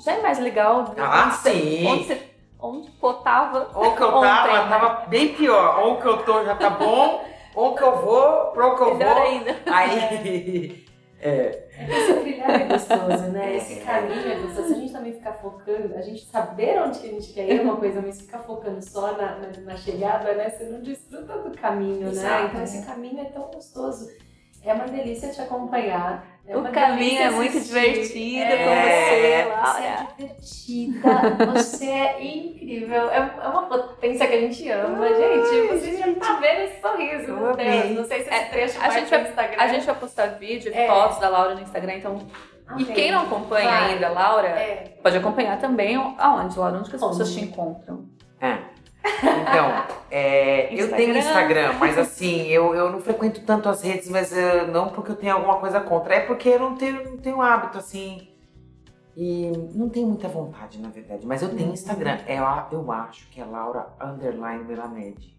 já 0.05 0.13
é 0.13 0.23
mais 0.23 0.39
legal. 0.39 0.85
do- 0.85 1.01
Ah, 1.01 1.27
onde 1.27 1.37
você- 1.37 1.51
sim. 1.53 1.87
Onde 1.87 2.05
você 2.05 2.15
onde 2.63 2.91
potava. 2.93 3.69
Onde 3.75 3.97
que 3.97 4.03
eu 4.03 4.09
Ontem, 4.09 4.29
tava, 4.29 4.63
né? 4.65 4.69
tava 4.69 5.07
bem 5.09 5.35
pior. 5.35 5.81
Onde 5.85 6.03
que 6.03 6.09
eu 6.09 6.25
tô 6.25 6.45
já 6.45 6.55
tá 6.55 6.71
bom. 6.71 7.25
Onde 7.55 7.77
que 7.77 7.85
eu 7.85 7.97
vou, 7.99 8.47
pra 8.53 8.67
onde 8.69 8.77
que 8.77 8.83
eu 8.83 8.95
Melhor 8.95 9.15
vou. 9.15 9.23
ainda. 9.25 9.57
Aí. 9.67 10.83
É. 11.25 11.69
Esse 11.89 12.15
trilhar 12.15 12.51
é 12.51 12.65
gostoso, 12.67 13.31
né? 13.31 13.57
Esse 13.57 13.77
caminho 13.81 14.29
é 14.29 14.35
gostoso. 14.41 14.67
Se 14.67 14.75
a 14.75 14.77
gente 14.77 14.93
também 14.93 15.13
ficar 15.13 15.35
focando, 15.35 15.95
a 15.95 16.01
gente 16.03 16.25
saber 16.25 16.83
onde 16.83 16.99
que 16.99 17.07
a 17.07 17.11
gente 17.13 17.33
quer 17.33 17.49
ir 17.49 17.61
é 17.61 17.63
uma 17.63 17.77
coisa, 17.77 18.03
mas 18.03 18.23
ficar 18.23 18.41
focando 18.41 18.83
só 18.83 19.13
na, 19.13 19.37
na, 19.37 19.49
na 19.65 19.77
chegada, 19.77 20.35
né? 20.35 20.51
Você 20.51 20.65
não 20.65 20.81
desfruta 20.81 21.39
do 21.39 21.57
caminho, 21.57 22.07
né? 22.07 22.11
Exato. 22.11 22.47
Então 22.47 22.63
esse 22.65 22.85
caminho 22.85 23.21
é 23.21 23.27
tão 23.27 23.45
gostoso. 23.53 24.11
É 24.65 24.73
uma 24.73 24.85
delícia 24.87 25.29
te 25.31 25.41
acompanhar. 25.41 26.25
É 26.47 26.57
O 26.57 26.63
caminho 26.73 27.23
é 27.23 27.31
muito 27.31 27.57
assistir. 27.57 27.75
divertido 27.75 28.53
É, 28.53 28.57
com 28.57 28.65
você, 28.65 29.45
Você 29.45 29.49
Laura. 29.49 29.85
é 29.87 30.07
divertida, 30.19 31.53
você 31.55 31.87
é 31.87 32.25
incrível. 32.37 33.11
É, 33.11 33.17
é 33.43 33.49
uma 33.49 33.63
potência 33.67 34.27
que 34.27 34.35
a 34.35 34.41
gente 34.41 34.69
ama, 34.71 35.05
Ai, 35.05 35.15
gente. 35.15 35.69
Você 35.69 35.97
já 35.97 36.13
tá 36.15 36.41
vendo 36.41 36.61
esse 36.63 36.81
sorriso, 36.81 37.31
Eu 37.31 37.37
meu 37.37 37.57
Deus. 37.57 37.91
Não 37.97 38.05
sei 38.05 38.23
se 38.23 38.29
esse 38.29 38.35
É, 38.35 38.45
trecho 38.47 38.79
a 38.79 38.89
vai 38.89 39.01
gente 39.01 39.11
vai- 39.11 39.23
Instagram. 39.29 39.57
A 39.63 39.67
gente 39.69 39.87
vai 39.87 39.95
postar 39.95 40.27
vídeo 40.39 40.73
e 40.73 40.77
É. 40.77 40.87
fotos 40.89 41.19
da 41.19 41.29
Laura 41.29 41.55
no 41.55 41.61
Instagram, 41.61 41.95
então. 41.95 42.19
E 42.71 42.83
Amém. 42.83 42.87
quem 42.87 43.13
não 43.13 43.23
acompanha 43.23 43.69
Vai. 43.71 43.93
ainda 43.93 44.07
a 44.09 44.11
Laura, 44.11 44.49
É. 44.49 44.95
pode 45.03 45.17
acompanhar 45.17 45.59
também 45.61 45.95
aonde, 46.19 46.59
Laura? 46.59 46.79
Onde 46.79 46.91
que 46.91 46.97
as 46.97 47.03
pessoas 47.03 47.33
te 47.33 47.41
encontram? 47.41 48.05
É. 48.41 48.59
Então, 49.05 49.85
é, 50.11 50.73
eu 50.75 50.91
tenho 50.93 51.17
Instagram. 51.17 51.73
Mas 51.79 51.99
assim, 51.99 52.47
eu, 52.49 52.75
eu 52.75 52.91
não 52.91 53.01
frequento 53.01 53.41
tanto 53.43 53.69
as 53.69 53.83
redes, 53.83 54.09
mas 54.09 54.37
eh, 54.37 54.67
não 54.67 54.89
porque 54.89 55.11
eu 55.13 55.17
tenho 55.17 55.35
alguma 55.35 55.57
coisa 55.59 55.81
contra, 55.81 56.15
é 56.15 56.21
porque 56.21 56.49
eu 56.51 56.59
não 56.61 56.75
tenho, 56.77 57.03
não 57.11 57.17
tenho 57.19 57.41
hábito, 57.43 57.79
assim. 57.79 58.29
E 59.17 59.53
não 59.75 59.89
tenho 59.91 60.07
muita 60.07 60.27
vontade, 60.29 60.81
na 60.81 60.89
verdade. 60.89 61.27
Mas 61.27 61.43
eu 61.43 61.55
tenho 61.55 61.73
Instagram. 61.73 62.19
É, 62.27 62.41
lá- 62.41 62.69
eu 62.73 62.91
acho 62.91 63.29
que 63.29 63.41
é 63.41 63.45
Laura 63.45 63.89
Underline 64.01 64.65
Melamed. 64.65 65.33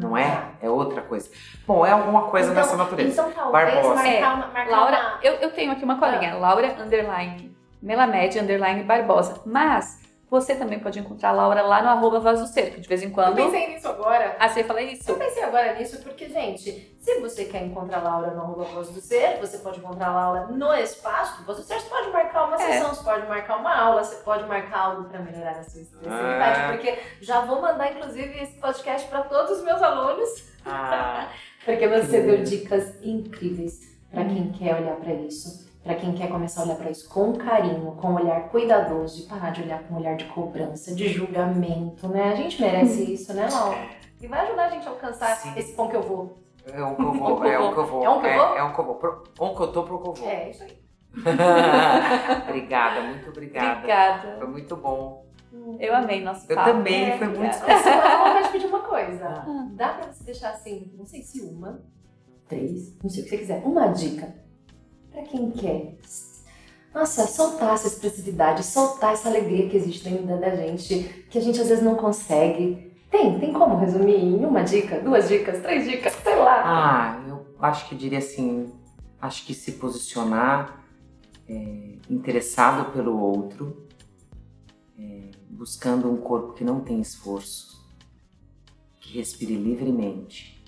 Não 0.00 0.16
é? 0.16 0.52
É 0.62 0.70
outra 0.70 1.02
coisa. 1.02 1.28
Bom, 1.66 1.84
é 1.84 1.90
alguma 1.90 2.22
coisa 2.28 2.50
Então- 2.52 2.62
nessa 2.62 2.76
natureza. 2.76 3.10
Então 3.10 3.32
talvez 3.32 3.74
Barbosa. 3.74 3.94
marcar 3.94 4.12
É. 4.14 4.20
Marcar 4.36 4.68
Laura, 4.68 4.96
uma- 4.98 5.18
eu, 5.22 5.32
eu 5.34 5.50
tenho 5.50 5.72
aqui 5.72 5.84
uma 5.84 5.98
colinha, 5.98 6.34
Ah. 6.34 6.38
Laura 6.38 6.76
Underline 6.80 7.56
Melamed 7.82 8.38
Underline 8.38 8.82
Barbosa. 8.84 9.40
Mas 9.44 9.98
você 10.28 10.54
também 10.56 10.78
pode 10.80 10.98
encontrar 10.98 11.28
a 11.28 11.32
Laura 11.32 11.62
lá 11.62 11.82
no 11.82 11.88
arroba 11.88 12.18
Voz 12.20 12.40
do 12.40 12.46
Ser, 12.46 12.72
que 12.74 12.80
de 12.80 12.88
vez 12.88 13.02
em 13.02 13.06
Eu 13.06 13.12
quando. 13.12 13.36
pensei 13.36 13.68
nisso 13.68 13.86
agora. 13.88 14.36
Ah, 14.40 14.48
você 14.48 14.64
fala 14.64 14.82
isso? 14.82 15.10
Eu 15.10 15.16
pensei 15.16 15.42
agora 15.44 15.74
nisso 15.74 16.02
porque, 16.02 16.28
gente, 16.28 16.96
se 17.00 17.20
você 17.20 17.44
quer 17.44 17.62
encontrar 17.64 17.98
a 17.98 18.02
Laura 18.02 18.30
no 18.32 18.40
arroba 18.42 18.64
Voz 18.64 18.88
do 18.90 19.00
Ser, 19.00 19.38
você 19.38 19.58
pode 19.58 19.78
encontrar 19.78 20.08
a 20.08 20.12
Laura 20.14 20.46
no 20.48 20.74
espaço 20.74 21.38
do 21.38 21.44
Voz 21.46 21.58
do 21.58 21.64
Ser, 21.64 21.80
você 21.80 21.88
pode 21.88 22.10
marcar 22.10 22.46
uma 22.48 22.56
É. 22.56 22.58
sessão, 22.58 22.88
você 22.94 23.04
pode 23.04 23.26
marcar 23.28 23.56
uma 23.58 23.76
aula, 23.76 24.02
você 24.02 24.16
pode 24.16 24.44
marcar 24.46 24.78
algo 24.78 25.04
pra 25.08 25.20
melhorar 25.20 25.52
a 25.52 25.62
sua 25.62 25.80
expressividade, 25.82 26.60
Ah. 26.60 26.68
porque 26.72 26.98
já 27.20 27.40
vou 27.42 27.60
mandar, 27.62 27.92
inclusive, 27.92 28.38
esse 28.42 28.58
podcast 28.60 29.06
pra 29.08 29.22
todos 29.22 29.58
os 29.58 29.64
meus 29.64 29.80
alunos, 29.80 30.28
Ah, 30.64 31.28
porque 31.64 31.86
você 31.86 32.22
deu 32.22 32.42
dicas 32.42 32.94
incríveis 33.02 33.80
pra 34.10 34.24
quem 34.24 34.50
quer 34.50 34.74
olhar 34.74 34.96
pra 34.96 35.12
isso. 35.12 35.65
Pra 35.86 35.94
quem 35.94 36.12
quer 36.14 36.28
começar 36.28 36.62
a 36.62 36.64
olhar 36.64 36.74
pra 36.76 36.90
isso 36.90 37.08
com 37.08 37.32
carinho, 37.34 37.92
com 37.92 38.08
um 38.08 38.14
olhar 38.16 38.48
cuidadoso, 38.48 39.22
e 39.22 39.26
parar 39.28 39.50
de 39.50 39.62
olhar 39.62 39.84
com 39.84 39.94
um 39.94 39.98
olhar 39.98 40.16
de 40.16 40.24
cobrança, 40.24 40.92
de 40.92 41.06
julgamento, 41.08 42.08
né? 42.08 42.32
A 42.32 42.34
gente 42.34 42.60
merece 42.60 43.12
isso, 43.14 43.32
né, 43.32 43.48
Laura? 43.48 43.78
E 44.20 44.26
vai 44.26 44.40
ajudar 44.46 44.64
a 44.66 44.70
gente 44.70 44.84
a 44.86 44.90
alcançar 44.90 45.36
Sim. 45.36 45.52
esse 45.56 45.74
pão 45.74 45.88
que 45.88 45.94
eu 45.94 46.02
vou. 46.02 46.38
é 46.66 46.82
um 46.84 46.94
que 46.96 47.02
eu 47.02 47.12
vou. 47.12 47.44
É 47.46 47.58
um 47.60 47.72
que 47.72 47.78
eu 47.78 47.86
vou. 47.86 48.02
É 48.04 48.10
um 48.10 48.20
que 48.20 48.26
eu 48.26 48.34
vou? 48.34 48.56
É, 48.56 48.64
um 48.64 48.72
que 48.72 48.78
eu 48.80 48.84
vou. 48.84 48.94
Pro- 48.96 49.22
Onde 49.38 49.54
que 49.56 49.62
eu 49.62 49.72
tô, 49.72 49.82
pro 49.84 50.02
que 50.02 50.08
eu 50.08 50.12
vou. 50.14 50.28
É, 50.28 50.50
isso 50.50 50.64
aí. 50.64 50.76
obrigada, 52.48 53.00
muito 53.02 53.28
obrigada. 53.30 53.72
Obrigada. 53.78 54.36
Foi 54.38 54.48
muito 54.48 54.76
bom. 54.76 55.24
Eu 55.78 55.94
amei 55.94 56.20
nosso 56.22 56.50
Eu 56.50 56.56
papo. 56.56 56.70
também, 56.72 57.10
É, 57.10 57.16
foi 57.18 57.28
muito 57.28 57.52
especial. 57.52 58.26
Eu 58.26 58.32
vou 58.34 58.42
te 58.42 58.48
pedir 58.50 58.66
uma 58.66 58.80
coisa. 58.80 59.24
Ah. 59.28 59.68
Dá 59.72 59.88
pra 59.90 60.12
você 60.12 60.24
deixar 60.24 60.50
assim, 60.50 60.92
não 60.98 61.06
sei 61.06 61.22
se 61.22 61.40
uma, 61.40 61.80
três, 62.48 62.98
não 63.02 63.08
sei 63.08 63.20
o 63.22 63.24
que 63.24 63.30
você 63.30 63.38
quiser, 63.38 63.62
uma 63.64 63.86
dica 63.88 64.34
pra 65.16 65.22
quem 65.22 65.50
quer. 65.50 65.94
Nossa, 66.94 67.26
soltar 67.26 67.74
essa 67.74 67.86
expressividade, 67.86 68.62
soltar 68.62 69.14
essa 69.14 69.28
alegria 69.28 69.68
que 69.68 69.76
existe 69.76 70.04
dentro 70.04 70.38
da 70.38 70.54
gente, 70.54 71.26
que 71.30 71.38
a 71.38 71.40
gente 71.40 71.60
às 71.60 71.68
vezes 71.68 71.82
não 71.82 71.94
consegue. 71.94 72.94
Tem, 73.10 73.38
tem 73.38 73.52
como 73.52 73.78
resumir 73.78 74.16
em 74.16 74.44
uma 74.44 74.62
dica, 74.62 75.00
duas 75.00 75.28
dicas, 75.28 75.62
três 75.62 75.88
dicas, 75.88 76.12
sei 76.22 76.36
lá. 76.36 76.62
Ah, 76.64 77.24
eu 77.28 77.46
acho 77.60 77.88
que 77.88 77.94
eu 77.94 77.98
diria 77.98 78.18
assim, 78.18 78.70
acho 79.20 79.46
que 79.46 79.54
se 79.54 79.72
posicionar 79.72 80.84
é, 81.48 81.94
interessado 82.10 82.92
pelo 82.92 83.18
outro, 83.18 83.86
é, 84.98 85.30
buscando 85.48 86.10
um 86.10 86.16
corpo 86.16 86.52
que 86.52 86.64
não 86.64 86.80
tem 86.80 87.00
esforço, 87.00 87.82
que 89.00 89.16
respire 89.18 89.54
livremente 89.54 90.62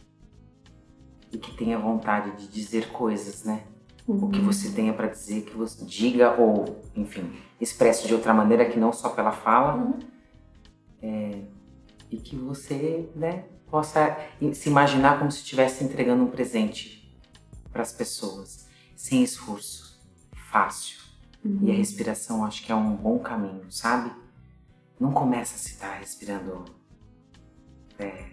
e 1.33 1.37
que 1.37 1.55
tenha 1.55 1.79
vontade 1.79 2.37
de 2.37 2.49
dizer 2.49 2.89
coisas, 2.91 3.45
né? 3.45 3.65
O 4.09 4.31
que 4.31 4.41
você 4.41 4.71
tenha 4.71 4.95
para 4.95 5.07
dizer, 5.07 5.43
que 5.43 5.55
você 5.55 5.85
diga 5.85 6.33
ou, 6.41 6.81
enfim, 6.97 7.31
expresse 7.61 8.07
de 8.07 8.15
outra 8.15 8.33
maneira 8.33 8.65
que 8.65 8.79
não 8.79 8.91
só 8.91 9.11
pela 9.11 9.33
fala. 9.33 9.75
Uhum. 9.75 9.99
É, 11.03 11.43
e 12.11 12.17
que 12.17 12.35
você, 12.35 13.07
né, 13.15 13.45
possa 13.71 14.17
se 14.55 14.71
imaginar 14.71 15.19
como 15.19 15.31
se 15.31 15.41
estivesse 15.41 15.85
entregando 15.85 16.25
um 16.25 16.31
presente 16.31 17.15
para 17.71 17.83
as 17.83 17.93
pessoas, 17.93 18.67
sem 18.97 19.23
esforço, 19.23 20.01
fácil. 20.51 20.99
Uhum. 21.45 21.59
E 21.65 21.71
a 21.71 21.75
respiração 21.75 22.47
acho 22.47 22.65
que 22.65 22.73
é 22.73 22.75
um 22.75 22.97
bom 22.97 23.19
caminho, 23.19 23.71
sabe? 23.71 24.11
Não 24.99 25.13
começa 25.13 25.55
a 25.55 25.59
se 25.59 25.73
estar 25.73 25.99
respirando 25.99 26.65
é, 27.99 28.25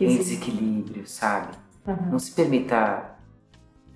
em 0.00 0.16
desequilíbrio, 0.16 1.04
sabe? 1.06 1.56
Uhum. 1.84 2.12
Não 2.12 2.18
se 2.20 2.30
permita 2.30 3.13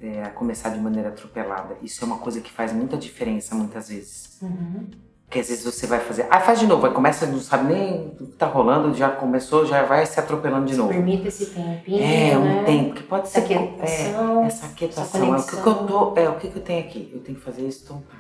é, 0.00 0.22
a 0.22 0.30
começar 0.30 0.70
de 0.70 0.78
maneira 0.80 1.08
atropelada. 1.08 1.76
Isso 1.82 2.04
é 2.04 2.06
uma 2.06 2.18
coisa 2.18 2.40
que 2.40 2.50
faz 2.50 2.72
muita 2.72 2.96
diferença 2.96 3.54
muitas 3.54 3.88
vezes. 3.88 4.38
Uhum. 4.42 4.86
Porque 5.24 5.40
às 5.40 5.48
vezes 5.48 5.62
você 5.62 5.86
vai 5.86 6.00
fazer, 6.00 6.26
ah, 6.30 6.40
faz 6.40 6.58
de 6.58 6.66
novo, 6.66 6.86
aí 6.86 6.92
começa, 6.94 7.26
não 7.26 7.38
sabe 7.38 7.70
nem 7.74 8.06
o 8.18 8.26
que 8.26 8.32
tá 8.38 8.46
rolando, 8.46 8.94
já 8.94 9.10
começou, 9.10 9.66
já 9.66 9.82
vai 9.82 10.06
se 10.06 10.18
atropelando 10.18 10.64
de 10.64 10.74
novo. 10.74 10.88
Permita 10.88 11.28
esse 11.28 11.46
tempinho, 11.46 12.02
É, 12.02 12.38
um 12.38 12.44
né? 12.44 12.64
tempo, 12.64 12.94
que 12.94 13.02
pode 13.02 13.28
ser. 13.28 13.40
Essa 13.40 13.46
quietação, 13.46 14.42
é, 14.42 14.46
essa 14.46 14.66
aquietação. 14.66 15.34
É 15.34 15.38
o 15.38 15.42
que, 15.44 15.50
que 15.62 15.66
eu 15.68 15.74
tô. 15.86 16.14
É, 16.16 16.28
o 16.30 16.36
que, 16.36 16.48
que 16.48 16.56
eu 16.56 16.62
tenho 16.62 16.80
aqui? 16.80 17.10
Eu 17.12 17.20
tenho 17.20 17.36
que 17.36 17.44
fazer 17.44 17.60
isso, 17.68 17.82
então 17.84 18.00
tá. 18.10 18.16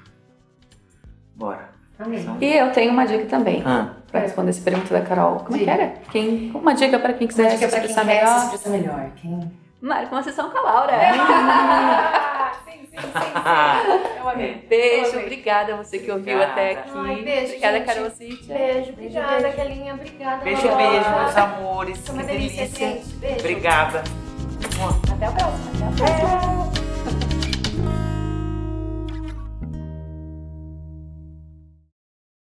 Bora. 1.34 1.70
Amém. 1.98 2.24
E 2.40 2.46
eu 2.54 2.72
tenho 2.72 2.92
uma 2.92 3.06
dica 3.06 3.24
também. 3.26 3.62
Ah, 3.64 3.94
Pra 4.10 4.20
responder 4.20 4.50
essa 4.50 4.62
pergunta 4.62 4.92
da 4.94 5.00
Carol. 5.02 5.36
Como 5.40 5.56
é 5.56 5.64
que 5.64 5.68
era? 5.70 5.88
Quem, 6.10 6.50
uma 6.54 6.74
dica 6.74 6.98
pra 6.98 7.12
quem 7.12 7.26
quiser 7.26 7.42
Uma 7.44 7.50
se 7.50 7.56
dica 7.56 7.68
pra 7.68 7.80
quem 7.80 7.88
expressar 7.90 8.06
quer 8.06 8.18
se 8.20 8.24
melhor. 8.28 8.44
expressar 8.44 8.70
melhor. 8.70 9.10
Quem... 9.16 9.52
Marca 9.80 10.12
uma 10.14 10.22
sessão 10.22 10.50
com 10.50 10.58
a 10.58 10.60
Laura. 10.62 10.92
sim, 12.64 12.80
sim, 12.90 12.98
sim, 12.98 12.98
sim. 12.98 14.18
Eu 14.18 14.28
amei. 14.28 14.54
Beijo, 14.68 15.04
Eu 15.06 15.10
amei. 15.12 15.22
obrigada 15.24 15.74
a 15.74 15.76
você 15.76 15.98
que 15.98 16.10
ouviu 16.10 16.34
Obrigada. 16.34 16.52
até 16.52 16.70
aqui. 16.72 16.90
Ai, 16.94 17.16
beijo, 17.22 17.46
obrigada. 17.46 17.80
Carol. 17.82 18.10
Beijo, 18.18 18.90
obrigada, 18.92 19.38
beijo. 19.40 19.56
Kelinha. 19.56 19.94
Obrigada, 19.94 20.44
beijo, 20.44 20.66
Laura. 20.66 20.82
beijo, 20.90 21.10
meus 21.10 21.36
amores. 21.36 21.98
Foi 22.06 22.14
uma 22.14 22.24
que 22.24 22.28
delícia, 22.32 22.62
delícia. 22.64 22.88
gente. 22.88 23.06
Beijo. 23.16 23.38
Obrigada. 23.38 24.02
Mua. 24.78 24.98